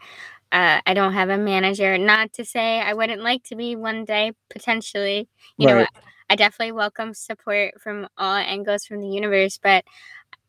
uh, 0.51 0.81
I 0.85 0.93
don't 0.93 1.13
have 1.13 1.29
a 1.29 1.37
manager. 1.37 1.97
Not 1.97 2.31
to 2.33 2.45
say 2.45 2.79
I 2.79 2.93
wouldn't 2.93 3.23
like 3.23 3.43
to 3.45 3.55
be 3.55 3.75
one 3.75 4.05
day, 4.05 4.33
potentially. 4.49 5.27
You 5.57 5.67
right. 5.67 5.75
know, 5.75 5.87
I 6.29 6.35
definitely 6.35 6.73
welcome 6.73 7.13
support 7.13 7.81
from 7.81 8.07
all 8.17 8.35
angles 8.35 8.85
from 8.85 9.01
the 9.01 9.07
universe, 9.07 9.59
but 9.61 9.83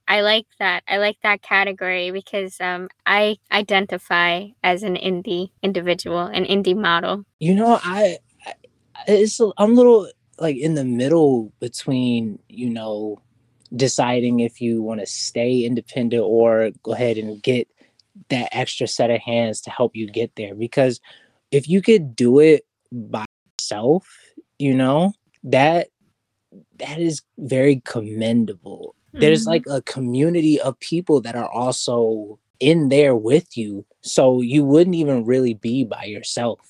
I 0.07 0.21
like 0.21 0.47
that. 0.59 0.83
I 0.87 0.99
like 0.99 1.17
that 1.23 1.41
category 1.41 2.11
because 2.11 2.61
um, 2.61 2.89
I 3.07 3.37
identify 3.51 4.49
as 4.63 4.83
an 4.83 4.97
indie 4.97 5.51
individual, 5.63 6.21
an 6.21 6.45
indie 6.45 6.77
model. 6.77 7.25
You 7.39 7.55
know, 7.55 7.81
I, 7.83 8.19
I 8.47 8.55
it's 9.07 9.41
I'm 9.41 9.73
a 9.73 9.75
little 9.75 10.09
like 10.39 10.57
in 10.57 10.75
the 10.75 10.85
middle 10.85 11.53
between 11.61 12.39
you 12.49 12.71
know 12.71 13.21
deciding 13.75 14.41
if 14.41 14.61
you 14.61 14.83
want 14.83 15.01
to 15.01 15.07
stay 15.07 15.61
independent 15.65 16.23
or 16.23 16.71
go 16.83 16.93
ahead 16.93 17.19
and 17.19 17.43
get 17.43 17.69
that 18.29 18.49
extra 18.53 18.87
set 18.87 19.11
of 19.11 19.21
hands 19.21 19.61
to 19.61 19.71
help 19.71 19.97
you 19.97 20.09
get 20.09 20.31
there. 20.37 20.55
Because 20.55 21.01
if 21.51 21.69
you 21.69 21.83
could 21.83 22.15
do 22.15 22.39
it 22.39 22.65
by 22.93 23.25
yourself 23.59 24.07
you 24.59 24.75
know 24.75 25.13
that 25.43 25.89
that 26.79 26.99
is 26.99 27.23
very 27.39 27.83
commendable. 27.85 28.95
Mm-hmm. 29.09 29.21
there's 29.21 29.47
like 29.47 29.65
a 29.71 29.83
community 29.83 30.61
of 30.61 30.79
people 30.81 31.21
that 31.21 31.37
are 31.37 31.51
also 31.51 32.39
in 32.61 32.89
there 32.89 33.15
with 33.15 33.57
you 33.57 33.85
so 34.01 34.41
you 34.41 34.65
wouldn't 34.65 34.97
even 34.97 35.25
really 35.25 35.55
be 35.55 35.85
by 35.85 36.05
yourself. 36.05 36.61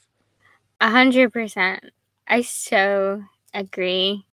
A 0.80 0.90
hundred 0.90 1.32
percent. 1.32 1.84
I 2.26 2.42
so 2.42 3.22
Agree. 3.54 4.26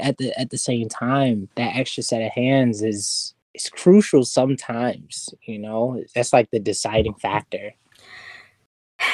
At 0.00 0.18
the 0.18 0.38
at 0.38 0.50
the 0.50 0.58
same 0.58 0.88
time, 0.88 1.48
that 1.54 1.76
extra 1.76 2.02
set 2.02 2.20
of 2.22 2.32
hands 2.32 2.82
is 2.82 3.34
is 3.54 3.68
crucial 3.70 4.24
sometimes, 4.24 5.28
you 5.46 5.58
know. 5.58 6.02
That's 6.14 6.32
like 6.32 6.50
the 6.50 6.58
deciding 6.60 7.14
factor. 7.14 7.74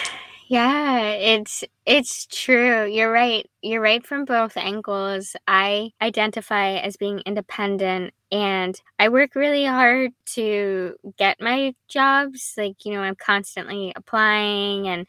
Yeah, 0.52 1.10
it's 1.10 1.62
it's 1.86 2.26
true. 2.26 2.84
You're 2.84 3.12
right. 3.12 3.48
You're 3.62 3.80
right 3.80 4.04
from 4.04 4.24
both 4.24 4.56
angles. 4.56 5.36
I 5.46 5.92
identify 6.02 6.72
as 6.72 6.96
being 6.96 7.20
independent 7.20 8.14
and 8.32 8.80
I 8.98 9.10
work 9.10 9.36
really 9.36 9.64
hard 9.64 10.10
to 10.34 10.96
get 11.18 11.40
my 11.40 11.76
jobs. 11.86 12.54
Like, 12.56 12.84
you 12.84 12.92
know, 12.94 13.00
I'm 13.00 13.14
constantly 13.14 13.92
applying 13.94 14.88
and 14.88 15.06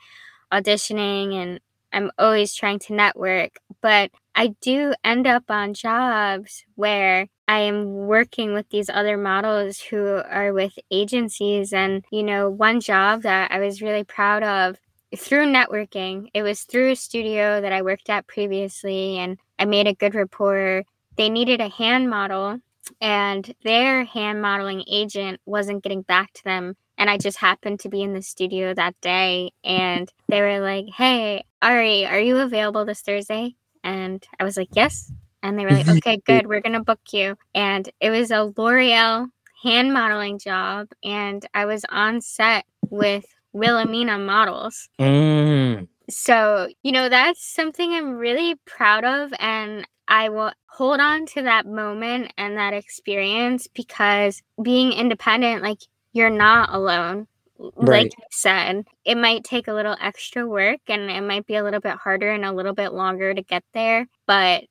auditioning 0.53 1.33
and 1.33 1.59
I'm 1.91 2.11
always 2.19 2.53
trying 2.53 2.77
to 2.79 2.93
network, 2.93 3.57
but 3.81 4.11
I 4.35 4.55
do 4.61 4.93
end 5.03 5.27
up 5.27 5.43
on 5.49 5.73
jobs 5.73 6.63
where 6.75 7.27
I 7.47 7.59
am 7.61 7.93
working 8.07 8.53
with 8.53 8.69
these 8.69 8.89
other 8.89 9.17
models 9.17 9.79
who 9.79 10.21
are 10.29 10.53
with 10.53 10.73
agencies. 10.89 11.73
And, 11.73 12.03
you 12.11 12.23
know, 12.23 12.49
one 12.49 12.79
job 12.79 13.23
that 13.23 13.51
I 13.51 13.59
was 13.59 13.81
really 13.81 14.03
proud 14.03 14.43
of 14.43 14.77
through 15.17 15.51
networking, 15.51 16.29
it 16.33 16.43
was 16.43 16.63
through 16.63 16.91
a 16.91 16.95
studio 16.95 17.59
that 17.61 17.73
I 17.73 17.81
worked 17.81 18.09
at 18.09 18.27
previously, 18.27 19.17
and 19.17 19.37
I 19.59 19.65
made 19.65 19.87
a 19.87 19.93
good 19.93 20.15
rapport. 20.15 20.83
They 21.17 21.29
needed 21.29 21.59
a 21.59 21.67
hand 21.67 22.09
model, 22.09 22.59
and 23.01 23.53
their 23.63 24.05
hand 24.05 24.41
modeling 24.41 24.83
agent 24.89 25.41
wasn't 25.45 25.83
getting 25.83 26.03
back 26.03 26.31
to 26.33 26.43
them 26.43 26.75
and 27.01 27.09
I 27.09 27.17
just 27.17 27.39
happened 27.39 27.79
to 27.79 27.89
be 27.89 28.03
in 28.03 28.13
the 28.13 28.21
studio 28.21 28.75
that 28.75 28.93
day 29.01 29.51
and 29.63 30.07
they 30.29 30.39
were 30.39 30.59
like, 30.59 30.85
Hey, 30.93 31.43
Ari, 31.59 32.05
are 32.05 32.19
you 32.19 32.37
available 32.37 32.85
this 32.85 33.01
Thursday? 33.01 33.55
And 33.83 34.25
I 34.39 34.43
was 34.43 34.57
like, 34.57 34.69
Yes. 34.73 35.11
And 35.43 35.57
they 35.57 35.65
were 35.65 35.71
like, 35.71 35.87
Okay, 35.97 36.17
good, 36.25 36.47
we're 36.47 36.61
gonna 36.61 36.83
book 36.83 37.01
you. 37.11 37.37
And 37.55 37.89
it 37.99 38.09
was 38.09 38.31
a 38.31 38.43
L'Oreal 38.43 39.27
hand 39.63 39.93
modeling 39.93 40.39
job 40.39 40.87
and 41.03 41.45
I 41.53 41.65
was 41.65 41.85
on 41.89 42.21
set 42.21 42.65
with 42.89 43.25
Wilhelmina 43.53 44.17
models. 44.17 44.89
Mm. 44.99 45.87
So, 46.09 46.67
you 46.83 46.91
know, 46.91 47.09
that's 47.09 47.45
something 47.45 47.93
I'm 47.93 48.13
really 48.13 48.55
proud 48.65 49.05
of 49.05 49.33
and 49.39 49.87
I 50.07 50.29
will 50.29 50.51
hold 50.67 50.99
on 50.99 51.25
to 51.27 51.43
that 51.43 51.65
moment 51.65 52.33
and 52.37 52.57
that 52.57 52.73
experience 52.73 53.67
because 53.67 54.41
being 54.61 54.91
independent, 54.91 55.63
like 55.63 55.79
you're 56.11 56.29
not 56.29 56.73
alone. 56.73 57.27
Right. 57.75 58.03
Like 58.03 58.13
I 58.17 58.23
said, 58.31 58.85
it 59.05 59.17
might 59.17 59.43
take 59.43 59.67
a 59.67 59.73
little 59.73 59.95
extra 60.01 60.47
work 60.47 60.79
and 60.87 61.11
it 61.11 61.21
might 61.21 61.45
be 61.45 61.55
a 61.55 61.63
little 61.63 61.79
bit 61.79 61.93
harder 61.95 62.31
and 62.31 62.45
a 62.45 62.51
little 62.51 62.73
bit 62.73 62.93
longer 62.93 63.33
to 63.33 63.41
get 63.41 63.63
there. 63.73 64.07
But 64.25 64.63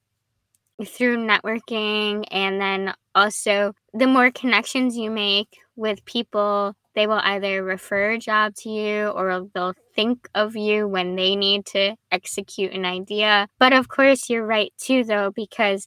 through 0.87 1.19
networking 1.19 2.25
and 2.31 2.61
then 2.61 2.95
also 3.15 3.75
the 3.93 4.07
more 4.07 4.31
connections 4.31 4.97
you 4.97 5.11
make 5.11 5.59
with 5.77 6.05
people, 6.05 6.75
they 6.95 7.07
will 7.07 7.21
either 7.23 7.63
refer 7.63 8.13
a 8.13 8.19
job 8.19 8.55
to 8.57 8.71
you 8.71 9.09
or 9.09 9.47
they'll 9.55 9.75
think 9.95 10.29
of 10.35 10.57
you 10.57 10.89
when 10.89 11.17
they 11.17 11.37
need 11.37 11.67
to 11.67 11.95
execute 12.11 12.73
an 12.73 12.85
idea. 12.85 13.49
But 13.59 13.73
of 13.73 13.89
course, 13.89 14.29
you're 14.29 14.47
right 14.47 14.73
too, 14.79 15.05
though, 15.05 15.31
because 15.31 15.87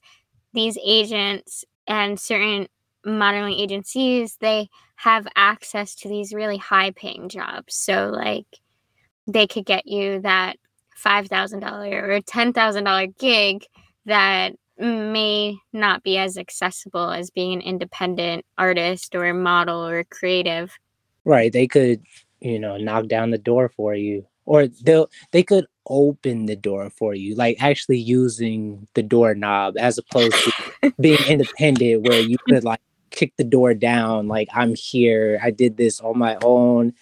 these 0.53 0.77
agents 0.83 1.65
and 1.87 2.19
certain 2.19 2.67
modeling 3.05 3.55
agencies, 3.55 4.37
they 4.39 4.69
have 5.03 5.27
access 5.35 5.95
to 5.95 6.07
these 6.07 6.33
really 6.33 6.57
high 6.57 6.91
paying 6.91 7.27
jobs. 7.27 7.75
So, 7.75 8.09
like, 8.09 8.45
they 9.27 9.47
could 9.47 9.65
get 9.65 9.85
you 9.85 10.21
that 10.21 10.55
$5,000 11.03 11.91
or 11.91 12.21
$10,000 12.21 13.17
gig 13.17 13.65
that 14.05 14.53
may 14.77 15.57
not 15.73 16.03
be 16.03 16.17
as 16.17 16.37
accessible 16.37 17.11
as 17.11 17.29
being 17.29 17.53
an 17.53 17.61
independent 17.61 18.45
artist 18.57 19.13
or 19.13 19.25
a 19.25 19.33
model 19.33 19.85
or 19.85 20.05
creative. 20.05 20.71
Right. 21.25 21.51
They 21.51 21.67
could, 21.67 22.01
you 22.39 22.57
know, 22.57 22.77
knock 22.77 23.07
down 23.07 23.31
the 23.31 23.37
door 23.37 23.69
for 23.69 23.95
you 23.95 24.25
or 24.45 24.67
they'll 24.67 25.09
they 25.31 25.43
could 25.43 25.65
open 25.87 26.45
the 26.45 26.55
door 26.55 26.89
for 26.89 27.13
you 27.13 27.35
like 27.35 27.57
actually 27.61 27.97
using 27.97 28.87
the 28.93 29.03
doorknob 29.03 29.75
as 29.77 29.97
opposed 29.97 30.35
to 30.81 30.93
being 30.99 31.19
independent 31.27 32.07
where 32.07 32.21
you 32.21 32.37
could 32.47 32.63
like 32.63 32.79
kick 33.13 33.33
the 33.37 33.43
door 33.43 33.73
down 33.73 34.27
like 34.27 34.49
i'm 34.53 34.75
here. 34.75 35.39
I 35.41 35.51
did 35.51 35.77
this 35.77 36.01
on 36.01 36.17
my 36.17 36.37
own. 36.43 36.93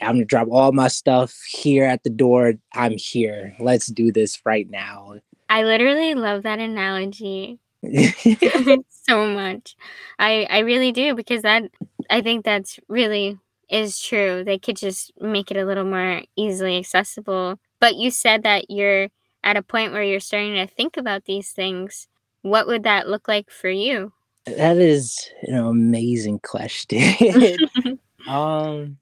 I'm 0.00 0.14
gonna 0.14 0.24
drop 0.24 0.48
all 0.50 0.72
my 0.72 0.88
stuff 0.88 1.34
here 1.46 1.84
at 1.84 2.02
the 2.02 2.10
door. 2.10 2.54
I'm 2.72 2.96
here. 2.96 3.54
Let's 3.60 3.86
do 3.86 4.10
this 4.10 4.40
right 4.46 4.68
now. 4.68 5.16
I 5.50 5.62
literally 5.64 6.14
love 6.14 6.42
that 6.44 6.58
analogy 6.58 7.58
so 8.88 9.26
much. 9.26 9.76
I 10.18 10.46
i 10.50 10.58
really 10.60 10.92
do 10.92 11.14
because 11.14 11.42
that 11.42 11.64
i 12.08 12.20
think 12.20 12.44
that's 12.44 12.80
really 12.88 13.38
is 13.68 14.00
true. 14.00 14.42
They 14.44 14.58
could 14.58 14.76
just 14.76 15.12
make 15.20 15.50
it 15.50 15.56
a 15.56 15.64
little 15.64 15.84
more 15.84 16.22
easily 16.34 16.78
accessible. 16.78 17.60
But 17.78 17.94
you 17.94 18.10
said 18.10 18.42
that 18.42 18.68
you're 18.68 19.08
at 19.44 19.56
a 19.56 19.62
point 19.62 19.92
where 19.92 20.02
you're 20.02 20.18
starting 20.18 20.54
to 20.54 20.66
think 20.66 20.96
about 20.96 21.24
these 21.26 21.50
things. 21.50 22.08
What 22.42 22.66
would 22.66 22.82
that 22.82 23.08
look 23.08 23.28
like 23.28 23.48
for 23.50 23.70
you 23.70 24.12
that 24.46 24.76
is 24.78 25.28
an 25.42 25.56
amazing 25.56 26.40
question. 26.40 27.02
um, 28.28 28.98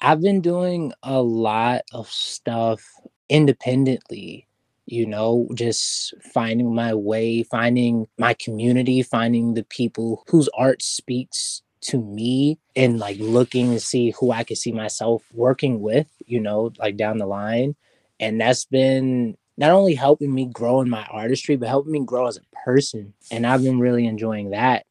I've 0.00 0.20
been 0.20 0.40
doing 0.40 0.92
a 1.02 1.20
lot 1.20 1.82
of 1.92 2.08
stuff 2.08 2.82
independently, 3.28 4.46
you 4.86 5.06
know, 5.06 5.48
just 5.54 6.14
finding 6.32 6.74
my 6.74 6.94
way, 6.94 7.42
finding 7.42 8.06
my 8.18 8.34
community, 8.34 9.02
finding 9.02 9.54
the 9.54 9.64
people 9.64 10.24
whose 10.28 10.48
art 10.56 10.82
speaks 10.82 11.62
to 11.82 12.02
me 12.02 12.58
and 12.76 12.98
like 12.98 13.18
looking 13.18 13.72
to 13.72 13.80
see 13.80 14.10
who 14.18 14.32
I 14.32 14.44
could 14.44 14.58
see 14.58 14.72
myself 14.72 15.24
working 15.32 15.80
with, 15.80 16.08
you 16.26 16.40
know, 16.40 16.72
like 16.78 16.96
down 16.96 17.18
the 17.18 17.26
line. 17.26 17.74
And 18.18 18.40
that's 18.40 18.64
been 18.64 19.36
not 19.60 19.72
only 19.72 19.94
helping 19.94 20.34
me 20.34 20.46
grow 20.46 20.80
in 20.80 20.88
my 20.88 21.04
artistry, 21.10 21.54
but 21.54 21.68
helping 21.68 21.92
me 21.92 22.02
grow 22.02 22.26
as 22.26 22.38
a 22.38 22.56
person. 22.64 23.12
And 23.30 23.46
I've 23.46 23.62
been 23.62 23.78
really 23.78 24.06
enjoying 24.06 24.50
that. 24.50 24.86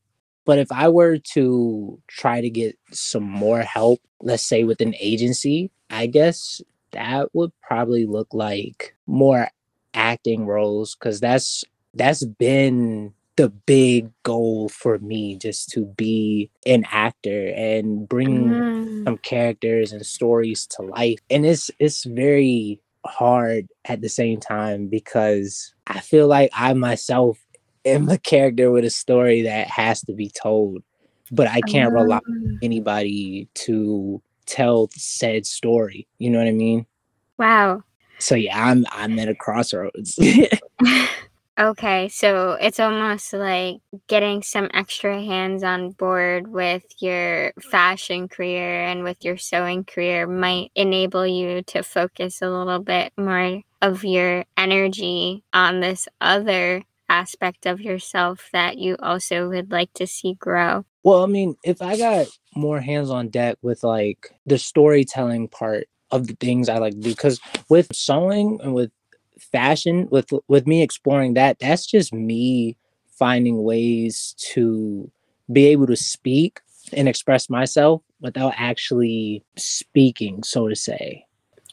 But 0.45 0.60
if 0.60 0.71
I 0.71 0.89
were 0.89 1.17
to 1.34 1.99
try 2.08 2.39
to 2.39 2.49
get 2.51 2.77
some 2.91 3.23
more 3.23 3.62
help, 3.62 3.99
let's 4.21 4.43
say 4.43 4.63
with 4.63 4.79
an 4.79 4.93
agency, 4.99 5.71
I 5.89 6.05
guess 6.05 6.62
that 6.91 7.34
would 7.34 7.51
probably 7.63 8.05
look 8.05 8.32
like 8.32 8.95
more 9.08 9.49
acting 9.95 10.45
roles 10.45 10.95
because 10.95 11.19
that's 11.19 11.63
that's 11.95 12.23
been 12.23 13.13
the 13.38 13.49
big 13.49 14.12
goal 14.21 14.69
for 14.69 14.99
me 14.99 15.36
just 15.36 15.69
to 15.69 15.86
be 15.86 16.51
an 16.67 16.86
actor 16.91 17.47
and 17.55 18.08
bring 18.08 18.49
mm. 18.49 19.03
some 19.05 19.17
characters 19.17 19.91
and 19.91 20.05
stories 20.05 20.67
to 20.67 20.84
life 20.84 21.19
and 21.29 21.45
it's 21.45 21.71
it's 21.79 22.03
very 22.03 22.79
hard 23.05 23.67
at 23.85 24.01
the 24.01 24.09
same 24.09 24.39
time 24.39 24.88
because 24.88 25.73
i 25.88 25.99
feel 25.99 26.27
like 26.27 26.49
i 26.53 26.73
myself 26.73 27.39
am 27.85 28.09
a 28.09 28.17
character 28.17 28.71
with 28.71 28.85
a 28.85 28.89
story 28.89 29.41
that 29.43 29.67
has 29.67 30.01
to 30.01 30.13
be 30.13 30.29
told, 30.29 30.83
but 31.31 31.47
I 31.47 31.62
can't 31.62 31.93
rely 31.93 32.17
on 32.17 32.59
anybody 32.62 33.47
to 33.55 34.21
tell 34.45 34.89
said 34.93 35.45
story. 35.45 36.07
You 36.17 36.29
know 36.29 36.39
what 36.39 36.47
I 36.47 36.51
mean? 36.51 36.85
Wow. 37.38 37.83
So 38.19 38.35
yeah, 38.35 38.67
I'm 38.67 38.85
I'm 38.91 39.17
at 39.19 39.29
a 39.29 39.35
crossroads. 39.35 40.19
okay, 41.60 42.08
so 42.08 42.54
it's 42.54 42.80
almost 42.80 43.34
like 43.34 43.82
getting 44.08 44.41
some 44.41 44.69
extra 44.74 45.22
hands 45.22 45.63
on 45.63 45.91
board 45.91 46.48
with 46.48 46.84
your 47.00 47.52
fashion 47.72 48.28
career 48.28 48.86
and 48.86 49.04
with 49.04 49.26
your 49.26 49.38
sewing 49.38 49.84
career 49.84 50.26
might 50.26 50.72
enable 50.76 51.28
you 51.28 51.62
to 51.63 51.84
focus 51.84 52.41
a 52.41 52.50
little 52.50 52.80
bit 52.80 53.12
more 53.17 53.62
of 53.82 54.04
your 54.04 54.45
energy 54.58 55.43
on 55.54 55.82
this 55.82 56.08
other 56.22 56.84
aspect 57.10 57.65
of 57.65 57.82
yourself 57.82 58.50
that 58.54 58.78
you 58.78 58.95
also 59.02 59.50
would 59.50 59.72
like 59.72 59.91
to 59.93 60.08
see 60.08 60.36
grow? 60.36 60.86
Well, 61.04 61.24
I 61.24 61.28
mean, 61.28 61.56
if 61.63 61.82
I 61.82 61.98
got 61.98 62.28
more 62.56 62.80
hands 62.80 63.10
on 63.10 63.30
deck 63.30 63.58
with 63.62 63.84
like 63.84 64.30
the 64.45 64.58
storytelling 64.58 65.48
part 65.50 65.88
of 66.12 66.28
the 66.28 66.36
things 66.36 66.69
I 66.69 66.78
like 66.78 66.93
to 66.93 67.00
do, 67.00 67.10
because 67.10 67.39
with 67.69 67.88
sewing 67.93 68.60
and 68.62 68.74
with 68.74 68.91
fashion, 69.41 70.08
with 70.12 70.30
with 70.47 70.67
me 70.67 70.82
exploring 70.82 71.34
that, 71.36 71.60
that's 71.60 71.86
just 71.86 72.13
me 72.13 72.78
finding 73.17 73.63
ways 73.63 74.36
to 74.38 75.12
be 75.52 75.67
able 75.67 75.88
to 75.88 75.95
speak 75.95 76.62
and 76.93 77.08
express 77.08 77.49
myself 77.49 78.02
without 78.21 78.54
actually 78.58 79.43
speaking, 79.58 80.43
so 80.43 80.67
to 80.67 80.75
say. 80.75 81.25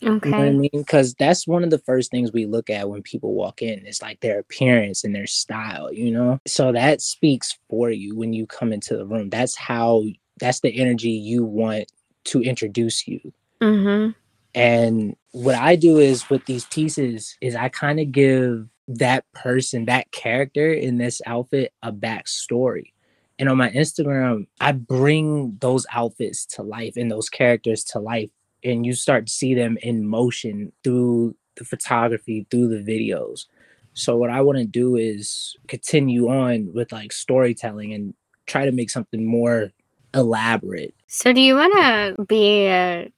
Okay. 0.02 0.28
You 0.28 0.34
know 0.36 0.44
I 0.44 0.50
mean? 0.50 0.70
Because 0.72 1.14
that's 1.14 1.46
one 1.46 1.64
of 1.64 1.70
the 1.70 1.78
first 1.78 2.10
things 2.10 2.32
we 2.32 2.44
look 2.44 2.68
at 2.68 2.88
when 2.88 3.02
people 3.02 3.32
walk 3.32 3.62
in. 3.62 3.86
It's 3.86 4.02
like 4.02 4.20
their 4.20 4.38
appearance 4.38 5.04
and 5.04 5.14
their 5.14 5.26
style, 5.26 5.92
you 5.92 6.10
know? 6.10 6.38
So 6.46 6.72
that 6.72 7.00
speaks 7.00 7.58
for 7.70 7.90
you 7.90 8.14
when 8.14 8.32
you 8.32 8.46
come 8.46 8.72
into 8.72 8.96
the 8.96 9.06
room. 9.06 9.30
That's 9.30 9.56
how, 9.56 10.04
that's 10.38 10.60
the 10.60 10.78
energy 10.78 11.10
you 11.10 11.44
want 11.44 11.90
to 12.24 12.42
introduce 12.42 13.08
you. 13.08 13.32
Mm-hmm. 13.62 14.10
And 14.56 15.14
what 15.32 15.54
I 15.54 15.76
do 15.76 15.98
is 15.98 16.28
with 16.30 16.46
these 16.46 16.64
pieces 16.64 17.36
is 17.42 17.54
I 17.54 17.68
kind 17.68 18.00
of 18.00 18.10
give 18.10 18.66
that 18.88 19.30
person, 19.34 19.84
that 19.84 20.10
character 20.12 20.72
in 20.72 20.96
this 20.96 21.20
outfit 21.26 21.72
a 21.82 21.92
backstory. 21.92 22.92
And 23.38 23.50
on 23.50 23.58
my 23.58 23.70
Instagram, 23.70 24.46
I 24.58 24.72
bring 24.72 25.58
those 25.60 25.86
outfits 25.92 26.46
to 26.46 26.62
life 26.62 26.96
and 26.96 27.10
those 27.10 27.28
characters 27.28 27.84
to 27.84 27.98
life 27.98 28.30
and 28.64 28.86
you 28.86 28.94
start 28.94 29.26
to 29.26 29.32
see 29.32 29.54
them 29.54 29.76
in 29.82 30.06
motion 30.06 30.72
through 30.82 31.36
the 31.56 31.64
photography, 31.64 32.46
through 32.50 32.68
the 32.68 32.82
videos. 32.82 33.44
So 33.92 34.16
what 34.16 34.30
I 34.30 34.40
want 34.40 34.58
to 34.58 34.64
do 34.64 34.96
is 34.96 35.54
continue 35.68 36.28
on 36.28 36.72
with 36.74 36.92
like 36.92 37.12
storytelling 37.12 37.92
and 37.92 38.14
try 38.46 38.64
to 38.64 38.72
make 38.72 38.90
something 38.90 39.24
more 39.24 39.72
elaborate. 40.14 40.94
So 41.06 41.32
do 41.32 41.40
you 41.40 41.54
want 41.54 41.74
to 41.74 42.24
be 42.24 42.66
a, 42.66 43.12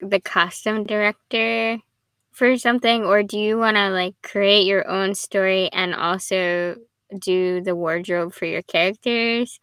the 0.00 0.20
costume 0.20 0.84
director 0.84 1.78
for 2.32 2.58
something 2.58 3.04
or 3.04 3.22
do 3.22 3.38
you 3.38 3.56
want 3.56 3.76
to 3.76 3.88
like 3.90 4.14
create 4.22 4.66
your 4.66 4.86
own 4.88 5.14
story 5.14 5.70
and 5.72 5.94
also 5.94 6.76
do 7.18 7.62
the 7.62 7.74
wardrobe 7.74 8.34
for 8.34 8.44
your 8.44 8.62
characters? 8.62 9.58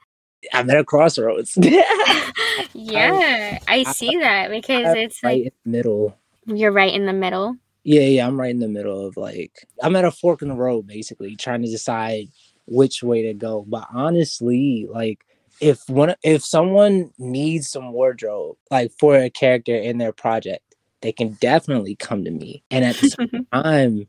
I'm 0.52 0.70
at 0.70 0.78
a 0.78 0.84
crossroads. 0.84 1.58
yeah, 2.74 3.60
I, 3.68 3.80
I 3.80 3.84
see 3.84 4.18
that 4.18 4.50
because 4.50 4.88
I'm 4.88 4.98
it's 4.98 5.24
right 5.24 5.46
like 5.46 5.54
middle. 5.66 6.18
You're 6.46 6.72
right 6.72 6.94
in 6.94 7.06
the 7.06 7.14
middle. 7.14 7.56
Yeah, 7.84 8.02
yeah, 8.02 8.28
I'm 8.28 8.40
right 8.40 8.52
in 8.52 8.60
the 8.60 8.68
middle 8.68 9.08
of 9.08 9.18
like 9.18 9.68
I'm 9.82 9.96
at 9.96 10.06
a 10.06 10.12
fork 10.12 10.42
in 10.42 10.50
the 10.50 10.56
road 10.56 10.88
basically, 10.88 11.36
trying 11.36 11.62
to 11.62 11.70
decide 11.70 12.30
which 12.66 13.04
way 13.04 13.22
to 13.24 13.34
go. 13.34 13.66
But 13.68 13.88
honestly, 13.94 14.88
like 14.90 15.26
if 15.64 15.88
one 15.88 16.16
if 16.24 16.44
someone 16.44 17.12
needs 17.18 17.70
some 17.70 17.94
wardrobe 17.94 18.58
like 18.70 18.92
for 19.00 19.16
a 19.16 19.30
character 19.30 19.76
in 19.76 19.98
their 19.98 20.12
project, 20.12 20.76
they 21.02 21.14
can 21.14 21.38
definitely 21.40 21.96
come 21.96 22.26
to 22.26 22.32
me. 22.32 22.64
And 22.70 22.84
at 22.84 22.98
the 22.98 23.10
same 23.10 23.48
time, 23.54 24.08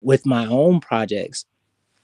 with 0.00 0.26
my 0.26 0.44
own 0.46 0.80
projects, 0.80 1.46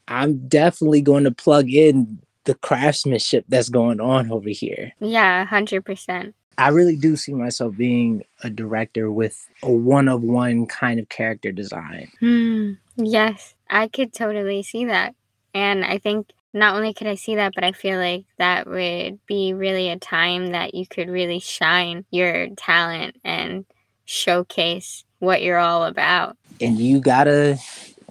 I'm 0.07 0.47
definitely 0.47 1.03
going 1.03 1.25
to 1.25 1.33
plug 1.33 1.69
in 1.69 2.21
the 2.45 2.55
craftsmanship 2.55 3.45
that's 3.49 3.69
going 3.69 4.01
on 4.01 4.31
over 4.31 4.49
here. 4.49 4.93
Yeah, 5.01 5.45
100%. 5.47 6.33
I 6.57 6.69
really 6.69 6.97
do 6.97 7.17
see 7.17 7.35
myself 7.35 7.77
being 7.77 8.25
a 8.43 8.51
director 8.51 9.11
with 9.11 9.47
a 9.63 9.71
one 9.71 10.09
of 10.09 10.23
one 10.23 10.67
kind 10.67 10.99
of 10.99 11.09
character 11.09 11.53
design. 11.53 12.11
Hmm. 12.21 12.73
yes, 12.97 13.55
I 13.69 13.89
could 13.89 14.13
totally 14.13 14.63
see 14.63 14.85
that. 14.87 15.15
And 15.55 15.85
I 15.85 15.99
think 15.99 16.33
not 16.53 16.77
only 16.77 16.95
could 16.95 17.07
I 17.07 17.15
see 17.15 17.37
that, 17.37 17.55
but 17.55 17.65
I 17.65 17.73
feel 17.73 17.99
like 17.99 18.25
that 18.39 18.67
would 18.67 19.25
be 19.27 19.53
really 19.53 19.91
a 19.91 19.99
time 19.99 20.53
that 20.53 20.75
you 20.75 20.87
could 20.87 21.09
really 21.09 21.41
shine 21.41 22.05
your 22.11 22.49
talent 22.57 23.17
and 23.25 23.65
showcase 24.05 25.05
what 25.19 25.43
you're 25.43 25.59
all 25.59 25.85
about. 25.85 26.37
And 26.61 26.79
you 26.79 27.01
gotta, 27.01 27.59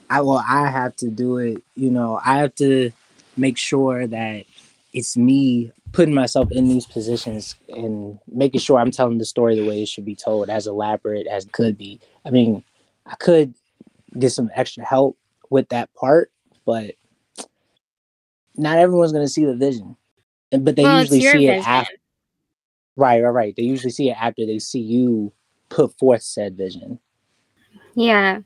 I 0.09 0.21
well, 0.21 0.43
I 0.47 0.67
have 0.67 0.95
to 0.97 1.09
do 1.09 1.37
it. 1.37 1.63
You 1.75 1.89
know, 1.89 2.19
I 2.23 2.37
have 2.37 2.53
to 2.55 2.91
make 3.35 3.57
sure 3.57 4.07
that 4.07 4.45
it's 4.93 5.17
me 5.17 5.71
putting 5.91 6.13
myself 6.13 6.51
in 6.51 6.67
these 6.67 6.85
positions 6.85 7.55
and 7.69 8.19
making 8.31 8.59
sure 8.59 8.79
I'm 8.79 8.91
telling 8.91 9.17
the 9.17 9.25
story 9.25 9.55
the 9.55 9.67
way 9.67 9.81
it 9.81 9.87
should 9.87 10.05
be 10.05 10.15
told, 10.15 10.49
as 10.49 10.67
elaborate 10.67 11.27
as 11.27 11.45
could 11.51 11.77
be. 11.77 11.99
I 12.25 12.29
mean, 12.29 12.63
I 13.05 13.15
could 13.15 13.53
get 14.17 14.31
some 14.31 14.51
extra 14.55 14.83
help 14.83 15.17
with 15.49 15.69
that 15.69 15.93
part, 15.93 16.31
but 16.65 16.95
not 18.57 18.77
everyone's 18.77 19.11
going 19.11 19.25
to 19.25 19.31
see 19.31 19.45
the 19.45 19.55
vision. 19.55 19.95
But 20.51 20.75
they 20.75 20.83
well, 20.83 21.01
usually 21.01 21.21
see 21.21 21.31
vision. 21.31 21.53
it 21.59 21.67
after. 21.67 21.93
Right, 22.95 23.21
right, 23.21 23.29
right. 23.29 23.55
They 23.55 23.63
usually 23.63 23.91
see 23.91 24.09
it 24.09 24.17
after 24.19 24.45
they 24.45 24.59
see 24.59 24.79
you 24.79 25.31
put 25.69 25.97
forth 25.97 26.23
said 26.23 26.57
vision. 26.57 26.99
Yeah, 27.95 28.39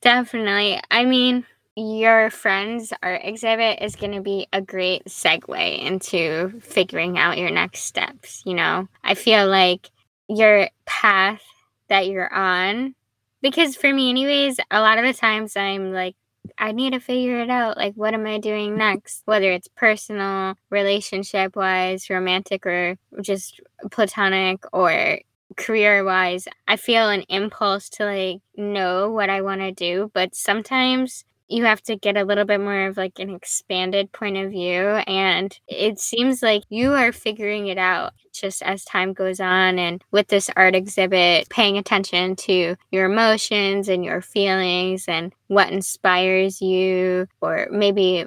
definitely. 0.00 0.80
I 0.90 1.04
mean, 1.04 1.44
your 1.76 2.30
friend's 2.30 2.92
art 3.02 3.20
exhibit 3.22 3.82
is 3.82 3.96
going 3.96 4.12
to 4.12 4.20
be 4.20 4.46
a 4.52 4.60
great 4.60 5.04
segue 5.04 5.78
into 5.80 6.58
figuring 6.60 7.18
out 7.18 7.38
your 7.38 7.50
next 7.50 7.80
steps. 7.80 8.42
You 8.44 8.54
know, 8.54 8.88
I 9.04 9.14
feel 9.14 9.46
like 9.46 9.90
your 10.28 10.68
path 10.86 11.42
that 11.88 12.06
you're 12.06 12.32
on, 12.32 12.94
because 13.42 13.76
for 13.76 13.92
me, 13.92 14.10
anyways, 14.10 14.58
a 14.70 14.80
lot 14.80 14.98
of 14.98 15.04
the 15.04 15.12
times 15.12 15.56
I'm 15.56 15.92
like, 15.92 16.16
I 16.58 16.72
need 16.72 16.92
to 16.92 17.00
figure 17.00 17.40
it 17.40 17.50
out. 17.50 17.76
Like, 17.76 17.94
what 17.94 18.14
am 18.14 18.26
I 18.26 18.38
doing 18.38 18.76
next? 18.76 19.22
Whether 19.24 19.52
it's 19.52 19.68
personal, 19.68 20.54
relationship 20.70 21.56
wise, 21.56 22.10
romantic, 22.10 22.66
or 22.66 22.96
just 23.20 23.60
platonic, 23.90 24.64
or 24.72 25.20
career 25.56 26.04
wise, 26.04 26.46
I 26.68 26.76
feel 26.76 27.08
an 27.08 27.22
impulse 27.28 27.88
to 27.90 28.04
like 28.04 28.40
know 28.56 29.10
what 29.10 29.30
I 29.30 29.42
want 29.42 29.60
to 29.60 29.72
do. 29.72 30.10
But 30.14 30.34
sometimes 30.34 31.24
you 31.50 31.64
have 31.64 31.82
to 31.82 31.96
get 31.96 32.16
a 32.16 32.24
little 32.24 32.44
bit 32.44 32.60
more 32.60 32.86
of 32.86 32.96
like 32.96 33.18
an 33.18 33.30
expanded 33.34 34.12
point 34.12 34.36
of 34.36 34.50
view 34.50 34.82
and 35.06 35.58
it 35.68 35.98
seems 35.98 36.42
like 36.42 36.62
you 36.68 36.92
are 36.92 37.12
figuring 37.12 37.66
it 37.66 37.78
out 37.78 38.12
just 38.32 38.62
as 38.62 38.84
time 38.84 39.12
goes 39.12 39.40
on 39.40 39.78
and 39.78 40.02
with 40.10 40.28
this 40.28 40.50
art 40.56 40.74
exhibit 40.74 41.48
paying 41.48 41.76
attention 41.76 42.36
to 42.36 42.76
your 42.90 43.06
emotions 43.06 43.88
and 43.88 44.04
your 44.04 44.20
feelings 44.20 45.04
and 45.08 45.32
what 45.48 45.70
inspires 45.70 46.60
you 46.62 47.26
or 47.40 47.68
maybe 47.70 48.24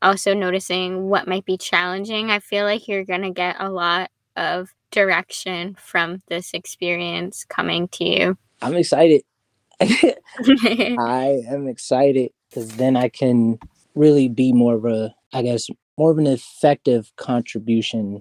also 0.00 0.34
noticing 0.34 1.08
what 1.08 1.28
might 1.28 1.44
be 1.44 1.56
challenging 1.56 2.30
i 2.30 2.38
feel 2.38 2.64
like 2.64 2.88
you're 2.88 3.04
going 3.04 3.22
to 3.22 3.30
get 3.30 3.56
a 3.58 3.70
lot 3.70 4.10
of 4.36 4.70
direction 4.92 5.74
from 5.74 6.22
this 6.28 6.52
experience 6.52 7.44
coming 7.44 7.88
to 7.88 8.04
you? 8.04 8.38
I'm 8.60 8.76
excited. 8.76 9.22
I 9.80 11.42
am 11.48 11.66
excited 11.66 12.30
because 12.52 12.76
then 12.76 12.96
I 12.96 13.08
can 13.08 13.58
really 13.94 14.28
be 14.28 14.52
more 14.52 14.74
of 14.74 14.84
a, 14.84 15.14
I 15.32 15.42
guess, 15.42 15.68
more 15.96 16.10
of 16.10 16.18
an 16.18 16.26
effective 16.26 17.10
contribution, 17.16 18.20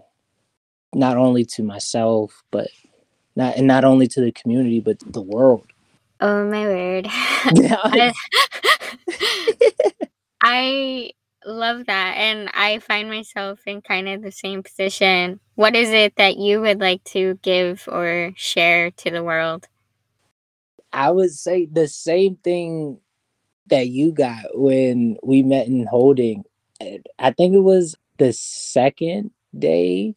not 0.93 1.17
only 1.17 1.43
to 1.45 1.63
myself, 1.63 2.41
but 2.49 2.69
not 3.35 3.57
and 3.57 3.67
not 3.67 3.83
only 3.83 4.07
to 4.07 4.21
the 4.21 4.31
community, 4.31 4.79
but 4.79 4.99
the 5.05 5.21
world. 5.21 5.67
Oh 6.21 6.49
my 6.49 6.65
word! 6.65 7.07
I, 7.11 8.13
I 10.41 11.11
love 11.45 11.87
that, 11.87 12.13
and 12.17 12.49
I 12.53 12.79
find 12.79 13.09
myself 13.09 13.59
in 13.65 13.81
kind 13.81 14.07
of 14.07 14.21
the 14.21 14.31
same 14.31 14.63
position. 14.63 15.41
What 15.55 15.75
is 15.75 15.89
it 15.89 16.15
that 16.15 16.37
you 16.37 16.61
would 16.61 16.79
like 16.79 17.03
to 17.05 17.37
give 17.41 17.83
or 17.91 18.31
share 18.35 18.91
to 18.91 19.11
the 19.11 19.23
world? 19.23 19.67
I 20.93 21.11
would 21.11 21.31
say 21.31 21.65
the 21.65 21.87
same 21.87 22.35
thing 22.37 22.99
that 23.67 23.87
you 23.87 24.11
got 24.11 24.43
when 24.53 25.17
we 25.23 25.43
met 25.43 25.67
in 25.67 25.85
holding. 25.85 26.43
I 27.19 27.31
think 27.31 27.53
it 27.53 27.59
was 27.59 27.95
the 28.17 28.33
second 28.33 29.31
day 29.57 30.15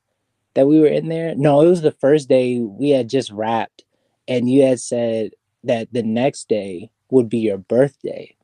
that 0.55 0.67
we 0.67 0.81
were 0.81 0.87
in 0.87 1.09
there. 1.09 1.35
No, 1.35 1.61
it 1.61 1.69
was 1.69 1.83
the 1.83 1.93
first 1.93 2.29
day 2.29 2.61
we 2.61 2.91
had 2.91 3.09
just 3.09 3.31
wrapped, 3.31 3.85
and 4.27 4.51
you 4.51 4.63
had 4.63 4.81
said 4.81 5.33
that 5.65 5.93
the 5.93 6.03
next 6.03 6.49
day 6.49 6.91
would 7.11 7.29
be 7.29 7.39
your 7.39 7.59
birthday. 7.59 8.35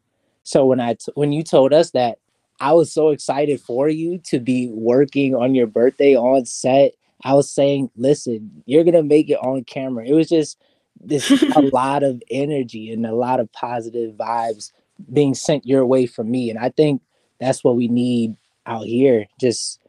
So 0.42 0.66
when 0.66 0.80
I 0.80 0.94
t- 0.94 1.12
when 1.14 1.32
you 1.32 1.42
told 1.42 1.72
us 1.72 1.92
that, 1.92 2.18
I 2.60 2.72
was 2.72 2.92
so 2.92 3.10
excited 3.10 3.60
for 3.60 3.88
you 3.88 4.18
to 4.26 4.38
be 4.38 4.68
working 4.68 5.34
on 5.34 5.54
your 5.54 5.66
birthday 5.66 6.16
on 6.16 6.44
set. 6.44 6.92
I 7.22 7.34
was 7.34 7.50
saying, 7.50 7.90
listen, 7.96 8.62
you're 8.66 8.84
gonna 8.84 9.02
make 9.02 9.30
it 9.30 9.38
on 9.38 9.64
camera. 9.64 10.06
It 10.06 10.14
was 10.14 10.28
just 10.28 10.58
this 11.00 11.30
a 11.54 11.60
lot 11.72 12.02
of 12.02 12.22
energy 12.30 12.92
and 12.92 13.06
a 13.06 13.14
lot 13.14 13.40
of 13.40 13.52
positive 13.52 14.14
vibes 14.14 14.72
being 15.12 15.34
sent 15.34 15.66
your 15.66 15.84
way 15.86 16.06
from 16.06 16.30
me. 16.30 16.50
And 16.50 16.58
I 16.58 16.70
think 16.70 17.02
that's 17.38 17.64
what 17.64 17.76
we 17.76 17.88
need 17.88 18.36
out 18.66 18.86
here. 18.86 19.26
Just 19.40 19.80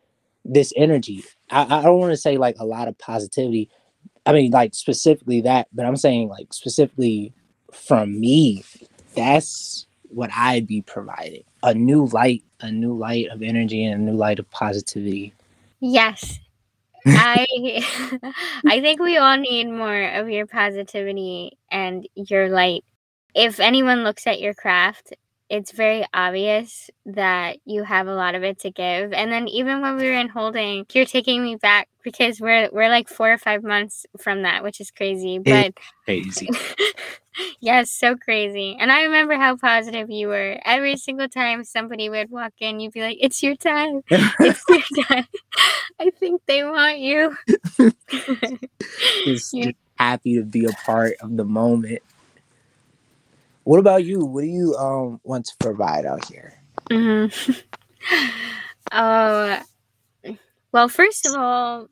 this 0.45 0.73
energy. 0.75 1.23
I, 1.49 1.63
I 1.63 1.83
don't 1.83 1.99
want 1.99 2.11
to 2.11 2.17
say 2.17 2.37
like 2.37 2.55
a 2.59 2.65
lot 2.65 2.87
of 2.87 2.97
positivity. 2.97 3.69
I 4.25 4.33
mean, 4.33 4.51
like 4.51 4.73
specifically 4.73 5.41
that, 5.41 5.67
but 5.73 5.85
I'm 5.85 5.97
saying 5.97 6.29
like 6.29 6.53
specifically 6.53 7.33
from 7.71 8.19
me, 8.19 8.63
that's 9.15 9.85
what 10.09 10.29
I'd 10.35 10.67
be 10.67 10.81
providing. 10.81 11.43
A 11.63 11.73
new 11.73 12.05
light, 12.07 12.43
a 12.59 12.71
new 12.71 12.93
light 12.93 13.27
of 13.29 13.41
energy 13.41 13.83
and 13.85 14.01
a 14.01 14.11
new 14.11 14.17
light 14.17 14.39
of 14.39 14.49
positivity. 14.51 15.33
Yes. 15.79 16.39
I 17.05 17.47
I 18.67 18.81
think 18.81 18.99
we 18.99 19.17
all 19.17 19.37
need 19.37 19.69
more 19.69 20.09
of 20.09 20.29
your 20.29 20.45
positivity 20.45 21.57
and 21.71 22.07
your 22.15 22.49
light. 22.49 22.83
If 23.33 23.59
anyone 23.59 24.03
looks 24.03 24.27
at 24.27 24.41
your 24.41 24.53
craft 24.53 25.13
it's 25.51 25.73
very 25.73 26.05
obvious 26.13 26.89
that 27.05 27.57
you 27.65 27.83
have 27.83 28.07
a 28.07 28.15
lot 28.15 28.35
of 28.35 28.43
it 28.43 28.59
to 28.59 28.71
give. 28.71 29.11
And 29.11 29.29
then 29.29 29.49
even 29.49 29.81
when 29.81 29.97
we 29.97 30.05
were 30.05 30.13
in 30.13 30.29
holding, 30.29 30.85
you're 30.93 31.03
taking 31.03 31.43
me 31.43 31.57
back 31.57 31.89
because 32.05 32.39
we're 32.39 32.69
we're 32.71 32.87
like 32.87 33.09
four 33.09 33.33
or 33.33 33.37
five 33.37 33.61
months 33.61 34.05
from 34.17 34.43
that, 34.43 34.63
which 34.63 34.79
is 34.79 34.91
crazy. 34.91 35.39
But 35.39 35.73
crazy. 36.05 36.49
yes, 37.59 37.91
so 37.91 38.15
crazy. 38.15 38.77
And 38.79 38.93
I 38.93 39.03
remember 39.03 39.35
how 39.35 39.57
positive 39.57 40.09
you 40.09 40.29
were. 40.29 40.57
Every 40.63 40.95
single 40.95 41.27
time 41.27 41.65
somebody 41.65 42.09
would 42.09 42.31
walk 42.31 42.53
in, 42.61 42.79
you'd 42.79 42.93
be 42.93 43.01
like, 43.01 43.17
It's 43.19 43.43
your 43.43 43.57
time. 43.57 44.03
It's 44.09 44.63
your 44.69 45.03
time. 45.03 45.27
I 45.99 46.11
think 46.11 46.43
they 46.47 46.63
want 46.63 46.99
you. 46.99 47.35
just, 49.25 49.53
just 49.53 49.75
happy 49.99 50.35
to 50.37 50.43
be 50.43 50.63
a 50.63 50.71
part 50.85 51.15
of 51.19 51.35
the 51.35 51.43
moment. 51.43 52.01
What 53.63 53.79
about 53.79 54.03
you? 54.03 54.25
What 54.25 54.41
do 54.41 54.47
you 54.47 54.75
um 54.75 55.19
want 55.23 55.45
to 55.45 55.55
provide 55.59 56.05
out 56.05 56.25
here? 56.25 56.61
Mm-hmm. 56.89 57.51
uh, 58.91 59.61
well, 60.71 60.89
first 60.89 61.25
of 61.25 61.35
all, 61.35 61.87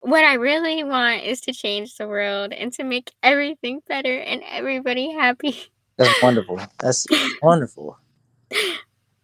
what 0.00 0.24
I 0.24 0.34
really 0.34 0.82
want 0.82 1.22
is 1.22 1.40
to 1.42 1.52
change 1.52 1.96
the 1.96 2.08
world 2.08 2.52
and 2.52 2.72
to 2.74 2.84
make 2.84 3.12
everything 3.22 3.80
better 3.86 4.18
and 4.18 4.42
everybody 4.50 5.12
happy. 5.12 5.56
That's 5.96 6.22
wonderful. 6.22 6.60
That's 6.80 7.06
wonderful. 7.42 7.98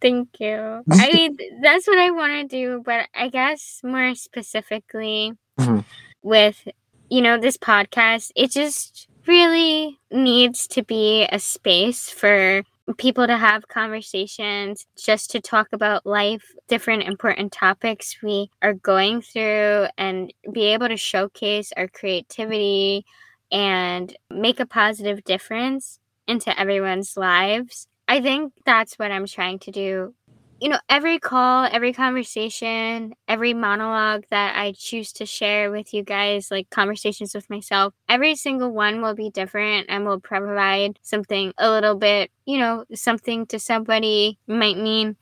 Thank 0.01 0.39
you. 0.39 0.83
I 0.91 1.09
mean, 1.13 1.37
that's 1.61 1.85
what 1.85 1.97
I 1.97 2.11
want 2.11 2.31
to 2.31 2.47
do, 2.47 2.81
but 2.85 3.07
I 3.13 3.27
guess 3.27 3.81
more 3.83 4.15
specifically 4.15 5.33
mm-hmm. 5.59 5.79
with, 6.21 6.65
you 7.09 7.21
know, 7.21 7.37
this 7.37 7.57
podcast, 7.57 8.31
it 8.35 8.51
just 8.51 9.08
really 9.29 9.99
needs 10.11 10.67
to 10.67 10.83
be 10.83 11.27
a 11.31 11.39
space 11.39 12.09
for 12.09 12.63
people 12.97 13.27
to 13.27 13.37
have 13.37 13.67
conversations 13.67 14.87
just 14.97 15.29
to 15.29 15.39
talk 15.39 15.67
about 15.71 16.03
life, 16.03 16.43
different 16.67 17.03
important 17.03 17.51
topics 17.51 18.17
we 18.23 18.49
are 18.63 18.73
going 18.73 19.21
through, 19.21 19.85
and 19.99 20.33
be 20.51 20.63
able 20.73 20.87
to 20.87 20.97
showcase 20.97 21.71
our 21.77 21.87
creativity 21.87 23.05
and 23.51 24.17
make 24.31 24.59
a 24.59 24.65
positive 24.65 25.23
difference 25.23 25.99
into 26.27 26.59
everyone's 26.59 27.15
lives. 27.15 27.87
I 28.07 28.21
think 28.21 28.53
that's 28.65 28.97
what 28.97 29.11
I'm 29.11 29.27
trying 29.27 29.59
to 29.59 29.71
do 29.71 30.15
you 30.59 30.69
know, 30.69 30.79
every 30.89 31.19
call, 31.19 31.65
every 31.71 31.93
conversation, 31.93 33.13
every 33.27 33.53
monologue 33.53 34.25
that 34.29 34.57
I 34.57 34.73
choose 34.77 35.13
to 35.13 35.25
share 35.25 35.71
with 35.71 35.93
you 35.93 36.03
guys, 36.03 36.51
like 36.51 36.69
conversations 36.69 37.33
with 37.33 37.49
myself, 37.49 37.93
every 38.09 38.35
single 38.35 38.71
one 38.73 39.01
will 39.01 39.15
be 39.15 39.29
different 39.29 39.87
and 39.89 40.05
will 40.05 40.19
provide 40.19 40.99
something 41.01 41.53
a 41.57 41.69
little 41.69 41.95
bit, 41.95 42.31
you 42.45 42.57
know, 42.57 42.83
something 42.93 43.45
to 43.47 43.59
somebody 43.59 44.37
might 44.47 44.77
mean 44.77 45.15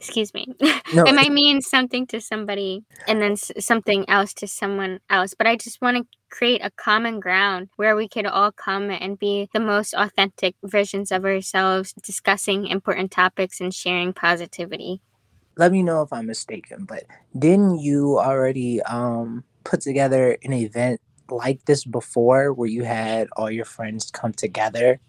excuse 0.00 0.32
me. 0.34 0.46
No, 0.94 1.04
it 1.04 1.14
might 1.14 1.32
mean 1.32 1.60
something 1.62 2.06
to 2.08 2.20
somebody 2.20 2.84
and 3.08 3.20
then 3.20 3.32
s- 3.32 3.52
something 3.58 4.08
else 4.08 4.32
to 4.34 4.46
someone 4.46 5.00
else 5.10 5.34
but 5.36 5.46
i 5.46 5.56
just 5.56 5.80
want 5.80 5.96
to 5.96 6.04
create 6.30 6.60
a 6.64 6.70
common 6.72 7.20
ground 7.20 7.68
where 7.76 7.96
we 7.96 8.08
could 8.08 8.26
all 8.26 8.52
come 8.52 8.90
and 8.90 9.18
be 9.18 9.48
the 9.52 9.60
most 9.60 9.94
authentic 9.94 10.54
versions 10.64 11.10
of 11.12 11.24
ourselves 11.24 11.92
discussing 12.02 12.66
important 12.66 13.10
topics 13.10 13.60
and 13.60 13.72
sharing 13.72 14.12
positivity. 14.12 15.00
Let 15.56 15.72
me 15.72 15.82
know 15.82 16.02
if 16.02 16.12
i'm 16.12 16.26
mistaken 16.26 16.84
but 16.84 17.04
didn't 17.38 17.78
you 17.80 18.18
already 18.18 18.82
um 18.82 19.44
put 19.64 19.80
together 19.80 20.36
an 20.44 20.52
event 20.52 21.00
like 21.30 21.64
this 21.64 21.84
before 21.84 22.52
where 22.52 22.68
you 22.68 22.84
had 22.84 23.28
all 23.36 23.50
your 23.50 23.64
friends 23.64 24.10
come 24.10 24.32
together 24.32 25.00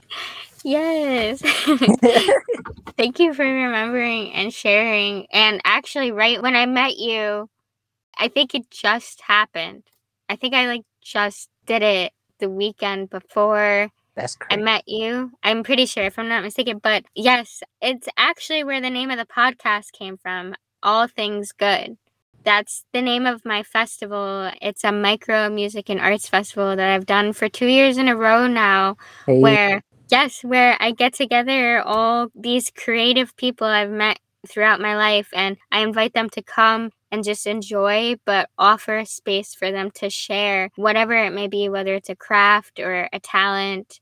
Yes. 0.67 1.41
Thank 2.97 3.19
you 3.19 3.33
for 3.33 3.45
remembering 3.45 4.33
and 4.33 4.53
sharing. 4.53 5.25
And 5.31 5.61
actually, 5.63 6.11
right 6.11 6.41
when 6.41 6.57
I 6.57 6.65
met 6.65 6.97
you, 6.97 7.49
I 8.17 8.27
think 8.27 8.53
it 8.53 8.69
just 8.69 9.21
happened. 9.21 9.83
I 10.27 10.35
think 10.35 10.53
I 10.53 10.67
like 10.67 10.81
just 11.01 11.47
did 11.67 11.83
it 11.83 12.11
the 12.39 12.49
weekend 12.49 13.09
before 13.09 13.87
That's 14.15 14.35
I 14.51 14.57
met 14.57 14.83
you. 14.87 15.31
I'm 15.41 15.63
pretty 15.63 15.85
sure, 15.85 16.03
if 16.03 16.19
I'm 16.19 16.27
not 16.27 16.43
mistaken. 16.43 16.81
But 16.83 17.05
yes, 17.15 17.63
it's 17.81 18.09
actually 18.17 18.65
where 18.65 18.81
the 18.81 18.89
name 18.89 19.09
of 19.09 19.17
the 19.17 19.25
podcast 19.25 19.93
came 19.97 20.17
from 20.17 20.53
All 20.83 21.07
Things 21.07 21.53
Good. 21.53 21.97
That's 22.43 22.83
the 22.91 23.01
name 23.01 23.25
of 23.25 23.45
my 23.45 23.63
festival. 23.63 24.51
It's 24.61 24.83
a 24.83 24.91
micro 24.91 25.49
music 25.49 25.89
and 25.89 25.99
arts 25.99 26.27
festival 26.27 26.75
that 26.75 26.93
I've 26.93 27.05
done 27.05 27.31
for 27.31 27.47
two 27.47 27.67
years 27.67 27.97
in 27.97 28.09
a 28.09 28.17
row 28.17 28.47
now, 28.47 28.97
Hey. 29.25 29.39
where 29.39 29.81
Yes, 30.09 30.43
where 30.43 30.77
I 30.79 30.91
get 30.91 31.13
together 31.13 31.81
all 31.81 32.29
these 32.33 32.71
creative 32.71 33.35
people 33.35 33.67
I've 33.67 33.91
met 33.91 34.19
throughout 34.47 34.79
my 34.79 34.95
life 34.95 35.29
and 35.33 35.57
I 35.71 35.81
invite 35.81 36.13
them 36.13 36.29
to 36.31 36.41
come 36.41 36.91
and 37.11 37.23
just 37.23 37.45
enjoy, 37.45 38.15
but 38.25 38.49
offer 38.57 39.03
space 39.05 39.53
for 39.53 39.71
them 39.71 39.91
to 39.91 40.09
share 40.09 40.69
whatever 40.75 41.13
it 41.13 41.33
may 41.33 41.47
be, 41.47 41.69
whether 41.69 41.93
it's 41.93 42.09
a 42.09 42.15
craft 42.15 42.79
or 42.79 43.09
a 43.11 43.19
talent, 43.19 43.99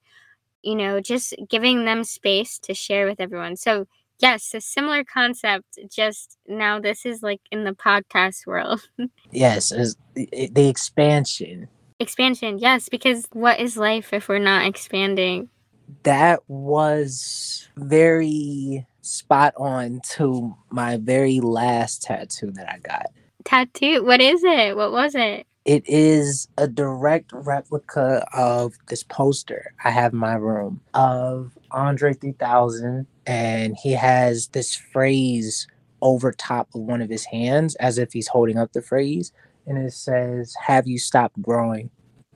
you 0.61 0.75
know, 0.75 0.99
just 0.99 1.33
giving 1.49 1.85
them 1.85 2.03
space 2.03 2.59
to 2.59 2.73
share 2.73 3.07
with 3.07 3.19
everyone. 3.19 3.55
So, 3.55 3.87
yes, 4.19 4.53
a 4.53 4.61
similar 4.61 5.03
concept, 5.03 5.79
just 5.89 6.37
now 6.47 6.79
this 6.79 7.05
is 7.05 7.23
like 7.23 7.41
in 7.51 7.63
the 7.63 7.73
podcast 7.73 8.45
world. 8.45 8.87
yes, 9.31 9.69
the 10.15 10.67
expansion. 10.69 11.67
Expansion, 11.99 12.59
yes, 12.59 12.89
because 12.89 13.27
what 13.31 13.59
is 13.59 13.77
life 13.77 14.13
if 14.13 14.27
we're 14.27 14.39
not 14.39 14.65
expanding? 14.65 15.49
That 16.03 16.41
was 16.47 17.67
very 17.77 18.85
spot 19.01 19.53
on 19.57 20.01
to 20.11 20.55
my 20.69 20.97
very 20.97 21.39
last 21.39 22.03
tattoo 22.03 22.51
that 22.51 22.71
I 22.71 22.79
got. 22.79 23.07
Tattoo? 23.43 24.03
What 24.03 24.21
is 24.21 24.43
it? 24.43 24.75
What 24.75 24.91
was 24.91 25.15
it? 25.15 25.45
It 25.65 25.83
is 25.87 26.47
a 26.57 26.67
direct 26.67 27.31
replica 27.33 28.25
of 28.33 28.73
this 28.87 29.03
poster 29.03 29.73
I 29.83 29.89
have 29.91 30.13
in 30.13 30.19
my 30.19 30.35
room 30.35 30.81
of 30.93 31.57
Andre 31.71 32.13
3000. 32.13 33.07
And 33.27 33.75
he 33.81 33.93
has 33.93 34.47
this 34.49 34.75
phrase 34.75 35.67
over 36.01 36.31
top 36.31 36.69
of 36.75 36.81
one 36.81 37.01
of 37.01 37.09
his 37.09 37.25
hands 37.25 37.75
as 37.75 37.97
if 37.97 38.13
he's 38.13 38.27
holding 38.27 38.57
up 38.57 38.73
the 38.73 38.81
phrase. 38.81 39.31
and 39.65 39.77
it 39.79 39.93
says, 39.93 40.55
Have 40.67 40.87
you 40.87 40.99
stopped 40.99 41.41
growing? 41.41 41.89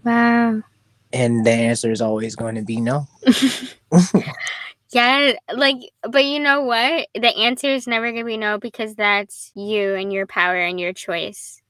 Wow. 0.04 0.64
And 1.12 1.46
the 1.46 1.52
answer 1.52 1.92
is 1.92 2.02
always 2.02 2.36
going 2.36 2.56
to 2.56 2.62
be 2.62 2.80
no. 2.80 3.08
yeah, 4.92 5.34
like, 5.54 5.78
but 6.04 6.26
you 6.26 6.40
know 6.40 6.62
what? 6.62 7.08
The 7.16 7.36
answer 7.36 7.68
is 7.68 7.88
never 7.88 8.12
going 8.12 8.24
to 8.24 8.28
be 8.28 8.38
no 8.38 8.60
because 8.60 8.96
that's 8.96 9.52
you 9.56 9.96
and 9.96 10.14
your 10.14 10.28
power 10.28 10.56
and 10.56 10.80
your 10.80 10.94
choice. 10.94 11.62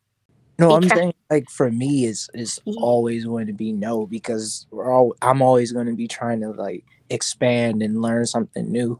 No, 0.59 0.71
I'm 0.71 0.89
saying 0.89 1.13
like 1.29 1.49
for 1.49 1.71
me 1.71 2.03
is 2.03 2.29
is 2.33 2.59
always 2.75 3.23
going 3.23 3.47
to 3.47 3.53
be 3.53 3.71
no 3.71 4.05
because 4.05 4.67
we're 4.71 4.93
all 4.93 5.15
I'm 5.21 5.41
always 5.41 5.71
going 5.71 5.87
to 5.87 5.95
be 5.95 6.07
trying 6.07 6.41
to 6.41 6.49
like 6.49 6.83
expand 7.09 7.81
and 7.81 8.01
learn 8.01 8.25
something 8.25 8.69
new. 8.69 8.99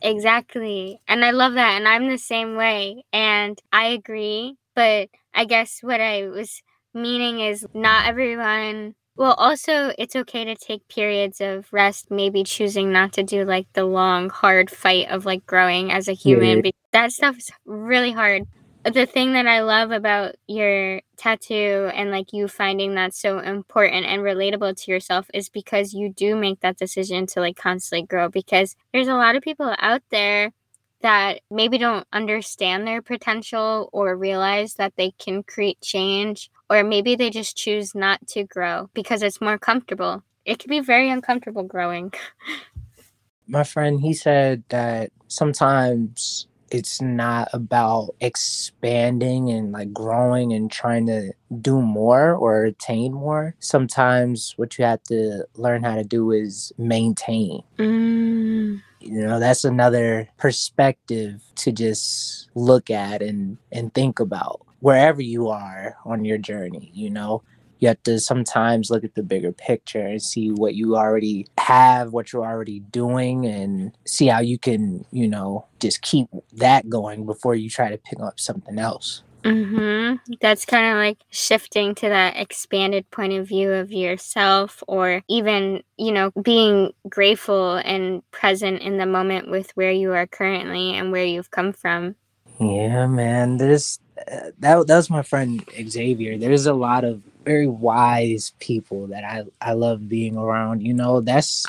Exactly. 0.00 1.00
And 1.06 1.22
I 1.22 1.30
love 1.30 1.54
that 1.54 1.72
and 1.72 1.86
I'm 1.86 2.08
the 2.08 2.16
same 2.16 2.56
way 2.56 3.04
and 3.12 3.60
I 3.70 3.88
agree, 3.88 4.56
but 4.74 5.10
I 5.34 5.44
guess 5.44 5.80
what 5.82 6.00
I 6.00 6.28
was 6.28 6.62
meaning 6.94 7.40
is 7.40 7.66
not 7.74 8.06
everyone 8.06 8.94
well, 9.16 9.34
also, 9.34 9.92
it's 9.98 10.16
okay 10.16 10.44
to 10.44 10.54
take 10.56 10.86
periods 10.88 11.40
of 11.40 11.66
rest, 11.72 12.10
maybe 12.10 12.44
choosing 12.44 12.92
not 12.92 13.12
to 13.14 13.22
do 13.22 13.44
like 13.44 13.66
the 13.72 13.84
long, 13.84 14.30
hard 14.30 14.70
fight 14.70 15.08
of 15.08 15.24
like 15.24 15.46
growing 15.46 15.92
as 15.92 16.08
a 16.08 16.12
human. 16.12 16.64
Yeah. 16.64 16.70
That 16.92 17.12
stuff's 17.12 17.50
really 17.64 18.12
hard 18.12 18.46
the 18.84 19.06
thing 19.06 19.32
that 19.32 19.46
I 19.46 19.60
love 19.62 19.90
about 19.90 20.34
your 20.46 21.00
tattoo 21.16 21.90
and 21.94 22.10
like 22.10 22.32
you 22.32 22.48
finding 22.48 22.94
that 22.94 23.14
so 23.14 23.38
important 23.38 24.04
and 24.04 24.22
relatable 24.22 24.76
to 24.82 24.90
yourself 24.90 25.26
is 25.32 25.48
because 25.48 25.94
you 25.94 26.10
do 26.10 26.36
make 26.36 26.60
that 26.60 26.76
decision 26.76 27.26
to 27.28 27.40
like 27.40 27.56
constantly 27.56 28.06
grow 28.06 28.28
because 28.28 28.76
there's 28.92 29.08
a 29.08 29.14
lot 29.14 29.36
of 29.36 29.42
people 29.42 29.74
out 29.78 30.02
there 30.10 30.52
that 31.00 31.40
maybe 31.50 31.78
don't 31.78 32.06
understand 32.12 32.86
their 32.86 33.00
potential 33.00 33.88
or 33.92 34.16
realize 34.16 34.74
that 34.74 34.94
they 34.96 35.12
can 35.12 35.42
create 35.42 35.80
change 35.80 36.50
or 36.70 36.82
maybe 36.82 37.14
they 37.16 37.30
just 37.30 37.56
choose 37.56 37.94
not 37.94 38.26
to 38.28 38.44
grow 38.44 38.90
because 38.94 39.22
it's 39.22 39.40
more 39.40 39.58
comfortable. 39.58 40.22
It 40.44 40.58
can 40.58 40.68
be 40.68 40.80
very 40.80 41.10
uncomfortable 41.10 41.62
growing. 41.62 42.12
My 43.46 43.64
friend, 43.64 44.00
he 44.00 44.14
said 44.14 44.64
that 44.70 45.10
sometimes 45.28 46.46
it's 46.70 47.00
not 47.00 47.48
about 47.52 48.14
expanding 48.20 49.50
and 49.50 49.70
like 49.70 49.92
growing 49.92 50.52
and 50.52 50.72
trying 50.72 51.06
to 51.06 51.32
do 51.60 51.80
more 51.80 52.34
or 52.34 52.64
attain 52.64 53.12
more. 53.12 53.54
Sometimes 53.60 54.54
what 54.56 54.78
you 54.78 54.84
have 54.84 55.02
to 55.04 55.46
learn 55.54 55.84
how 55.84 55.94
to 55.94 56.04
do 56.04 56.30
is 56.30 56.72
maintain. 56.78 57.62
Mm. 57.78 58.82
You 59.00 59.26
know, 59.26 59.38
that's 59.38 59.64
another 59.64 60.28
perspective 60.38 61.42
to 61.56 61.70
just 61.70 62.48
look 62.54 62.90
at 62.90 63.22
and 63.22 63.58
and 63.70 63.92
think 63.92 64.18
about 64.18 64.63
wherever 64.84 65.22
you 65.22 65.48
are 65.48 65.96
on 66.04 66.26
your 66.26 66.36
journey, 66.36 66.90
you 66.92 67.08
know 67.08 67.42
you 67.78 67.88
have 67.88 68.02
to 68.02 68.18
sometimes 68.20 68.90
look 68.90 69.04
at 69.04 69.14
the 69.14 69.22
bigger 69.22 69.52
picture 69.52 70.06
and 70.06 70.22
see 70.22 70.50
what 70.50 70.74
you 70.74 70.96
already 70.96 71.46
have, 71.58 72.12
what 72.12 72.32
you're 72.32 72.44
already 72.44 72.80
doing, 72.80 73.46
and 73.46 73.92
see 74.06 74.26
how 74.26 74.40
you 74.40 74.58
can, 74.58 75.04
you 75.10 75.28
know, 75.28 75.66
just 75.80 76.00
keep 76.00 76.28
that 76.52 76.88
going 76.88 77.26
before 77.26 77.54
you 77.54 77.68
try 77.68 77.90
to 77.90 77.98
pick 77.98 78.20
up 78.20 78.38
something 78.40 78.78
else. 78.78 79.22
Mm-hmm. 79.42 80.34
That's 80.40 80.64
kind 80.64 80.92
of 80.92 80.96
like 80.96 81.18
shifting 81.28 81.94
to 81.96 82.08
that 82.08 82.36
expanded 82.36 83.10
point 83.10 83.34
of 83.34 83.46
view 83.46 83.72
of 83.72 83.92
yourself, 83.92 84.82
or 84.88 85.22
even, 85.28 85.82
you 85.98 86.12
know, 86.12 86.30
being 86.42 86.92
grateful 87.08 87.74
and 87.74 88.22
present 88.30 88.80
in 88.80 88.96
the 88.96 89.06
moment 89.06 89.50
with 89.50 89.70
where 89.74 89.92
you 89.92 90.12
are 90.12 90.26
currently 90.26 90.96
and 90.96 91.12
where 91.12 91.24
you've 91.24 91.50
come 91.50 91.74
from. 91.74 92.14
Yeah, 92.58 93.06
man. 93.08 93.58
There's 93.58 93.98
uh, 94.18 94.50
that. 94.58 94.86
That 94.86 94.96
was 94.96 95.10
my 95.10 95.22
friend 95.22 95.64
Xavier. 95.88 96.38
There's 96.38 96.66
a 96.66 96.74
lot 96.74 97.04
of 97.04 97.22
very 97.44 97.66
wise 97.66 98.52
people 98.58 99.06
that 99.08 99.24
I 99.24 99.44
I 99.60 99.72
love 99.72 100.08
being 100.08 100.36
around. 100.36 100.82
You 100.82 100.94
know, 100.94 101.20
that's 101.20 101.66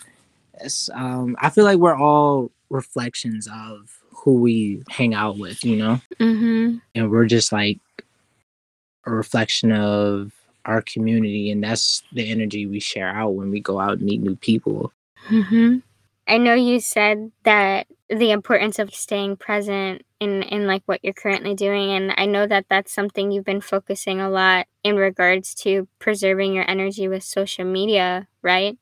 that's 0.59 0.89
um 0.93 1.35
I 1.39 1.49
feel 1.49 1.65
like 1.65 1.79
we're 1.79 1.97
all 1.97 2.51
reflections 2.69 3.47
of 3.51 3.91
who 4.11 4.41
we 4.41 4.83
hang 4.89 5.13
out 5.13 5.37
with, 5.37 5.63
you 5.63 5.77
know? 5.77 6.01
Mm-hmm. 6.19 6.77
And 6.95 7.11
we're 7.11 7.25
just 7.25 7.51
like 7.51 7.79
a 9.05 9.11
reflection 9.11 9.71
of 9.71 10.31
our 10.65 10.81
community 10.81 11.51
and 11.51 11.63
that's 11.63 12.01
the 12.11 12.31
energy 12.31 12.65
we 12.65 12.79
share 12.79 13.09
out 13.09 13.35
when 13.35 13.51
we 13.51 13.59
go 13.59 13.79
out 13.79 13.99
and 13.99 14.01
meet 14.01 14.21
new 14.21 14.35
people. 14.35 14.91
Mm-hmm. 15.27 15.77
I 16.27 16.37
know 16.37 16.53
you 16.53 16.79
said 16.79 17.31
that 17.43 17.87
the 18.09 18.31
importance 18.31 18.79
of 18.79 18.93
staying 18.93 19.37
present 19.37 20.03
in 20.19 20.43
in 20.43 20.67
like 20.67 20.83
what 20.85 20.99
you're 21.03 21.13
currently 21.13 21.53
doing 21.53 21.91
and 21.91 22.13
I 22.17 22.25
know 22.25 22.47
that 22.47 22.65
that's 22.69 22.93
something 22.93 23.31
you've 23.31 23.45
been 23.45 23.61
focusing 23.61 24.19
a 24.21 24.29
lot 24.29 24.67
in 24.83 24.95
regards 24.95 25.53
to 25.55 25.87
preserving 25.99 26.53
your 26.53 26.69
energy 26.69 27.07
with 27.07 27.23
social 27.23 27.65
media, 27.65 28.27
right? 28.41 28.77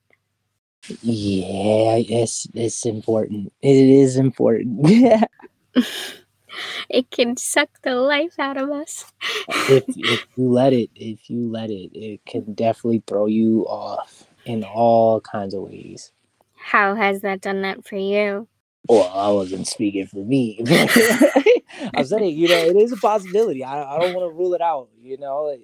Yeah, 1.01 1.97
it's 1.97 2.47
it's 2.53 2.85
important. 2.85 3.53
It 3.61 3.75
is 3.75 4.17
important. 4.17 4.87
Yeah. 4.87 5.23
it 6.89 7.09
can 7.09 7.37
suck 7.37 7.69
the 7.83 7.95
life 7.95 8.37
out 8.37 8.57
of 8.57 8.69
us. 8.69 9.05
if 9.69 9.83
if 9.95 10.27
you 10.35 10.49
let 10.49 10.73
it, 10.73 10.89
if 10.95 11.29
you 11.29 11.49
let 11.49 11.69
it, 11.69 11.91
it 11.93 12.25
can 12.25 12.53
definitely 12.53 13.03
throw 13.07 13.27
you 13.27 13.65
off 13.67 14.27
in 14.45 14.63
all 14.63 15.21
kinds 15.21 15.53
of 15.53 15.63
ways. 15.63 16.11
How 16.63 16.95
has 16.95 17.21
that 17.21 17.41
done 17.41 17.61
that 17.63 17.85
for 17.85 17.97
you? 17.97 18.47
Well, 18.87 19.09
I 19.13 19.31
wasn't 19.31 19.67
speaking 19.67 20.07
for 20.07 20.23
me. 20.23 20.59
I'm 21.93 22.05
saying, 22.05 22.37
you 22.37 22.47
know, 22.47 22.65
it 22.65 22.75
is 22.75 22.91
a 22.91 22.97
possibility. 22.97 23.63
I, 23.63 23.95
I 23.95 23.99
don't 23.99 24.13
want 24.13 24.31
to 24.31 24.37
rule 24.37 24.53
it 24.53 24.61
out. 24.61 24.89
You 24.99 25.17
know, 25.17 25.55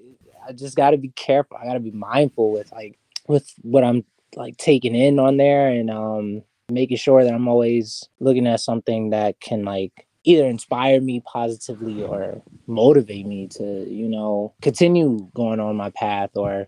I 0.47 0.51
just 0.53 0.75
got 0.75 0.91
to 0.91 0.97
be 0.97 1.09
careful. 1.09 1.57
I 1.57 1.65
got 1.65 1.73
to 1.73 1.79
be 1.79 1.91
mindful 1.91 2.51
with 2.51 2.71
like 2.71 2.99
with 3.27 3.51
what 3.61 3.83
I'm 3.83 4.03
like 4.35 4.57
taking 4.57 4.95
in 4.95 5.19
on 5.19 5.37
there 5.37 5.67
and 5.69 5.89
um 5.89 6.43
making 6.69 6.97
sure 6.97 7.23
that 7.23 7.33
I'm 7.33 7.47
always 7.47 8.07
looking 8.19 8.45
at 8.45 8.59
something 8.59 9.09
that 9.09 9.39
can 9.39 9.63
like 9.63 10.07
either 10.23 10.45
inspire 10.45 11.01
me 11.01 11.21
positively 11.21 12.03
or 12.03 12.41
motivate 12.67 13.25
me 13.25 13.47
to, 13.47 13.85
you 13.89 14.07
know, 14.07 14.53
continue 14.61 15.29
going 15.33 15.59
on 15.59 15.75
my 15.75 15.89
path 15.91 16.31
or 16.35 16.67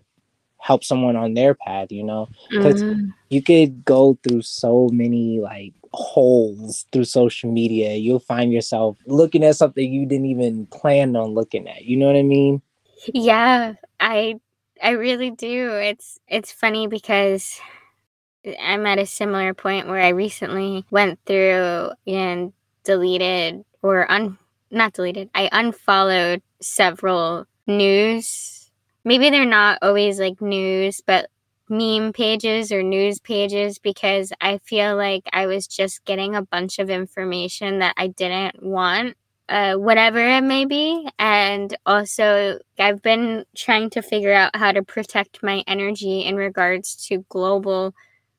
help 0.62 0.84
someone 0.84 1.16
on 1.16 1.34
their 1.34 1.54
path, 1.54 1.90
you 1.90 2.04
know? 2.04 2.28
Because 2.48 2.82
mm-hmm. 2.82 3.10
you 3.30 3.42
could 3.42 3.84
go 3.84 4.16
through 4.22 4.42
so 4.42 4.88
many 4.92 5.40
like 5.40 5.74
holes 5.92 6.86
through 6.92 7.04
social 7.04 7.50
media. 7.50 7.94
You'll 7.96 8.20
find 8.20 8.52
yourself 8.52 8.96
looking 9.06 9.44
at 9.44 9.56
something 9.56 9.92
you 9.92 10.06
didn't 10.06 10.26
even 10.26 10.66
plan 10.66 11.16
on 11.16 11.34
looking 11.34 11.68
at. 11.68 11.84
You 11.84 11.96
know 11.96 12.06
what 12.06 12.16
I 12.16 12.22
mean? 12.22 12.62
Yeah, 13.12 13.74
I 13.98 14.36
I 14.80 14.90
really 14.90 15.30
do. 15.30 15.72
It's 15.72 16.20
it's 16.28 16.52
funny 16.52 16.86
because 16.86 17.60
I'm 18.60 18.86
at 18.86 19.00
a 19.00 19.06
similar 19.06 19.54
point 19.54 19.88
where 19.88 20.00
I 20.00 20.10
recently 20.10 20.84
went 20.90 21.18
through 21.26 21.90
and 22.06 22.52
deleted 22.84 23.64
or 23.82 24.10
un 24.10 24.38
not 24.70 24.92
deleted. 24.92 25.28
I 25.34 25.48
unfollowed 25.50 26.40
several 26.60 27.46
news 27.66 28.51
maybe 29.04 29.30
they're 29.30 29.44
not 29.44 29.78
always 29.82 30.18
like 30.20 30.40
news, 30.40 31.00
but 31.06 31.30
meme 31.68 32.12
pages 32.12 32.70
or 32.70 32.82
news 32.82 33.18
pages 33.18 33.78
because 33.78 34.32
I 34.40 34.58
feel 34.58 34.96
like 34.96 35.28
I 35.32 35.46
was 35.46 35.66
just 35.66 36.04
getting 36.04 36.34
a 36.34 36.42
bunch 36.42 36.78
of 36.78 36.90
information 36.90 37.78
that 37.78 37.94
I 37.96 38.08
didn't 38.08 38.62
want, 38.62 39.16
uh, 39.48 39.74
whatever 39.74 40.18
it 40.18 40.42
may 40.42 40.64
be. 40.66 41.08
And 41.18 41.76
also, 41.86 42.58
I've 42.78 43.02
been 43.02 43.44
trying 43.56 43.90
to 43.90 44.02
figure 44.02 44.34
out 44.34 44.54
how 44.56 44.72
to 44.72 44.82
protect 44.82 45.42
my 45.42 45.64
energy 45.66 46.20
in 46.20 46.36
regards 46.36 46.94
to 47.08 47.24
global, 47.28 47.94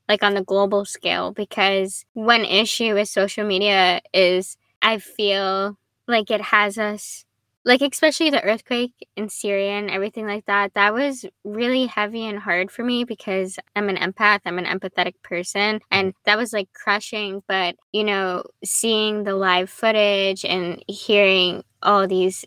like 0.08 0.22
on 0.22 0.34
the 0.34 0.44
global 0.44 0.84
scale, 0.84 1.32
because 1.32 2.04
one 2.12 2.44
issue 2.44 2.94
with 2.94 3.08
social 3.08 3.44
media 3.44 4.00
is 4.12 4.56
I 4.82 4.98
feel 4.98 5.78
like 6.06 6.30
it 6.30 6.40
has 6.40 6.78
us 6.78 7.24
like 7.64 7.80
especially 7.80 8.30
the 8.30 8.42
earthquake 8.42 8.92
in 9.16 9.28
Syria 9.28 9.72
and 9.72 9.90
everything 9.90 10.26
like 10.26 10.46
that, 10.46 10.74
that 10.74 10.92
was 10.92 11.24
really 11.44 11.86
heavy 11.86 12.26
and 12.26 12.38
hard 12.38 12.70
for 12.70 12.84
me 12.84 13.04
because 13.04 13.58
I'm 13.74 13.88
an 13.88 13.96
empath, 13.96 14.40
I'm 14.44 14.58
an 14.58 14.66
empathetic 14.66 15.14
person, 15.22 15.80
and 15.90 16.14
that 16.24 16.38
was 16.38 16.52
like 16.52 16.72
crushing. 16.72 17.42
But 17.48 17.76
you 17.92 18.04
know, 18.04 18.44
seeing 18.64 19.24
the 19.24 19.34
live 19.34 19.70
footage 19.70 20.44
and 20.44 20.82
hearing 20.88 21.64
all 21.82 22.06
these 22.06 22.44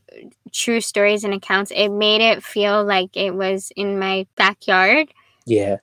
true 0.51 0.81
stories 0.81 1.23
and 1.23 1.33
accounts, 1.33 1.71
it 1.75 1.89
made 1.89 2.21
it 2.21 2.43
feel 2.43 2.83
like 2.83 3.15
it 3.15 3.33
was 3.33 3.71
in 3.75 3.99
my 3.99 4.27
backyard. 4.35 5.13
Yeah 5.45 5.77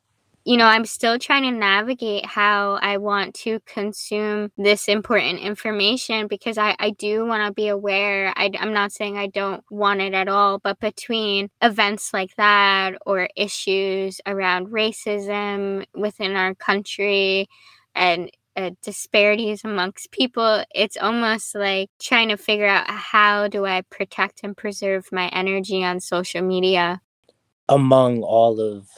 you 0.44 0.58
know, 0.58 0.66
I'm 0.66 0.84
still 0.84 1.18
trying 1.18 1.44
to 1.44 1.50
navigate 1.50 2.26
how 2.26 2.74
I 2.82 2.98
want 2.98 3.34
to 3.36 3.60
consume 3.60 4.50
this 4.58 4.88
important 4.88 5.40
information 5.40 6.26
because 6.26 6.58
I, 6.58 6.76
I 6.78 6.90
do 6.90 7.24
want 7.24 7.46
to 7.46 7.52
be 7.52 7.68
aware. 7.68 8.32
I, 8.36 8.50
I'm 8.58 8.74
not 8.74 8.92
saying 8.92 9.16
I 9.16 9.28
don't 9.28 9.64
want 9.70 10.02
it 10.02 10.12
at 10.12 10.28
all, 10.28 10.58
but 10.58 10.78
between 10.80 11.48
events 11.62 12.12
like 12.12 12.36
that 12.36 12.94
or 13.06 13.28
issues 13.36 14.20
around 14.26 14.68
racism 14.68 15.86
within 15.94 16.36
our 16.36 16.54
country 16.54 17.48
and 17.94 18.30
uh, 18.56 18.70
disparities 18.82 19.62
amongst 19.64 20.10
people. 20.10 20.62
It's 20.74 20.96
almost 20.96 21.54
like 21.54 21.90
trying 22.00 22.28
to 22.28 22.36
figure 22.36 22.66
out 22.66 22.88
how 22.88 23.48
do 23.48 23.64
I 23.64 23.80
protect 23.90 24.40
and 24.44 24.56
preserve 24.56 25.06
my 25.10 25.28
energy 25.28 25.82
on 25.82 26.00
social 26.00 26.42
media 26.42 27.00
among 27.68 28.22
all 28.22 28.60
of 28.60 28.88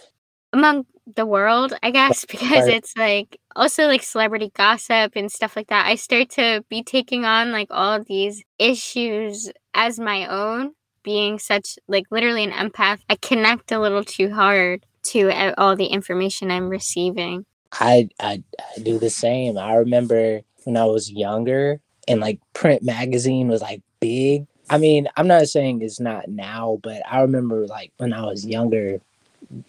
among 0.53 0.85
the 1.15 1.27
world, 1.27 1.73
I 1.83 1.91
guess, 1.91 2.25
because 2.31 2.67
Right. 2.67 2.75
it's 2.75 2.97
like 2.97 3.39
also 3.55 3.85
like 3.87 4.03
celebrity 4.03 4.51
gossip 4.55 5.13
and 5.17 5.31
stuff 5.31 5.57
like 5.57 5.69
that. 5.69 5.87
I 5.87 5.95
start 5.97 6.31
to 6.31 6.65
be 6.69 6.83
taking 6.83 7.25
on 7.25 7.53
like 7.53 7.69
all 7.71 7.93
of 7.93 8.07
these 8.07 8.43
issues 8.59 9.51
as 9.75 9.99
my 9.99 10.27
own, 10.27 10.73
being 11.03 11.39
such 11.39 11.79
like 11.89 12.07
literally 12.11 12.45
an 12.45 12.51
empath. 12.53 13.01
I 13.09 13.17
connect 13.17 13.73
a 13.73 13.81
little 13.81 14.05
too 14.05 14.33
hard 14.33 14.85
to 15.05 15.31
all 15.59 15.77
the 15.77 15.87
information 15.87 16.51
I'm 16.51 16.69
receiving. 16.69 17.45
I, 17.73 18.09
I 18.21 18.43
I 18.77 18.81
do 18.83 18.99
the 18.99 19.11
same. 19.11 19.59
I 19.59 19.75
remember 19.75 20.41
when 20.65 20.77
I 20.77 20.85
was 20.87 21.11
younger 21.11 21.81
and 22.09 22.21
like 22.21 22.41
print 22.55 22.83
magazine 22.83 23.49
was 23.49 23.61
like 23.63 23.83
big. 24.01 24.47
I 24.71 24.79
mean, 24.79 25.09
I'm 25.17 25.29
not 25.29 25.47
saying 25.49 25.83
it's 25.83 26.01
not 26.01 26.29
now, 26.29 26.79
but 26.83 27.03
I 27.09 27.21
remember 27.21 27.67
like 27.67 27.93
when 27.99 28.13
I 28.13 28.23
was 28.25 28.47
younger, 28.47 29.01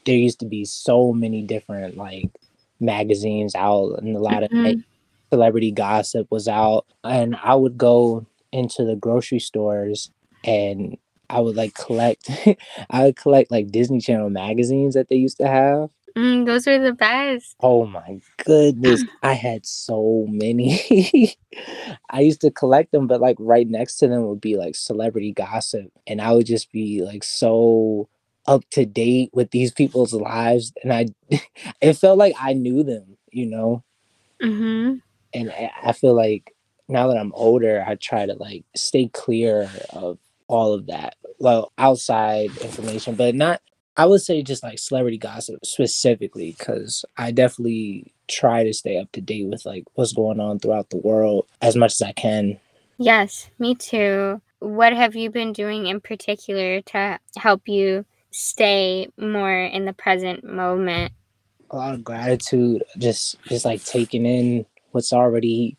there 0.06 0.16
used 0.16 0.40
to 0.40 0.46
be 0.46 0.66
so 0.66 1.14
many 1.14 1.42
different 1.42 1.98
like 1.98 2.30
magazines 2.80 3.56
out 3.56 3.96
and 4.00 4.16
a 4.16 4.20
lot 4.20 4.44
of 4.44 4.50
Mhm. 4.52 4.64
like, 4.64 4.78
celebrity 5.32 5.72
gossip 5.72 6.28
was 6.32 6.48
out. 6.48 6.86
And 7.04 7.36
I 7.44 7.56
would 7.56 7.78
go 7.78 8.26
into 8.52 8.86
the 8.86 8.96
grocery 8.96 9.40
stores 9.40 10.10
and 10.44 10.98
I 11.30 11.42
would 11.42 11.56
like 11.58 11.74
collect 11.74 12.30
I 12.90 13.04
would 13.06 13.18
collect 13.18 13.52
like 13.52 13.70
Disney 13.72 14.00
Channel 14.00 14.30
magazines 14.30 14.94
that 14.96 15.10
they 15.10 15.18
used 15.18 15.38
to 15.40 15.48
have. 15.48 15.90
Mm, 16.16 16.46
those 16.46 16.66
were 16.66 16.80
the 16.80 16.94
best. 16.94 17.56
Oh 17.60 17.86
my 17.86 18.20
goodness. 18.46 19.04
I 19.24 19.34
had 19.34 19.66
so 19.66 20.26
many. 20.30 20.80
I 22.10 22.22
used 22.22 22.42
to 22.42 22.52
collect 22.52 22.92
them, 22.92 23.08
but 23.08 23.22
like 23.22 23.36
right 23.40 23.68
next 23.68 23.98
to 23.98 24.08
them 24.08 24.28
would 24.28 24.42
be 24.42 24.56
like 24.58 24.76
celebrity 24.76 25.34
gossip. 25.34 25.92
And 26.08 26.22
I 26.22 26.32
would 26.32 26.46
just 26.46 26.72
be 26.72 27.04
like 27.04 27.24
so 27.24 28.08
up 28.48 28.64
to 28.72 28.86
date 28.86 29.30
with 29.34 29.52
these 29.52 29.72
people's 29.72 30.14
lives. 30.14 30.74
And 30.84 30.94
I, 30.94 31.08
it 31.82 31.94
felt 31.94 32.18
like 32.18 32.36
I 32.40 32.54
knew 32.54 32.84
them, 32.84 33.18
you 33.32 33.46
know? 33.48 33.84
hmm 34.42 34.96
And 35.34 35.52
I 35.52 35.72
I 35.86 35.92
feel 35.94 36.14
like 36.16 36.54
now 36.88 37.08
that 37.08 37.18
I'm 37.18 37.34
older, 37.34 37.84
I 37.86 37.96
try 37.96 38.26
to 38.26 38.34
like 38.34 38.64
stay 38.76 39.10
clear 39.14 39.70
of 39.92 40.20
all 40.48 40.74
of 40.74 40.88
that. 40.88 41.16
Well, 41.40 41.72
outside 41.78 42.56
information, 42.58 43.16
but 43.16 43.36
not 43.36 43.62
I 43.98 44.06
would 44.06 44.22
say 44.22 44.44
just 44.44 44.64
like 44.64 44.80
celebrity 44.80 45.18
gossip 45.18 45.66
specifically, 45.66 46.56
because 46.58 47.04
I 47.18 47.32
definitely 47.32 48.14
try 48.28 48.64
to 48.64 48.74
stay 48.74 48.98
up 49.00 49.12
to 49.14 49.22
date 49.22 49.48
with 49.48 49.66
like 49.66 49.86
what's 49.96 50.14
going 50.14 50.40
on 50.40 50.60
throughout 50.60 50.90
the 50.92 50.98
world 50.98 51.48
as 51.62 51.76
much 51.76 51.94
as 51.94 52.02
I 52.04 52.12
can. 52.14 52.60
Yes, 52.98 53.50
me 53.60 53.76
too. 53.76 54.42
What 54.60 54.94
have 54.94 55.16
you 55.16 55.30
been 55.32 55.54
doing 55.54 55.88
in 55.88 56.02
particular 56.02 56.82
to 56.82 57.20
help 57.38 57.68
you 57.68 58.06
stay 58.32 59.10
more 59.18 59.64
in 59.64 59.86
the 59.86 59.94
present 59.94 60.44
moment? 60.44 61.12
A 61.72 61.76
lot 61.76 61.94
of 61.94 62.04
gratitude, 62.04 62.84
just 62.98 63.42
just 63.44 63.66
like 63.66 63.84
taking 63.84 64.26
in 64.26 64.66
what's 64.92 65.12
already 65.12 65.78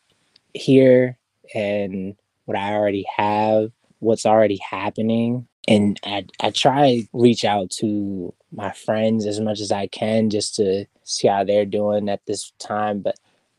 here 0.54 1.18
and 1.54 2.16
what 2.44 2.56
I 2.56 2.74
already 2.74 3.06
have, 3.16 3.70
what's 4.00 4.26
already 4.26 4.58
happening. 4.58 5.46
And 5.66 6.00
I, 6.04 6.24
I 6.40 6.50
try 6.50 7.00
to 7.00 7.08
reach 7.12 7.44
out 7.44 7.70
to 7.78 8.32
my 8.52 8.72
friends 8.72 9.26
as 9.26 9.40
much 9.40 9.60
as 9.60 9.70
I 9.70 9.86
can 9.86 10.30
just 10.30 10.56
to 10.56 10.86
see 11.04 11.28
how 11.28 11.44
they're 11.44 11.66
doing 11.66 12.08
at 12.08 12.24
this 12.26 12.52
time, 12.58 13.00
but 13.00 13.16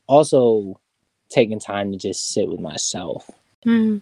also 0.07 0.79
taking 1.29 1.59
time 1.59 1.91
to 1.91 1.97
just 1.97 2.29
sit 2.29 2.47
with 2.47 2.59
myself. 2.59 3.29
Mm, 3.65 4.01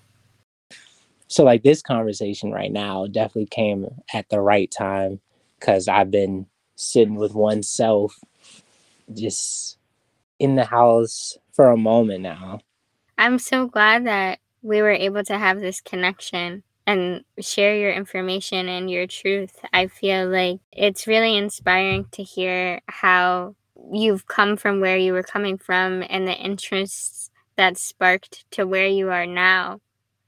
So, 1.27 1.43
like 1.43 1.63
this 1.63 1.81
conversation 1.81 2.51
right 2.51 2.71
now 2.71 3.07
definitely 3.07 3.47
came 3.47 3.87
at 4.13 4.29
the 4.29 4.39
right 4.39 4.71
time 4.71 5.19
because 5.59 5.87
I've 5.87 6.11
been 6.11 6.47
sitting 6.75 7.15
with 7.15 7.33
oneself 7.33 8.17
just 9.13 9.77
in 10.39 10.55
the 10.55 10.65
house 10.65 11.37
for 11.51 11.69
a 11.69 11.77
moment 11.77 12.21
now. 12.21 12.59
I'm 13.17 13.39
so 13.39 13.67
glad 13.67 14.05
that 14.05 14.39
we 14.61 14.81
were 14.81 14.91
able 14.91 15.23
to 15.23 15.37
have 15.37 15.59
this 15.59 15.81
connection 15.81 16.63
and 16.85 17.23
share 17.39 17.75
your 17.75 17.91
information 17.91 18.69
and 18.69 18.89
your 18.89 19.07
truth. 19.07 19.59
I 19.73 19.87
feel 19.87 20.29
like 20.29 20.59
it's 20.71 21.07
really 21.07 21.35
inspiring 21.35 22.05
to 22.11 22.23
hear 22.23 22.79
how 22.87 23.55
you've 23.91 24.27
come 24.27 24.55
from 24.55 24.79
where 24.79 24.97
you 24.97 25.13
were 25.13 25.23
coming 25.23 25.57
from 25.57 26.03
and 26.09 26.27
the 26.27 26.33
interests 26.33 27.29
that 27.57 27.77
sparked 27.77 28.49
to 28.51 28.65
where 28.65 28.87
you 28.87 29.09
are 29.09 29.25
now. 29.25 29.79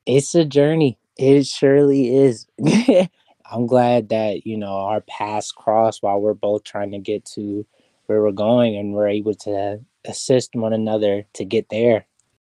It's 0.09 0.33
a 0.33 0.43
journey. 0.43 0.97
It 1.17 1.45
surely 1.45 2.15
is. 2.15 2.47
I'm 3.51 3.67
glad 3.67 4.09
that, 4.09 4.45
you 4.45 4.57
know, 4.57 4.73
our 4.73 5.01
paths 5.01 5.51
cross 5.51 6.01
while 6.01 6.19
we're 6.19 6.33
both 6.33 6.63
trying 6.63 6.91
to 6.91 6.99
get 6.99 7.25
to 7.35 7.65
where 8.07 8.21
we're 8.21 8.31
going 8.31 8.75
and 8.75 8.93
we're 8.93 9.07
able 9.07 9.35
to 9.35 9.79
assist 10.05 10.55
one 10.55 10.73
another 10.73 11.25
to 11.33 11.45
get 11.45 11.69
there. 11.69 12.07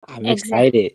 I'm 0.07 0.25
Exactly. 0.25 0.91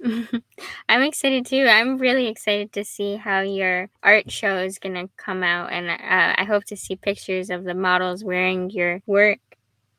excited. 0.00 0.42
I'm 0.88 1.02
excited 1.02 1.46
too. 1.46 1.66
I'm 1.68 1.96
really 1.96 2.26
excited 2.26 2.72
to 2.74 2.84
see 2.84 3.16
how 3.16 3.40
your 3.40 3.88
art 4.02 4.30
show 4.30 4.58
is 4.58 4.78
going 4.78 4.94
to 4.96 5.08
come 5.16 5.42
out. 5.42 5.72
And 5.72 5.88
uh, 5.88 5.96
I 6.36 6.44
hope 6.44 6.64
to 6.64 6.76
see 6.76 6.96
pictures 6.96 7.48
of 7.48 7.64
the 7.64 7.74
models 7.74 8.22
wearing 8.22 8.68
your 8.70 9.00
work. 9.06 9.38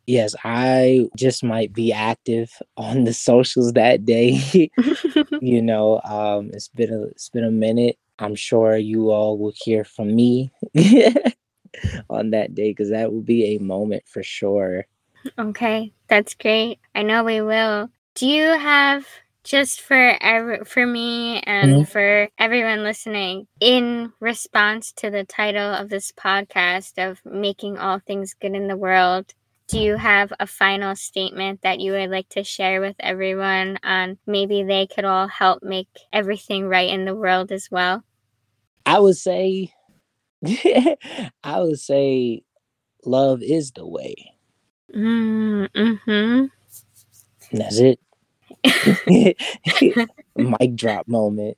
Yes, 0.07 0.35
I 0.43 1.07
just 1.17 1.43
might 1.43 1.73
be 1.73 1.91
active 1.91 2.51
on 2.77 3.03
the 3.05 3.13
socials 3.13 3.73
that 3.73 4.05
day. 4.05 4.39
you 5.39 5.61
know, 5.61 6.01
um, 6.03 6.51
it's 6.53 6.69
been 6.69 6.93
a 6.93 7.01
it's 7.03 7.29
been 7.29 7.43
a 7.43 7.51
minute. 7.51 7.97
I'm 8.19 8.35
sure 8.35 8.77
you 8.77 9.11
all 9.11 9.37
will 9.37 9.53
hear 9.55 9.83
from 9.83 10.15
me 10.15 10.51
on 12.09 12.31
that 12.31 12.55
day 12.55 12.71
because 12.71 12.89
that 12.89 13.11
will 13.11 13.21
be 13.21 13.55
a 13.55 13.59
moment 13.59 14.03
for 14.07 14.23
sure. 14.23 14.85
okay, 15.39 15.91
that's 16.07 16.33
great. 16.35 16.79
I 16.93 17.03
know 17.03 17.23
we 17.23 17.41
will. 17.41 17.89
Do 18.15 18.27
you 18.27 18.45
have 18.57 19.05
just 19.43 19.81
for 19.81 20.17
ev- 20.21 20.67
for 20.67 20.85
me 20.85 21.39
and 21.41 21.85
Mhm. 21.85 21.87
for 21.87 22.29
everyone 22.39 22.83
listening 22.83 23.47
in 23.59 24.11
response 24.19 24.91
to 24.93 25.09
the 25.09 25.23
title 25.23 25.73
of 25.73 25.89
this 25.89 26.11
podcast 26.11 26.97
of 26.97 27.23
making 27.25 27.77
all 27.77 27.99
things 27.99 28.33
good 28.33 28.55
in 28.55 28.67
the 28.67 28.77
world 28.77 29.33
do 29.67 29.79
you 29.79 29.97
have 29.97 30.31
a 30.39 30.45
final 30.47 30.95
statement 30.95 31.61
that 31.63 31.79
you 31.79 31.91
would 31.91 32.09
like 32.09 32.29
to 32.29 32.43
share 32.43 32.81
with 32.81 32.95
everyone 32.99 33.79
on 33.83 34.17
maybe 34.27 34.63
they 34.63 34.87
could 34.87 35.05
all 35.05 35.27
help 35.27 35.63
make 35.63 35.87
everything 36.13 36.67
right 36.67 36.89
in 36.89 37.05
the 37.05 37.15
world 37.15 37.51
as 37.51 37.69
well 37.71 38.03
I 38.85 38.99
would 38.99 39.17
say, 39.17 39.73
I 41.43 41.59
would 41.59 41.79
say, 41.79 42.43
love 43.03 43.41
is 43.41 43.71
the 43.71 43.87
way. 43.87 44.33
mm, 44.95 45.67
mm-hmm. 45.69 46.45
That's 47.51 47.79
it. 47.79 47.99
Mic 50.35 50.75
drop 50.75 51.07
moment. 51.07 51.57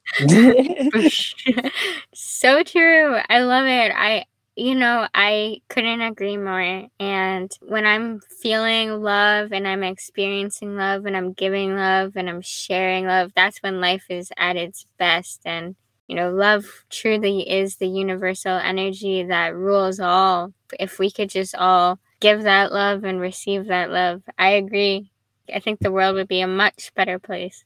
so 2.14 2.64
true. 2.64 3.18
I 3.30 3.40
love 3.40 3.66
it. 3.66 3.92
I 3.96 4.26
you 4.58 4.74
know, 4.74 5.08
I 5.14 5.62
couldn't 5.70 6.02
agree 6.02 6.36
more. 6.36 6.88
And 7.00 7.52
when 7.62 7.86
I'm 7.86 8.20
feeling 8.42 9.04
love 9.04 9.52
and 9.52 9.68
I'm 9.68 9.84
experiencing 9.84 10.76
love 10.76 11.06
and 11.06 11.16
I'm 11.16 11.34
giving 11.34 11.76
love 11.76 12.14
and 12.16 12.28
I'm 12.28 12.42
sharing 12.42 13.06
love, 13.06 13.34
that's 13.36 13.60
when 13.60 13.80
life 13.80 14.06
is 14.10 14.32
at 14.36 14.56
its 14.56 14.88
best. 14.98 15.42
And, 15.46 15.76
you 16.08 16.16
know, 16.16 16.32
love 16.32 16.66
truly 16.90 17.48
is 17.48 17.76
the 17.76 17.88
universal 17.88 18.58
energy 18.58 19.24
that 19.26 19.56
rules 19.56 20.00
all. 20.00 20.54
If 20.80 20.98
we 20.98 21.12
could 21.12 21.30
just 21.30 21.54
all 21.54 22.00
give 22.20 22.42
that 22.42 22.72
love 22.72 23.04
and 23.04 23.22
receive 23.22 23.68
that 23.68 23.92
love, 23.92 24.24
I 24.40 24.50
agree. 24.50 25.12
I 25.54 25.60
think 25.60 25.82
the 25.82 25.92
world 25.92 26.16
would 26.16 26.28
be 26.28 26.42
a 26.42 26.48
much 26.48 26.92
better 26.96 27.20
place. 27.20 27.64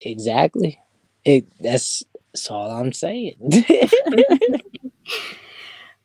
exactly. 0.00 0.80
It 1.24 1.46
that's 1.60 2.02
that's 2.32 2.50
all 2.50 2.72
I'm 2.72 2.92
saying. 2.92 3.36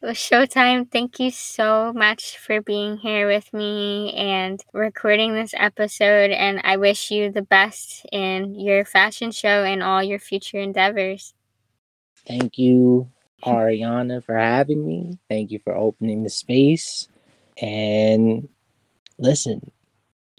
Showtime, 0.04 0.91
thank 0.91 1.20
you 1.20 1.32
so 1.32 1.93
much 1.93 2.38
for 2.38 2.62
being 2.62 2.97
here 2.97 3.26
with 3.26 3.54
me 3.54 4.12
and 4.14 4.62
recording 4.74 5.34
this 5.34 5.54
episode. 5.56 6.32
And 6.32 6.60
I 6.66 6.76
wish 6.76 7.10
you 7.10 7.32
the 7.32 7.41
best 7.41 8.06
in 8.12 8.60
your 8.60 8.84
fashion 8.84 9.32
show 9.32 9.64
and 9.64 9.82
all 9.82 10.04
your 10.04 10.20
future 10.20 10.60
endeavors. 10.60 11.34
Thank 12.28 12.58
you, 12.58 13.10
Ariana, 13.45 14.22
for 14.22 14.36
having 14.36 14.86
me. 14.86 15.20
Thank 15.30 15.51
you 15.51 15.60
for 15.60 15.74
opening 15.74 16.24
the 16.24 16.30
space. 16.30 17.08
And 17.62 18.49
listen, 19.18 19.72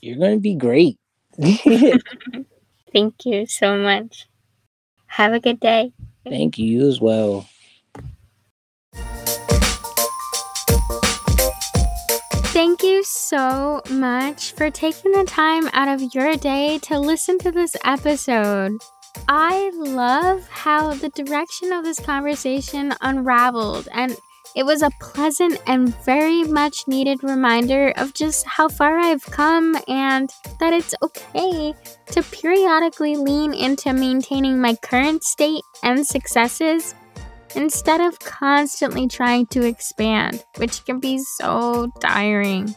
you're 0.01 0.19
going 0.19 0.37
to 0.37 0.41
be 0.41 0.57
great. 0.57 0.99
Thank 2.93 3.25
you 3.25 3.47
so 3.47 3.79
much. 3.79 4.27
Have 5.07 5.33
a 5.33 5.41
good 5.41 5.59
day. 5.59 5.95
Thank 6.29 6.59
you 6.59 6.67
you 6.67 6.89
as 6.89 7.01
well. 7.01 7.47
So 13.05 13.81
much 13.91 14.53
for 14.53 14.71
taking 14.71 15.13
the 15.13 15.25
time 15.25 15.69
out 15.73 15.89
of 15.89 16.15
your 16.15 16.37
day 16.37 16.79
to 16.81 16.99
listen 16.99 17.39
to 17.39 17.51
this 17.51 17.77
episode. 17.85 18.79
I 19.29 19.71
love 19.75 20.49
how 20.49 20.95
the 20.95 21.09
direction 21.11 21.73
of 21.73 21.85
this 21.85 22.01
conversation 22.01 22.95
unraveled, 23.01 23.89
and 23.93 24.17
it 24.57 24.65
was 24.65 24.83
a 24.83 24.91
pleasant 25.01 25.61
and 25.67 25.95
very 26.05 26.45
much 26.45 26.87
needed 26.87 27.25
reminder 27.25 27.93
of 27.97 28.15
just 28.15 28.47
how 28.47 28.69
far 28.69 28.99
I've 28.99 29.25
come 29.25 29.77
and 29.89 30.31
that 30.61 30.73
it's 30.73 30.95
okay 31.03 31.75
to 32.13 32.23
periodically 32.23 33.17
lean 33.17 33.53
into 33.53 33.93
maintaining 33.93 34.61
my 34.61 34.77
current 34.77 35.25
state 35.25 35.63
and 35.83 36.07
successes 36.07 36.95
instead 37.57 38.01
of 38.01 38.19
constantly 38.21 39.09
trying 39.09 39.47
to 39.47 39.65
expand, 39.65 40.45
which 40.57 40.85
can 40.85 41.01
be 41.01 41.19
so 41.19 41.91
tiring. 42.01 42.75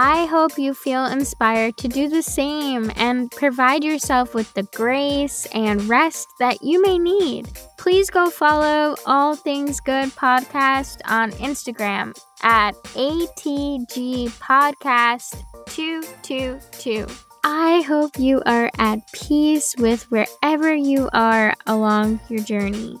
I 0.00 0.26
hope 0.26 0.56
you 0.56 0.74
feel 0.74 1.06
inspired 1.06 1.76
to 1.78 1.88
do 1.88 2.08
the 2.08 2.22
same 2.22 2.92
and 2.94 3.28
provide 3.32 3.82
yourself 3.82 4.32
with 4.32 4.54
the 4.54 4.62
grace 4.62 5.44
and 5.52 5.88
rest 5.88 6.28
that 6.38 6.62
you 6.62 6.80
may 6.80 7.00
need. 7.00 7.48
Please 7.78 8.08
go 8.08 8.30
follow 8.30 8.94
All 9.06 9.34
Things 9.34 9.80
Good 9.80 10.10
Podcast 10.10 11.00
on 11.04 11.32
Instagram 11.32 12.16
at 12.44 12.76
ATG 12.94 14.28
Podcast 14.38 15.42
222. 15.66 17.04
I 17.42 17.80
hope 17.80 18.20
you 18.20 18.40
are 18.46 18.70
at 18.78 19.00
peace 19.12 19.74
with 19.78 20.08
wherever 20.12 20.72
you 20.72 21.10
are 21.12 21.54
along 21.66 22.20
your 22.28 22.44
journey. 22.44 23.00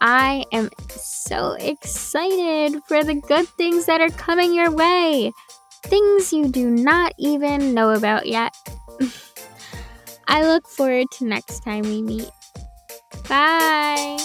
I 0.00 0.44
am 0.52 0.70
so 0.88 1.56
excited 1.58 2.80
for 2.86 3.02
the 3.02 3.16
good 3.16 3.48
things 3.48 3.86
that 3.86 4.00
are 4.00 4.10
coming 4.10 4.54
your 4.54 4.70
way. 4.70 5.32
Things 5.84 6.32
you 6.32 6.48
do 6.48 6.70
not 6.70 7.12
even 7.18 7.74
know 7.74 7.90
about 7.90 8.26
yet. 8.26 8.54
I 10.28 10.42
look 10.42 10.66
forward 10.68 11.06
to 11.12 11.24
next 11.24 11.60
time 11.60 11.82
we 11.82 12.02
meet. 12.02 12.30
Bye. 13.28 14.18